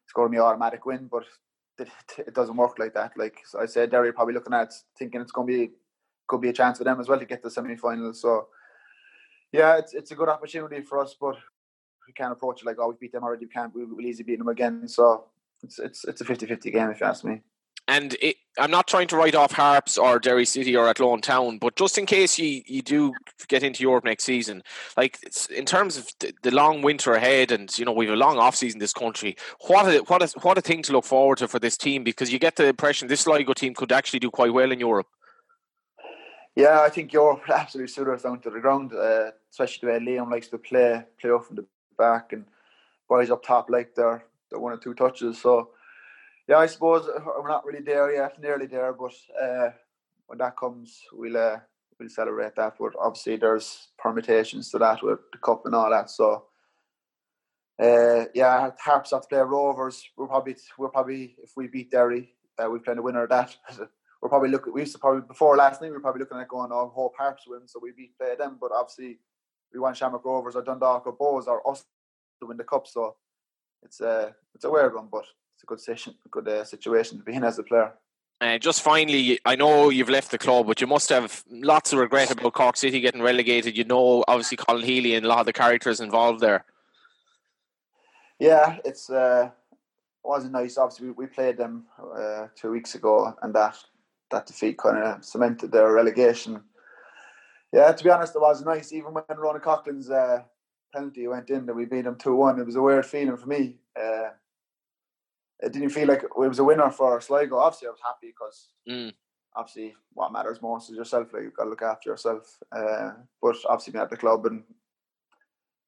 [0.04, 1.24] it's going to be automatic win, but
[1.78, 3.12] it, it doesn't work like that.
[3.16, 5.70] Like I said, Derry are probably looking at thinking it's going to be
[6.26, 8.20] could be a chance for them as well to get to the semi-finals.
[8.20, 8.48] So
[9.52, 11.36] yeah, it's it's a good opportunity for us, but
[12.06, 13.46] we can't approach it like oh we beat them already.
[13.46, 13.74] We can't.
[13.74, 14.88] We will easily beat them again.
[14.88, 15.24] So
[15.62, 17.40] it's it's it's a 50-50 game if you ask me
[17.88, 21.58] and it, I'm not trying to write off Harps or Derry City or Athlone Town,
[21.58, 23.14] but just in case you, you do
[23.48, 24.62] get into Europe next season,
[24.96, 25.18] like
[25.54, 28.38] in terms of the, the long winter ahead, and you know we have a long
[28.38, 29.36] off season this country.
[29.66, 32.30] What a what a what a thing to look forward to for this team because
[32.30, 35.06] you get the impression this Sligo team could actually do quite well in Europe.
[36.58, 40.28] Yeah, I think Europe absolutely suit down to the ground, uh, especially the way Liam
[40.28, 41.66] likes to play play off from the
[41.96, 42.46] back and
[43.08, 45.40] boys up top like they're one or two touches.
[45.40, 45.70] So
[46.48, 49.70] yeah, I suppose uh, we're not really there yet, nearly there, but uh,
[50.26, 51.58] when that comes, we'll uh,
[51.96, 52.74] we'll celebrate that.
[52.76, 56.10] But obviously, there's permutations to that with the cup and all that.
[56.10, 56.46] So,
[57.80, 60.02] uh, yeah, Harps have to play Rovers.
[60.16, 63.54] We're probably we're probably if we beat Derry, uh, we play the winner of that.
[64.20, 64.72] we're probably looking.
[64.72, 65.90] We used to probably before last night.
[65.90, 68.58] We are probably looking at going, "Oh, hope Harps win," so we beat play them.
[68.60, 69.18] But obviously,
[69.72, 71.84] we want Shamrock Rovers or Dundalk or Bohs or us
[72.40, 72.86] to win the cup.
[72.86, 73.16] So
[73.82, 75.24] it's a it's a weird one, but
[75.54, 77.92] it's a good session, a good uh, situation to be in as a player.
[78.40, 81.98] Uh, just finally, I know you've left the club, but you must have lots of
[81.98, 83.76] regret about Cork City getting relegated.
[83.76, 86.64] You know, obviously Colin Healy and a lot of the characters involved there.
[88.38, 89.50] Yeah, it's uh,
[90.22, 90.78] wasn't nice.
[90.78, 91.86] Obviously, we, we played them
[92.16, 93.76] uh, two weeks ago, and that
[94.30, 96.62] that defeat kind of cemented their relegation.
[97.72, 98.92] Yeah, to be honest, it was nice.
[98.92, 100.42] Even when Ronan Coughlan's uh,
[100.94, 102.58] penalty went in, that we beat them two one.
[102.58, 103.76] It was a weird feeling for me.
[103.98, 104.30] Uh,
[105.60, 107.58] it didn't feel like it was a winner for Sligo.
[107.58, 109.12] Obviously, I was happy because Mm.
[109.54, 111.32] obviously what matters most is yourself.
[111.32, 112.58] Like you've got to look after yourself.
[112.72, 113.10] Uh,
[113.42, 114.62] but obviously, being at the club and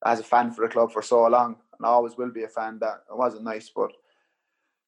[0.04, 2.48] as a fan for the club for so long, and I always will be a
[2.48, 2.78] fan.
[2.80, 3.92] That it wasn't nice, but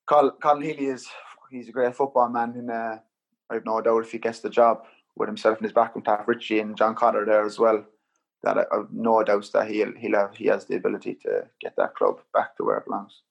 [0.07, 1.09] Colin, Colin Healy is
[1.51, 2.99] he's a great football man, and uh,
[3.53, 4.85] I've no doubt if he gets the job
[5.17, 7.85] with himself and his back with Taff Ritchie and John Cotter there as well,
[8.43, 11.75] that I, I've no doubts that he'll he'll have he has the ability to get
[11.77, 13.23] that club back to where it belongs.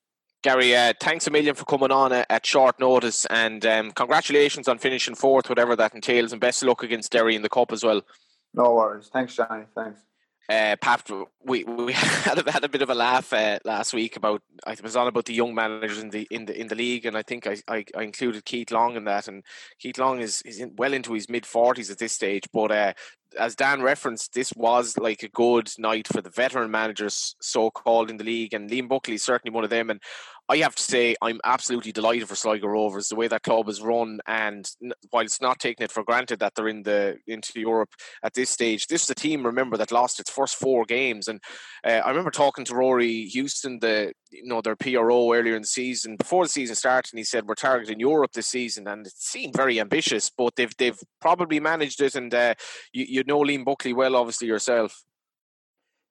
[0.43, 4.67] Gary, uh, thanks a million for coming on uh, at short notice, and um, congratulations
[4.67, 7.71] on finishing fourth, whatever that entails, and best of luck against Derry in the cup
[7.71, 8.01] as well.
[8.53, 9.09] No worries.
[9.13, 9.65] Thanks, Johnny.
[9.75, 10.01] Thanks.
[10.51, 11.09] Uh, Pat,
[11.45, 14.75] we we had a, had a bit of a laugh uh, last week about I
[14.83, 17.21] was on about the young managers in the in the in the league, and I
[17.21, 19.45] think I, I, I included Keith Long in that, and
[19.79, 22.91] Keith Long is is in, well into his mid forties at this stage, but uh,
[23.39, 28.09] as Dan referenced, this was like a good night for the veteran managers, so called
[28.09, 29.89] in the league, and Liam Buckley is certainly one of them.
[29.89, 30.01] And
[30.51, 33.81] I have to say, I'm absolutely delighted for Sligo Rovers the way that club is
[33.81, 34.69] run, and
[35.09, 37.91] while it's not taking it for granted that they're in the into Europe
[38.21, 41.39] at this stage, this is a team remember that lost its first four games, and
[41.85, 45.67] uh, I remember talking to Rory Houston, the you know their PRO earlier in the
[45.69, 49.13] season before the season started, and he said we're targeting Europe this season, and it
[49.15, 52.55] seemed very ambitious, but they've they've probably managed it, and uh,
[52.91, 55.01] you you know Liam Buckley well, obviously yourself.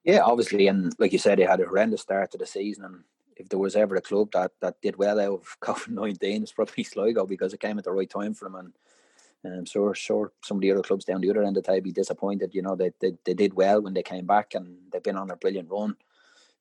[0.02, 3.04] Yeah, obviously, and like you said, they had a horrendous start to the season, and
[3.40, 6.52] if there was ever a club that, that did well out of COVID nineteen, it's
[6.52, 8.72] probably Sligo because it came at the right time for them.
[9.44, 11.72] And um, so sure, some of the other clubs down the other end of the
[11.72, 12.54] table be disappointed.
[12.54, 15.30] You know, they, they they did well when they came back, and they've been on
[15.30, 15.96] a brilliant run.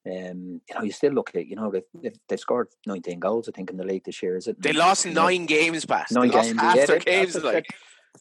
[0.05, 3.49] Um, you know, you still look at you know they've, they've, they've scored nineteen goals,
[3.49, 4.37] I think, in the league this year.
[4.37, 4.61] Is it?
[4.61, 6.07] They lost nine games, Pat.
[6.11, 6.61] Nine they games.
[6.63, 7.35] yeah, they, games.
[7.43, 7.67] Like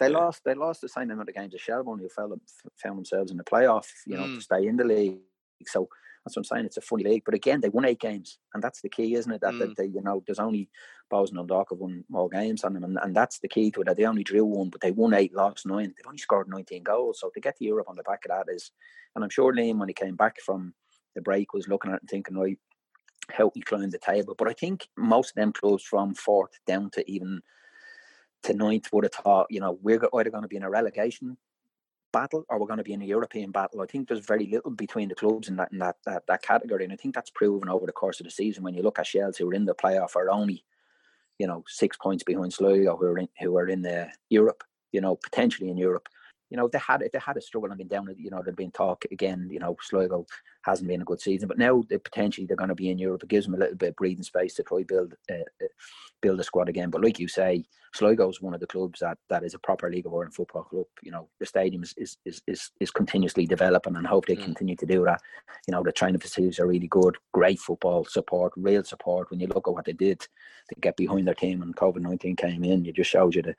[0.01, 0.43] they lost.
[0.45, 2.37] They lost the same amount of games as Shelbourne, who fell,
[2.83, 3.87] found themselves in the playoff.
[4.07, 4.35] You know, Mm.
[4.37, 5.19] to stay in the league.
[5.67, 5.89] So
[6.29, 6.67] that's what I'm saying.
[6.67, 9.33] It's a funny league, but again, they won eight games, and that's the key, isn't
[9.33, 9.41] it?
[9.41, 9.59] That, Mm.
[9.61, 10.69] that they, you know, there's only
[11.11, 13.81] Bohs and Dundalk have won more games on them, and, and that's the key to
[13.81, 13.85] it.
[13.85, 15.95] That they only drew one, but they won eight, lost nine.
[15.97, 18.53] They've only scored 19 goals, so to get to Europe on the back of that
[18.53, 18.71] is,
[19.15, 20.75] and I'm sure Liam when he came back from
[21.15, 22.59] the break was looking at it and thinking, right,
[23.31, 24.35] how we climb the table.
[24.37, 27.41] But I think most of them clubs from fourth down to even
[28.45, 31.37] to ninth would have thought, you know, we're either going to be in a relegation
[32.21, 33.81] battle or we're going to be in a European battle.
[33.81, 36.85] I think there's very little between the clubs in that in that, that that category,
[36.85, 38.65] and I think that's proven over the course of the season.
[38.65, 40.65] When you look at Shels, who are in the playoff, are only,
[41.39, 44.09] you know, six points behind Sligo, who are in who are in the
[44.39, 44.65] Europe,
[44.95, 46.09] you know, potentially in Europe.
[46.51, 48.57] You know, they had if they had a struggle and been down, you know, there'd
[48.57, 49.49] been talk again.
[49.51, 50.27] You know, Sligo
[50.63, 53.23] hasn't been a good season, but now they potentially they're going to be in Europe.
[53.23, 55.67] It gives them a little bit of breathing space to try build uh, uh,
[56.21, 56.91] build a squad again.
[56.91, 57.65] But like you say,
[57.95, 60.65] Sligo is one of the clubs that, that is a proper League of Ireland football
[60.65, 60.87] club.
[61.03, 64.37] You know, the stadium is is is, is, is continuously developing, and I hope they
[64.37, 64.45] Mm.
[64.45, 65.21] continue to do that.
[65.67, 69.31] You know, the training facilities are really good, great football support, real support.
[69.31, 72.37] When you look at what they did to get behind their team when COVID nineteen
[72.37, 73.55] came in, it just shows you the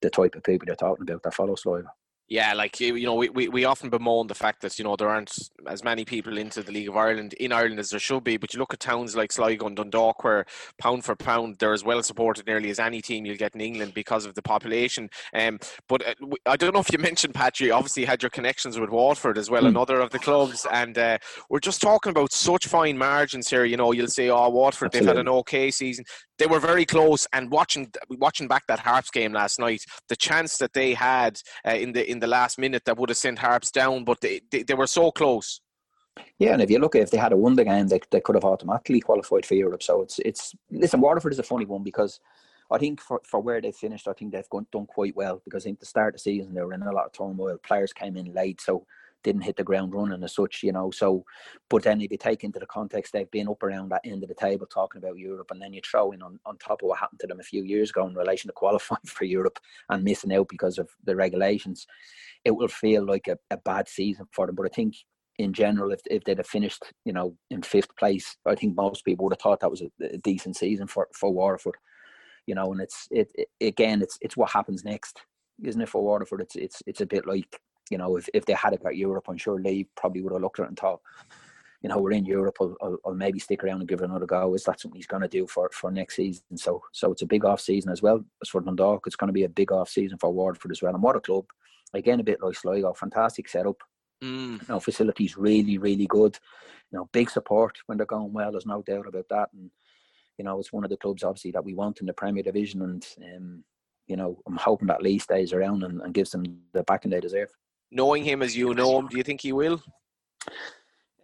[0.00, 1.88] the type of people they're talking about that follow Sligo.
[2.28, 4.96] Yeah, like you you know, we, we, we often bemoan the fact that you know
[4.96, 5.36] there aren't
[5.68, 8.38] as many people into the League of Ireland in Ireland as there should be.
[8.38, 10.46] But you look at towns like Sligo and Dundalk, where
[10.78, 13.92] pound for pound they're as well supported nearly as any team you'll get in England
[13.92, 15.10] because of the population.
[15.34, 15.58] Um,
[15.88, 16.14] but uh,
[16.46, 19.50] I don't know if you mentioned Pat, you obviously had your connections with Watford as
[19.50, 19.68] well, Mm.
[19.68, 21.18] another of the clubs, and uh,
[21.50, 23.64] we're just talking about such fine margins here.
[23.66, 26.06] You know, you'll say, "Oh, Watford, they've had an okay season."
[26.38, 30.56] They were very close, and watching watching back that Harps game last night, the chance
[30.58, 31.38] that they had
[31.68, 34.40] uh, in the in the last minute that would have sent Harps down, but they,
[34.50, 35.60] they, they were so close.
[36.38, 38.20] Yeah, and if you look at if they had a won the game, they, they
[38.20, 39.82] could have automatically qualified for Europe.
[39.82, 42.20] So it's it's listen, Waterford is a funny one because
[42.70, 45.64] I think for, for where they finished, I think they've gone, done quite well because
[45.64, 47.56] I think the start of the season they were in a lot of turmoil.
[47.58, 48.86] Players came in late, so
[49.22, 50.90] didn't hit the ground running as such, you know.
[50.90, 51.24] So,
[51.70, 54.28] but then if you take into the context they've been up around that end of
[54.28, 56.98] the table talking about Europe, and then you throw in on, on top of what
[56.98, 59.58] happened to them a few years ago in relation to qualifying for Europe
[59.90, 61.86] and missing out because of the regulations,
[62.44, 64.54] it will feel like a, a bad season for them.
[64.54, 64.94] But I think
[65.38, 69.04] in general, if if they'd have finished, you know, in fifth place, I think most
[69.04, 71.76] people would have thought that was a, a decent season for for Waterford.
[72.46, 75.20] You know, and it's it, it again, it's it's what happens next,
[75.64, 75.88] isn't it?
[75.88, 77.60] For Waterford, it's it's it's a bit like
[77.92, 80.42] you know, if if they had it got Europe, I'm sure Lee probably would have
[80.42, 81.00] looked at it and thought,
[81.82, 84.26] you know, we're in Europe, I'll, I'll, I'll maybe stick around and give it another
[84.26, 84.54] go.
[84.54, 86.56] Is that something he's going to do for for next season?
[86.56, 89.06] So so it's a big off season as well as for Dundalk.
[89.06, 90.94] It's going to be a big off season for Waterford as well.
[90.94, 91.44] And what a club!
[91.94, 93.82] Again, a bit like Sligo, fantastic setup
[94.22, 94.60] Mm.
[94.60, 96.38] you know, facilities really, really good.
[96.92, 98.52] You know, big support when they're going well.
[98.52, 99.48] There's no doubt about that.
[99.52, 99.70] And
[100.38, 102.82] you know, it's one of the clubs obviously that we want in the Premier Division,
[102.82, 103.06] and
[103.36, 103.64] um,
[104.06, 107.20] you know, I'm hoping that Lee stays around and, and gives them the backing they
[107.20, 107.50] deserve.
[107.94, 109.82] Knowing him as you know him, do you think he will?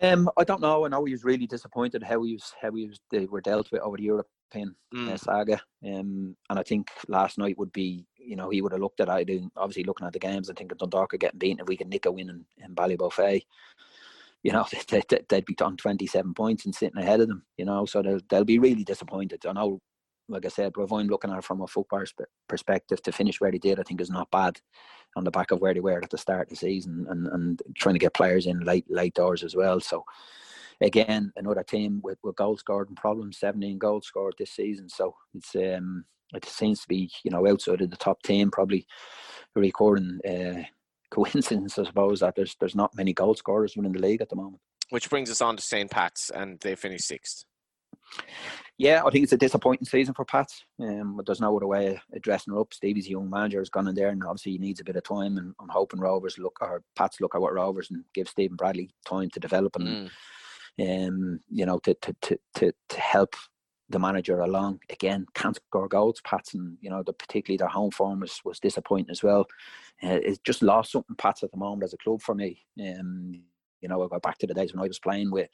[0.03, 0.85] Um, I don't know.
[0.85, 3.73] I know he was really disappointed how he was how he was they were dealt
[3.73, 5.09] with over the European mm.
[5.09, 5.61] uh, saga.
[5.85, 9.09] Um, and I think last night would be you know he would have looked at
[9.09, 9.43] it.
[9.57, 11.61] Obviously, looking at the games, I think Dundalk are getting beaten.
[11.61, 13.43] If we can nick a win in, in Ballybofey,
[14.43, 17.45] you know they, would they, be on twenty seven points and sitting ahead of them.
[17.57, 19.47] You know, so they'll they'll be really disappointed.
[19.47, 19.81] I know
[20.29, 22.05] like I said, Rovine looking at it from a football
[22.49, 24.61] perspective to finish where they did, I think is not bad
[25.17, 27.63] on the back of where they were at the start of the season and, and
[27.77, 29.81] trying to get players in late late doors as well.
[29.81, 30.05] So
[30.81, 34.89] again, another team with, with goal scored and problems, 17 goals scored this season.
[34.89, 38.87] So it's um it seems to be, you know, outside of the top team, probably
[39.55, 40.63] recording uh,
[41.11, 44.37] coincidence, I suppose, that there's there's not many goal scorers within the league at the
[44.37, 44.61] moment.
[44.91, 45.91] Which brings us on to St.
[45.91, 47.45] Pat's and they finished sixth.
[48.79, 50.65] Yeah, I think it's a disappointing season for Pats.
[50.81, 52.73] Um, but there's no other way of dressing her up.
[52.73, 55.03] Stevie's a young manager has gone in there, and obviously he needs a bit of
[55.03, 55.37] time.
[55.37, 58.91] And I'm hoping Rovers look or Pats look at what Rovers and give Stephen Bradley
[59.05, 60.11] time to develop and,
[60.79, 61.09] mm.
[61.09, 63.35] um, you know, to, to to to to help
[63.89, 64.79] the manager along.
[64.91, 68.61] Again, can't score goals, Pats, and you know, the, particularly their home form was, was
[68.61, 69.47] disappointing as well.
[70.05, 72.65] Uh, it's just lost something Pats at the moment as a club for me.
[72.81, 73.43] Um,
[73.81, 75.49] you know, I go back to the days when I was playing with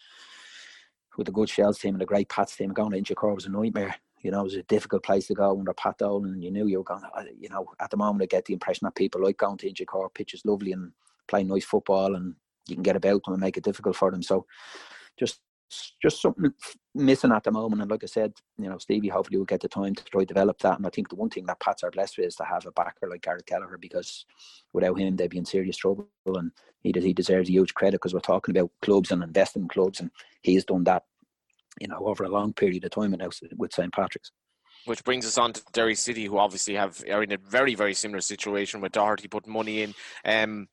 [1.16, 2.70] with a good Shells team and a great Pats team.
[2.70, 3.94] Going to Inchicore was a nightmare.
[4.22, 6.66] You know, it was a difficult place to go under Pat Dolan, and you knew
[6.66, 7.02] you were going.
[7.02, 9.58] To, uh, you know, at the moment, I get the impression that people like going
[9.58, 10.12] to Inchicore.
[10.14, 10.92] Pitch is lovely and
[11.28, 12.34] playing nice football, and
[12.66, 14.22] you can get about them and make it difficult for them.
[14.22, 14.46] So,
[15.18, 15.40] just
[16.02, 16.52] just something
[16.94, 17.82] missing at the moment.
[17.82, 20.58] And like I said, you know, Stevie hopefully will get the time to try develop
[20.60, 20.76] that.
[20.76, 22.72] And I think the one thing that Pats are blessed with is to have a
[22.72, 24.24] backer like Gareth Kelleher because
[24.72, 26.08] without him they'd be in serious trouble.
[26.26, 29.68] And he does, he deserves huge credit because we're talking about clubs and investing in
[29.68, 30.10] clubs, and
[30.42, 31.04] he's done that
[31.80, 33.92] you know, over a long period of time now with St.
[33.92, 34.30] Patrick's.
[34.86, 37.94] Which brings us on to Derry City, who obviously have are in a very, very
[37.94, 39.94] similar situation with Doherty putting money in.
[40.24, 40.68] Um,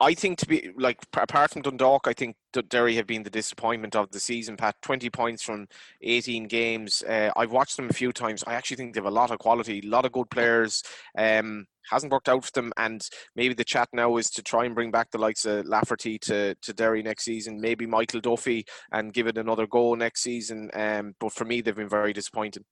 [0.00, 2.36] I think to be like apart from Dundalk, I think
[2.68, 4.56] Derry have been the disappointment of the season.
[4.56, 5.66] Pat, twenty points from
[6.02, 7.02] eighteen games.
[7.02, 8.44] Uh, I've watched them a few times.
[8.46, 10.84] I actually think they have a lot of quality, a lot of good players.
[11.16, 13.02] Um, hasn't worked out for them, and
[13.34, 16.54] maybe the chat now is to try and bring back the likes of Lafferty to,
[16.56, 17.60] to Derry next season.
[17.60, 20.70] Maybe Michael Duffy and give it another go next season.
[20.74, 22.64] Um, but for me, they've been very disappointing.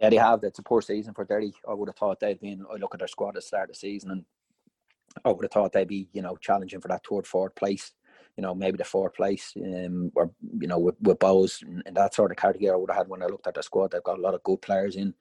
[0.00, 0.42] Yeah, they have.
[0.44, 1.52] It's a poor season for Derry.
[1.68, 2.64] I would have thought they'd been.
[2.72, 4.24] I look at their squad at the start of the season, and
[5.24, 7.92] I would have thought they'd be, you know, challenging for that third, fourth place.
[8.36, 10.30] You know, maybe the fourth place, um, or
[10.60, 11.20] you know, with, with
[11.62, 12.70] and, and that sort of category.
[12.70, 13.90] I would have had when I looked at the squad.
[13.90, 15.12] They've got a lot of good players in.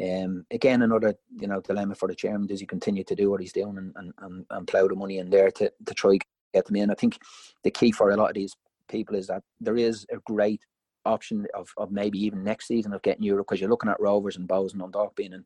[0.00, 2.46] Um, again, another you know dilemma for the chairman.
[2.46, 5.18] Does he continue to do what he's doing and, and, and, and plough the money
[5.18, 6.16] in there to, to try
[6.54, 6.90] get them in?
[6.90, 7.18] I think
[7.64, 8.56] the key for a lot of these
[8.88, 10.64] people is that there is a great
[11.04, 14.36] option of, of maybe even next season of getting Europe because you're looking at Rovers
[14.36, 15.44] and Bohs and Dundalk being in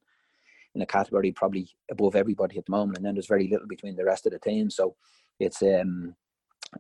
[0.75, 3.97] in a category probably above everybody at the moment, and then there's very little between
[3.97, 4.71] the rest of the team.
[4.71, 4.97] So
[5.39, 6.15] it's um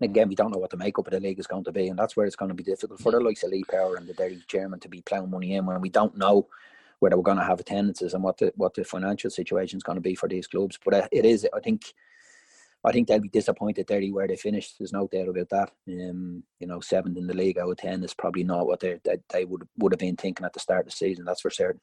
[0.00, 1.88] and again, we don't know what the makeup of the league is going to be,
[1.88, 4.06] and that's where it's going to be difficult for the likes of Lee Power and
[4.06, 6.48] the Derry chairman to be ploughing money in when we don't know
[7.00, 9.96] whether we're going to have attendances and what the what the financial situation is going
[9.96, 10.78] to be for these clubs.
[10.82, 11.92] But uh, it is, I think,
[12.84, 14.76] I think they'll be disappointed Derry where they finished.
[14.78, 15.72] There's no doubt about that.
[15.88, 18.98] Um, you know, seventh in the league out of ten is probably not what they
[19.04, 21.26] they, they would would have been thinking at the start of the season.
[21.26, 21.80] That's for certain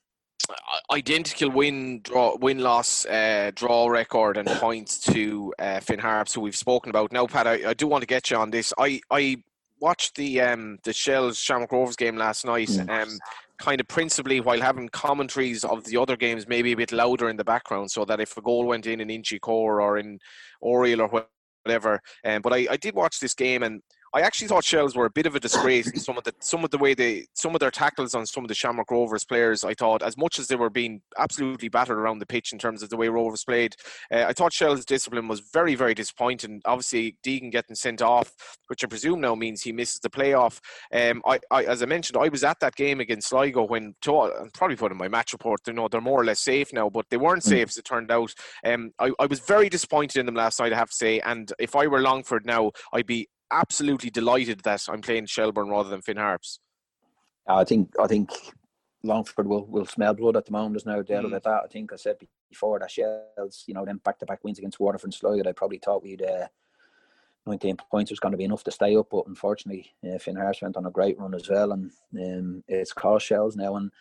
[0.92, 6.42] identical win draw win loss uh, draw record and points to uh, Finn Harps, who
[6.42, 7.12] we've spoken about.
[7.12, 8.74] Now, Pat, I, I, do want to get you on this.
[8.78, 9.44] I I
[9.80, 12.70] watched the um the Shels Shamrock Rovers game last night.
[12.70, 13.04] Mm.
[13.04, 13.20] Um,
[13.60, 17.36] kind of principally while having commentaries of the other games maybe a bit louder in
[17.36, 20.20] the background, so that if a goal went in in Inchicore or in
[20.62, 21.26] Oriel or
[21.66, 22.02] whatever.
[22.24, 23.82] Um, but I, I did watch this game and
[24.14, 26.64] I actually thought Shels were a bit of a disgrace in some of the some
[26.64, 29.64] of the way they some of their tackles on some of the Shamrock Rovers players.
[29.64, 32.82] I thought as much as they were being absolutely battered around the pitch in terms
[32.82, 33.76] of the way Rovers played,
[34.12, 36.62] uh, I thought Shels' discipline was very very disappointing.
[36.66, 38.32] Obviously, Deegan getting sent off,
[38.68, 40.60] which I presume now means he misses the playoff.
[40.94, 44.22] Um, I, I, as I mentioned, I was at that game against Sligo when to,
[44.22, 45.62] I'm probably put in my match report.
[45.68, 47.50] You know they're more or less safe now, but they weren't mm.
[47.50, 48.34] safe as it turned out.
[48.66, 50.74] Um, I, I was very disappointed in them last night.
[50.74, 54.86] I have to say, and if I were Longford now, I'd be absolutely delighted that
[54.90, 56.60] I'm playing Shelbourne rather than Finn Harps.
[57.48, 58.30] I think I think
[59.04, 60.74] Longford will, will smell blood at the moment.
[60.74, 61.28] There's no doubt mm.
[61.28, 61.62] about that.
[61.66, 62.18] I think I said
[62.50, 65.54] before that Shels, you know, then back to back wins against Waterford and Sligo, I
[65.54, 66.48] probably thought we'd uh,
[67.46, 70.62] 19 points was going to be enough to stay up, but unfortunately, uh, Finn Harps
[70.62, 73.76] went on a great run as well, and um, it's cost Shels now.
[73.78, 73.92] And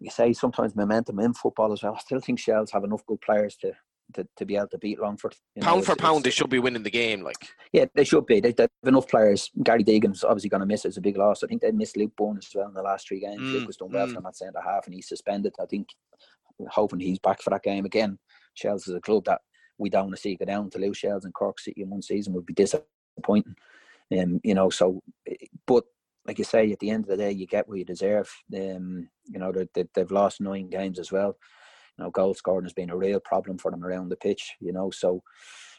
[0.00, 1.94] you say sometimes momentum in football as well.
[1.94, 3.72] I still think Shels have enough good players to
[4.14, 5.34] to, to be able to beat Longford.
[5.54, 7.22] You pound know, for pound, they should be winning the game.
[7.22, 8.40] Like yeah, they should be.
[8.40, 9.50] They, have enough players.
[9.62, 10.88] Gary Deegan's obviously going to miss it.
[10.88, 11.42] It's a big loss.
[11.42, 13.40] I think they missed Luke Byrne as well in the last three games.
[13.40, 14.10] Mm, Luke was done well mm.
[14.10, 15.54] for them at centre half, and he's suspended.
[15.60, 15.88] I think
[16.70, 18.18] hoping he's back for that game again.
[18.54, 19.40] Shels is a club that
[19.78, 22.02] we don't want to see go down to lose Shels and Cork City in one
[22.02, 23.54] season would be disappointing.
[24.18, 25.02] Um, you know, so
[25.66, 25.84] but
[26.26, 28.30] like you say, at the end of the day, you get what you deserve.
[28.54, 31.38] Um, you know, they, they've lost nine games as well.
[31.98, 34.54] You know, goal scoring has been a real problem for them around the pitch.
[34.60, 35.22] You know, so.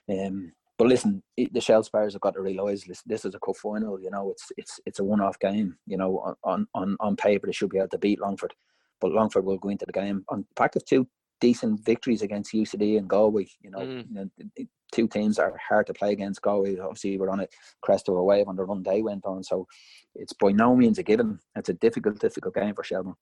[0.10, 3.58] Um, but listen, the Shels players have got to realise this, this is a cup
[3.58, 4.00] final.
[4.00, 5.76] You know, it's it's it's a one-off game.
[5.86, 8.54] You know, on on on paper they should be able to beat Longford,
[9.02, 11.06] but Longford will go into the game on the back of two
[11.42, 13.48] decent victories against UCD and Galway.
[13.62, 14.06] You know, mm.
[14.08, 16.42] you know, two teams that are hard to play against.
[16.42, 17.48] Galway, obviously, we're on a
[17.82, 19.44] crest of a wave on the run they went on.
[19.44, 19.68] So
[20.16, 21.40] it's by no means a given.
[21.56, 23.16] It's a difficult, difficult game for Shelbourne.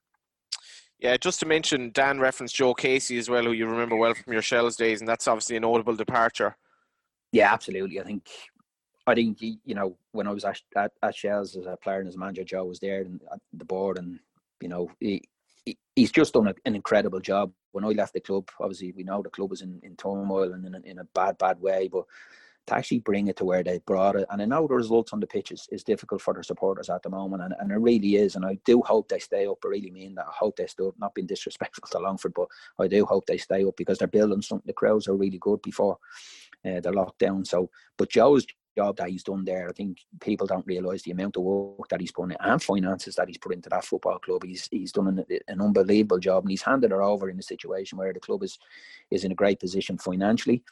[1.00, 4.34] Yeah, just to mention, Dan referenced Joe Casey as well, who you remember well from
[4.34, 6.58] your Shels days, and that's obviously a notable departure.
[7.32, 8.00] Yeah, absolutely.
[8.00, 8.28] I think,
[9.06, 12.08] I think you know when I was at, at, at Shels as a player and
[12.08, 14.20] as a manager, Joe was there and at the board, and
[14.60, 15.22] you know he,
[15.66, 19.04] he he's just done a, an incredible job when I left the club, obviously we
[19.04, 21.88] know the club was in, in turmoil and in a, in a bad, bad way,
[21.88, 22.06] but
[22.68, 24.28] to actually bring it to where they brought it.
[24.30, 27.02] And I know the results on the pitch is, is difficult for their supporters at
[27.02, 28.36] the moment, and, and it really is.
[28.36, 29.58] And I do hope they stay up.
[29.66, 30.26] I really mean that.
[30.28, 32.48] I hope they stay up, not being disrespectful to Longford, but
[32.80, 34.68] I do hope they stay up because they're building something.
[34.68, 35.98] The crowds are really good before
[36.66, 37.46] uh, they're locked down.
[37.46, 38.46] So, but Joe's
[38.78, 39.68] job that he's done there.
[39.68, 43.16] I think people don't realise the amount of work that he's put in and finances
[43.16, 44.44] that he's put into that football club.
[44.44, 47.98] He's he's done an, an unbelievable job and he's handed it over in a situation
[47.98, 48.60] where the club is
[49.10, 50.64] is in a great position financially.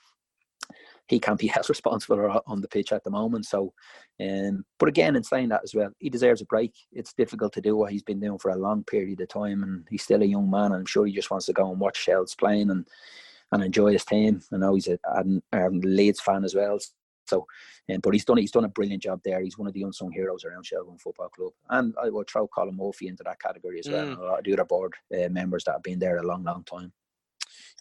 [1.07, 3.45] He can't be held responsible on the pitch at the moment.
[3.45, 3.73] So,
[4.22, 6.73] um, but again, in saying that as well, he deserves a break.
[6.91, 9.88] It's difficult to do what he's been doing for a long period of time, and
[9.90, 10.65] he's still a young man.
[10.65, 12.88] And I'm sure he just wants to go and watch Shels playing and
[13.52, 14.41] and enjoy his team.
[14.52, 15.23] I know he's a, a,
[15.53, 16.80] a Leeds fan as well,
[17.27, 17.45] so,
[17.91, 19.41] um, but he's done he's done a brilliant job there.
[19.41, 22.77] He's one of the unsung heroes around Shelbourne Football Club, and I would throw Colin
[22.77, 24.06] Murphy into that category as well.
[24.06, 24.18] Mm.
[24.18, 26.64] a lot of the other board uh, members that have been there a long, long
[26.64, 26.91] time.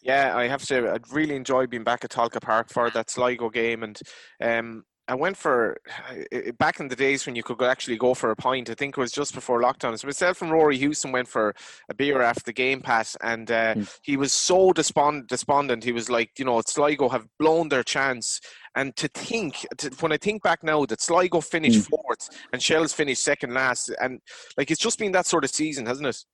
[0.03, 3.09] Yeah, I have to say, I'd really enjoy being back at Tolka Park for that
[3.09, 3.99] Sligo game, and
[4.41, 5.77] um, I went for
[6.57, 8.69] back in the days when you could actually go for a pint.
[8.69, 9.97] I think it was just before lockdown.
[9.97, 11.53] So myself and Rory Houston went for
[11.89, 13.99] a beer after the game pass, and uh, mm.
[14.01, 15.83] he was so despond- despondent.
[15.83, 18.39] He was like, you know, Sligo have blown their chance.
[18.75, 21.89] And to think, to, when I think back now, that Sligo finished mm.
[21.89, 24.19] fourth and Shels finished second last, and
[24.57, 26.25] like it's just been that sort of season, hasn't it?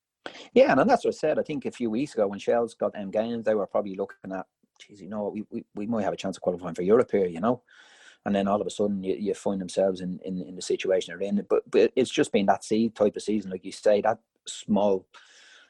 [0.54, 1.40] Yeah, and that's what I said.
[1.40, 4.32] I think a few weeks ago when Shels got them games, they were probably looking
[4.32, 4.46] at,
[4.80, 7.28] geez, you know, we, we, we might have a chance of qualifying for Europe here,
[7.28, 7.62] you know
[8.26, 11.12] and then all of a sudden you, you find themselves in, in, in the situation
[11.18, 11.46] they're in.
[11.50, 15.06] But but it's just been that seed type of season, like you say, that small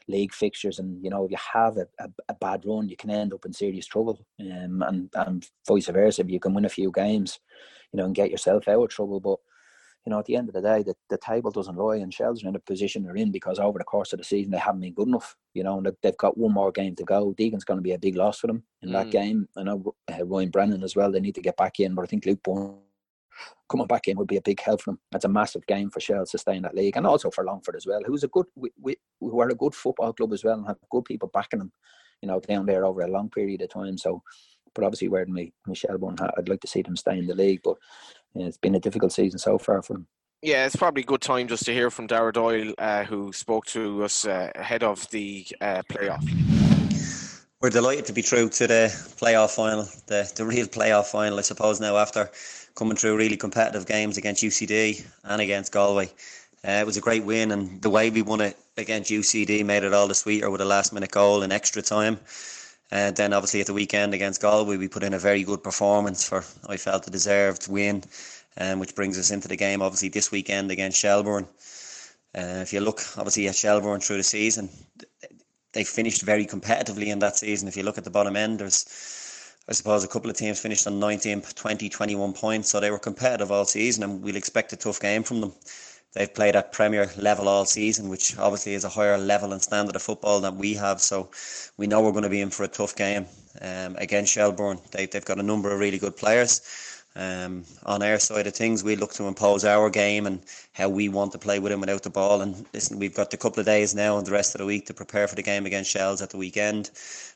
[0.08, 3.10] league fixtures, and you know if you have a, a, a bad run, you can
[3.10, 6.22] end up in serious trouble, um, and and vice versa.
[6.22, 7.40] If you can win a few games,
[7.94, 9.40] you know, and get yourself out of trouble, but
[10.06, 12.44] you know, at the end of the day, the, the table doesn't lie, and Shels
[12.44, 14.82] are in the position they're in because over the course of the season they haven't
[14.82, 15.36] been good enough.
[15.54, 17.34] You know, and they've got one more game to go.
[17.34, 18.94] Deegan's going to be a big loss for them in mm.
[18.94, 19.48] that game.
[19.56, 21.12] I know uh, Ryan Brennan as well.
[21.12, 22.78] They need to get back in, but I think Luke Byrne
[23.70, 25.00] coming back in would be a big help for them.
[25.12, 27.76] That's a massive game for Shels to stay in that league, and also for Longford
[27.76, 30.58] as well, who's a good, we, we, who are a good football club as well,
[30.58, 31.72] and have good people backing them.
[32.24, 33.98] You know, down there over a long period of time.
[33.98, 34.22] So
[34.74, 37.36] but obviously wearing my, my Shelbourne hat, I'd like to see them stay in the
[37.36, 37.62] league.
[37.64, 37.78] But
[38.36, 40.08] it's been a difficult season so far for them.
[40.42, 43.66] Yeah, it's probably a good time just to hear from Daire Doyle, uh, who spoke
[43.68, 46.28] to us uh, ahead of the uh, playoff.
[47.62, 51.44] We're delighted to be through to the playoff final, the, the real playoff final, I
[51.44, 52.32] suppose, now after
[52.74, 56.08] coming through really competitive games against UCD and against Galway.
[56.68, 59.84] Uh, it was a great win, and the way we won it against UCD made
[59.84, 62.20] it all the sweeter with a last minute goal in extra time.
[62.92, 66.28] And then, obviously, at the weekend against Galway, we put in a very good performance
[66.28, 68.04] for, I felt, a deserved win
[68.58, 71.48] um, which brings us into the game obviously this weekend against Shelbourne.
[72.36, 74.70] Uh, if you look obviously at Shelbourne through the season,
[75.74, 77.68] they finished very competitively in that season.
[77.68, 78.86] If you look at the bottom end, there's
[79.70, 83.00] I suppose a couple of teams finished on 19, 20, 21 points, so they were
[83.00, 85.54] competitive all season, and we'll expect a tough game from them.
[86.14, 89.96] They've played at Premier level all season, which obviously is a higher level and standard
[89.96, 91.00] of football than we have.
[91.00, 91.30] So
[91.78, 93.28] we know we're going to be in for a tough game
[93.62, 94.80] um, against Shelbourne.
[94.92, 96.62] They, they've got a number of really good players.
[97.16, 100.42] Um, on our side of things, we look to impose our game and
[100.74, 102.42] how we want to play with and without the ball.
[102.42, 104.86] And listen, we've got a couple of days now and the rest of the week
[104.88, 106.92] to prepare for the game against Shels at the weekend.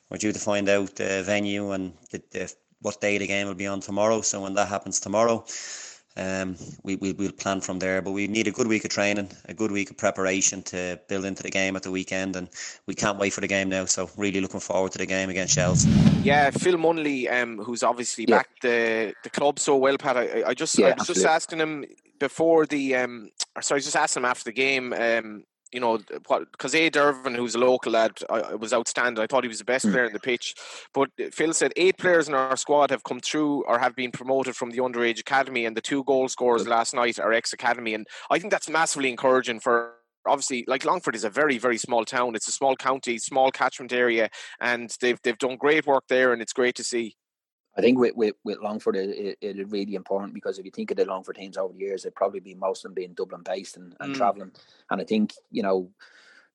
[0.10, 3.56] We're due to find out the venue and the, the, what day the game will
[3.56, 4.22] be on tomorrow.
[4.22, 5.46] So when that happens tomorrow,
[6.18, 8.02] um, we, we, we'll plan from there.
[8.02, 11.26] But we need a good week of training, a good week of preparation to build
[11.26, 12.36] into the game at the weekend.
[12.36, 12.50] And
[12.86, 13.86] we can't wait for the game now.
[13.86, 15.86] So, really looking forward to the game against Shels.
[16.24, 18.38] Yeah, Phil Munnelly, um, who's obviously yeah.
[18.38, 20.18] backed the, the club so well, Pat.
[20.18, 21.24] I, I just, yeah, I was absolutely.
[21.24, 21.86] just asking him
[22.20, 23.30] before the, um,
[23.62, 24.94] sorry, just asking him after the game.
[24.94, 25.44] Um,
[25.76, 29.22] you know, because Aodh Dervin, who's a local lad, I, was outstanding.
[29.22, 29.92] I thought he was the best mm.
[29.92, 30.56] player in the pitch.
[30.94, 34.56] But Phil said eight players in our squad have come through or have been promoted
[34.56, 37.94] from the underage academy, and the two goal scorers last night are ex academy.
[37.94, 39.96] And I think that's massively encouraging for
[40.26, 42.36] obviously like Longford is a very very small town.
[42.36, 44.30] It's a small county, small catchment area,
[44.62, 47.16] and they've they've done great work there, and it's great to see.
[47.78, 50.92] I think with, with, with Longford, it, it, it, really important because if you think
[50.92, 53.42] of the Longford teams over the years, it'd probably be most of them being Dublin
[53.44, 54.18] based and, and mm.
[54.18, 54.52] travelling.
[54.90, 55.90] And I think, you know,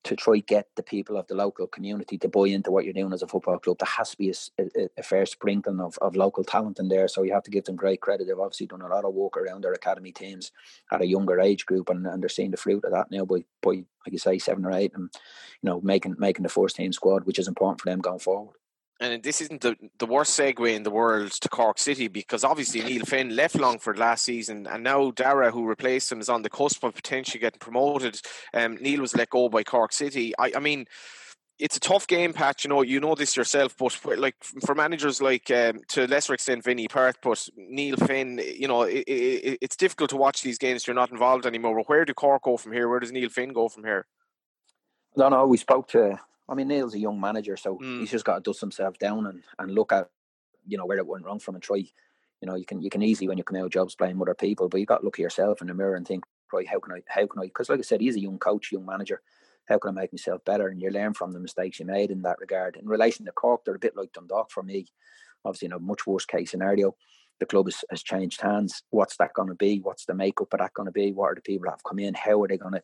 [0.03, 3.13] to try get the people of the local community to buy into what you're doing
[3.13, 6.17] as a football club, there has to be a, a, a, fair sprinkling of, of
[6.17, 7.07] local talent in there.
[7.07, 8.27] So you have to give them great credit.
[8.27, 10.53] They've obviously done a lot of work around their academy teams
[10.91, 13.45] at a younger age group, and, and they're seeing the fruit of that now by,
[13.61, 15.11] by like you say, seven or eight, and
[15.61, 18.57] you know making making the first team squad, which is important for them going forward
[19.01, 22.83] and this isn't the, the worst segue in the world to Cork City because obviously
[22.83, 26.51] Neil Finn left Longford last season and now Daire, who replaced him, is on the
[26.51, 28.21] cusp of potentially getting promoted.
[28.53, 30.35] Um, Neil was let go by Cork City.
[30.39, 30.87] I, I mean,
[31.59, 32.63] it's a tough game, Pat.
[32.63, 33.75] You know, you know this yourself.
[33.79, 38.41] But like for managers like um, to a lesser extent Vinny Perth, but Neil Finn,
[38.57, 40.87] you know, it, it, it's difficult to watch these games.
[40.87, 41.83] You're not involved anymore.
[41.87, 42.89] Where do Cork go from here?
[42.89, 44.07] Where does Neil Finn go from here?
[45.17, 45.47] No, no.
[45.47, 46.19] We spoke to
[46.51, 48.01] I mean, Neil's a young manager, so mm.
[48.01, 50.11] he's just got to dust himself down and, and look at,
[50.67, 51.77] you know, where it went wrong from and try.
[51.77, 54.69] You know, you can you can easily when you come out jobs blame other people,
[54.69, 56.95] but you got to look at yourself in the mirror and think, right, how can
[56.95, 57.47] I, how can I?
[57.47, 59.21] Because like I said, he's a young coach, young manager.
[59.69, 60.69] How can I make myself better?
[60.69, 62.77] And you learn from the mistakes you made in that regard.
[62.77, 64.87] In relation to Cork, they're a bit like Dundalk for me.
[65.45, 66.97] Obviously, in a much worse case scenario,
[67.39, 68.83] the club has, has changed hands.
[68.91, 69.79] What's that going to be?
[69.79, 71.13] What's the makeup of that going to be?
[71.13, 72.15] What are the people that have come in?
[72.15, 72.83] How are they going to,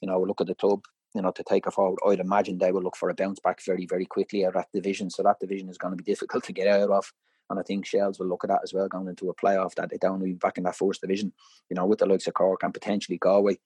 [0.00, 0.84] you know, look at the club?
[1.14, 1.98] You know, to take a forward.
[2.06, 4.68] I'd imagine they will look for a bounce back very, very quickly out of that
[4.74, 5.08] division.
[5.10, 7.12] So that division is going to be difficult to get out of.
[7.50, 9.88] And I think Shels will look at that as well going into a playoff that
[9.88, 11.32] they don't be back in that first division,
[11.70, 13.56] you know, with the likes of Cork and potentially Galway,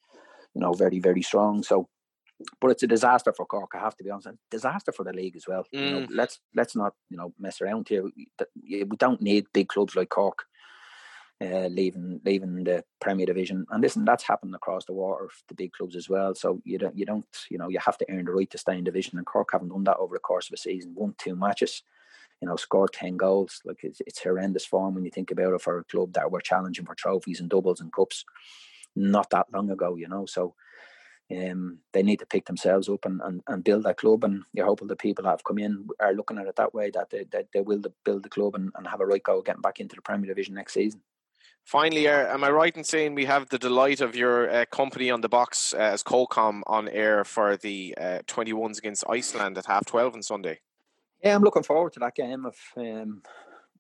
[0.54, 1.64] you know, very, very strong.
[1.64, 1.88] So
[2.60, 3.70] but it's a disaster for Cork.
[3.74, 4.28] I have to be honest.
[4.50, 5.64] Disaster for the league as well.
[5.74, 5.84] Mm.
[5.84, 6.08] You know, mm.
[6.10, 8.04] let's let's not you know mess around here.
[8.68, 10.44] We don't need big clubs like Cork
[11.42, 13.66] uh, leaving leaving the Premier Division.
[13.70, 16.34] And listen, that's happened across the water the big clubs as well.
[16.34, 18.78] So you don't you don't you know you have to earn the right to stay
[18.78, 19.18] in division.
[19.18, 20.94] And Cork haven't done that over the course of a season.
[20.94, 21.82] Won two matches,
[22.40, 23.60] you know, scored ten goals.
[23.64, 26.40] Like it's, it's horrendous form when you think about it for a club that were
[26.40, 28.24] challenging for trophies and doubles and cups
[28.94, 29.96] not that long ago.
[29.96, 30.54] You know, so.
[31.30, 34.22] Um, they need to pick themselves up and, and, and build that club.
[34.24, 36.90] And you're hoping the people that have come in are looking at it that way,
[36.90, 39.62] that they, that they will build the club and, and have a right go getting
[39.62, 41.00] back into the Premier Division next season.
[41.64, 45.10] Finally, uh, am I right in saying we have the delight of your uh, company
[45.10, 49.66] on the box uh, as Colcom on air for the uh, 21s against Iceland at
[49.66, 50.60] half 12 on Sunday?
[51.22, 52.46] Yeah, I'm looking forward to that game.
[52.46, 53.22] I've um,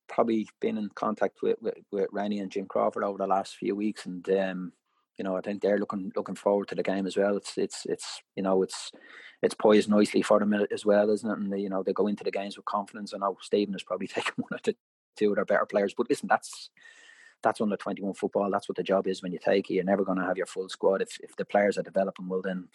[0.08, 3.74] probably been in contact with, with, with Rennie and Jim Crawford over the last few
[3.74, 4.72] weeks, and um,
[5.18, 7.36] you know, I think they're looking looking forward to the game as well.
[7.36, 8.92] It's it's it's you know it's
[9.42, 11.38] it's poised nicely for them as well, isn't it?
[11.38, 13.12] And they, you know they go into the games with confidence.
[13.12, 14.76] I know Stephen has probably taken one of the
[15.16, 16.70] two of their better players, but listen, that's
[17.42, 18.50] that's under 21 football.
[18.50, 19.74] That's what the job is when you take it.
[19.74, 21.02] You're never going to have your full squad.
[21.02, 22.68] If, if the players are developing well, then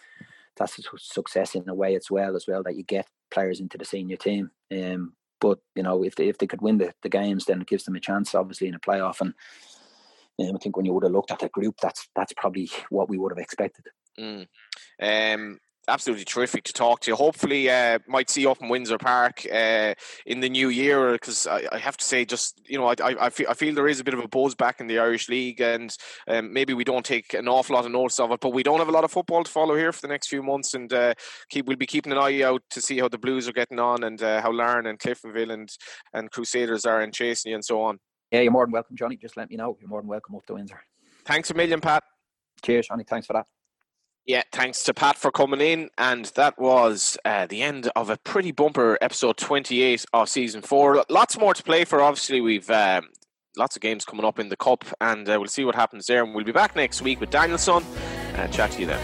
[0.56, 3.86] that's success in a way as well, as well, that you get players into the
[3.86, 4.52] senior team.
[4.72, 7.68] Um, but, you know, if they, if they could win the, the games, then it
[7.68, 9.22] gives them a chance, obviously, in a playoff.
[9.22, 9.34] And
[10.40, 13.10] um, I think when you would have looked at the group, that's that's probably what
[13.10, 13.86] we would have expected.
[14.20, 14.48] Mm.
[15.02, 17.16] Um, absolutely terrific to talk to you.
[17.16, 19.94] Hopefully, uh, might see you up in Windsor Park uh,
[20.26, 21.14] in the new year.
[21.14, 23.88] Because I, I, have to say, just you know, I, I, feel, I feel there
[23.88, 25.96] is a bit of a buzz back in the Irish League, and
[26.28, 28.40] um, maybe we don't take an awful lot of notice of it.
[28.40, 30.44] But we don't have a lot of football to follow here for the next few
[30.44, 31.14] months, and uh,
[31.50, 34.04] keep we'll be keeping an eye out to see how the Blues are getting on,
[34.04, 35.70] and uh, how Larne and Cliftonville and
[36.14, 38.00] and Crusaders are in chasing you, and so on.
[38.32, 39.16] Yeah, you're more than welcome, Johnny.
[39.16, 39.78] Just let me know.
[39.80, 40.82] You're more than welcome up to Windsor.
[41.26, 42.04] Thanks a million, Pat.
[42.64, 43.04] Cheers, Johnny.
[43.04, 43.46] Thanks for that.
[44.28, 45.90] Yeah, thanks to Pat for coming in.
[45.98, 51.06] And that was uh, the end of a pretty bumper episode 28 of season four.
[51.10, 52.02] Lots more to play for.
[52.02, 53.08] Obviously, we've um,
[53.56, 56.24] lots of games coming up in the Cup, and uh, we'll see what happens there.
[56.26, 57.84] And we'll be back next week with Danielson.
[58.36, 59.02] Uh, chat to you then.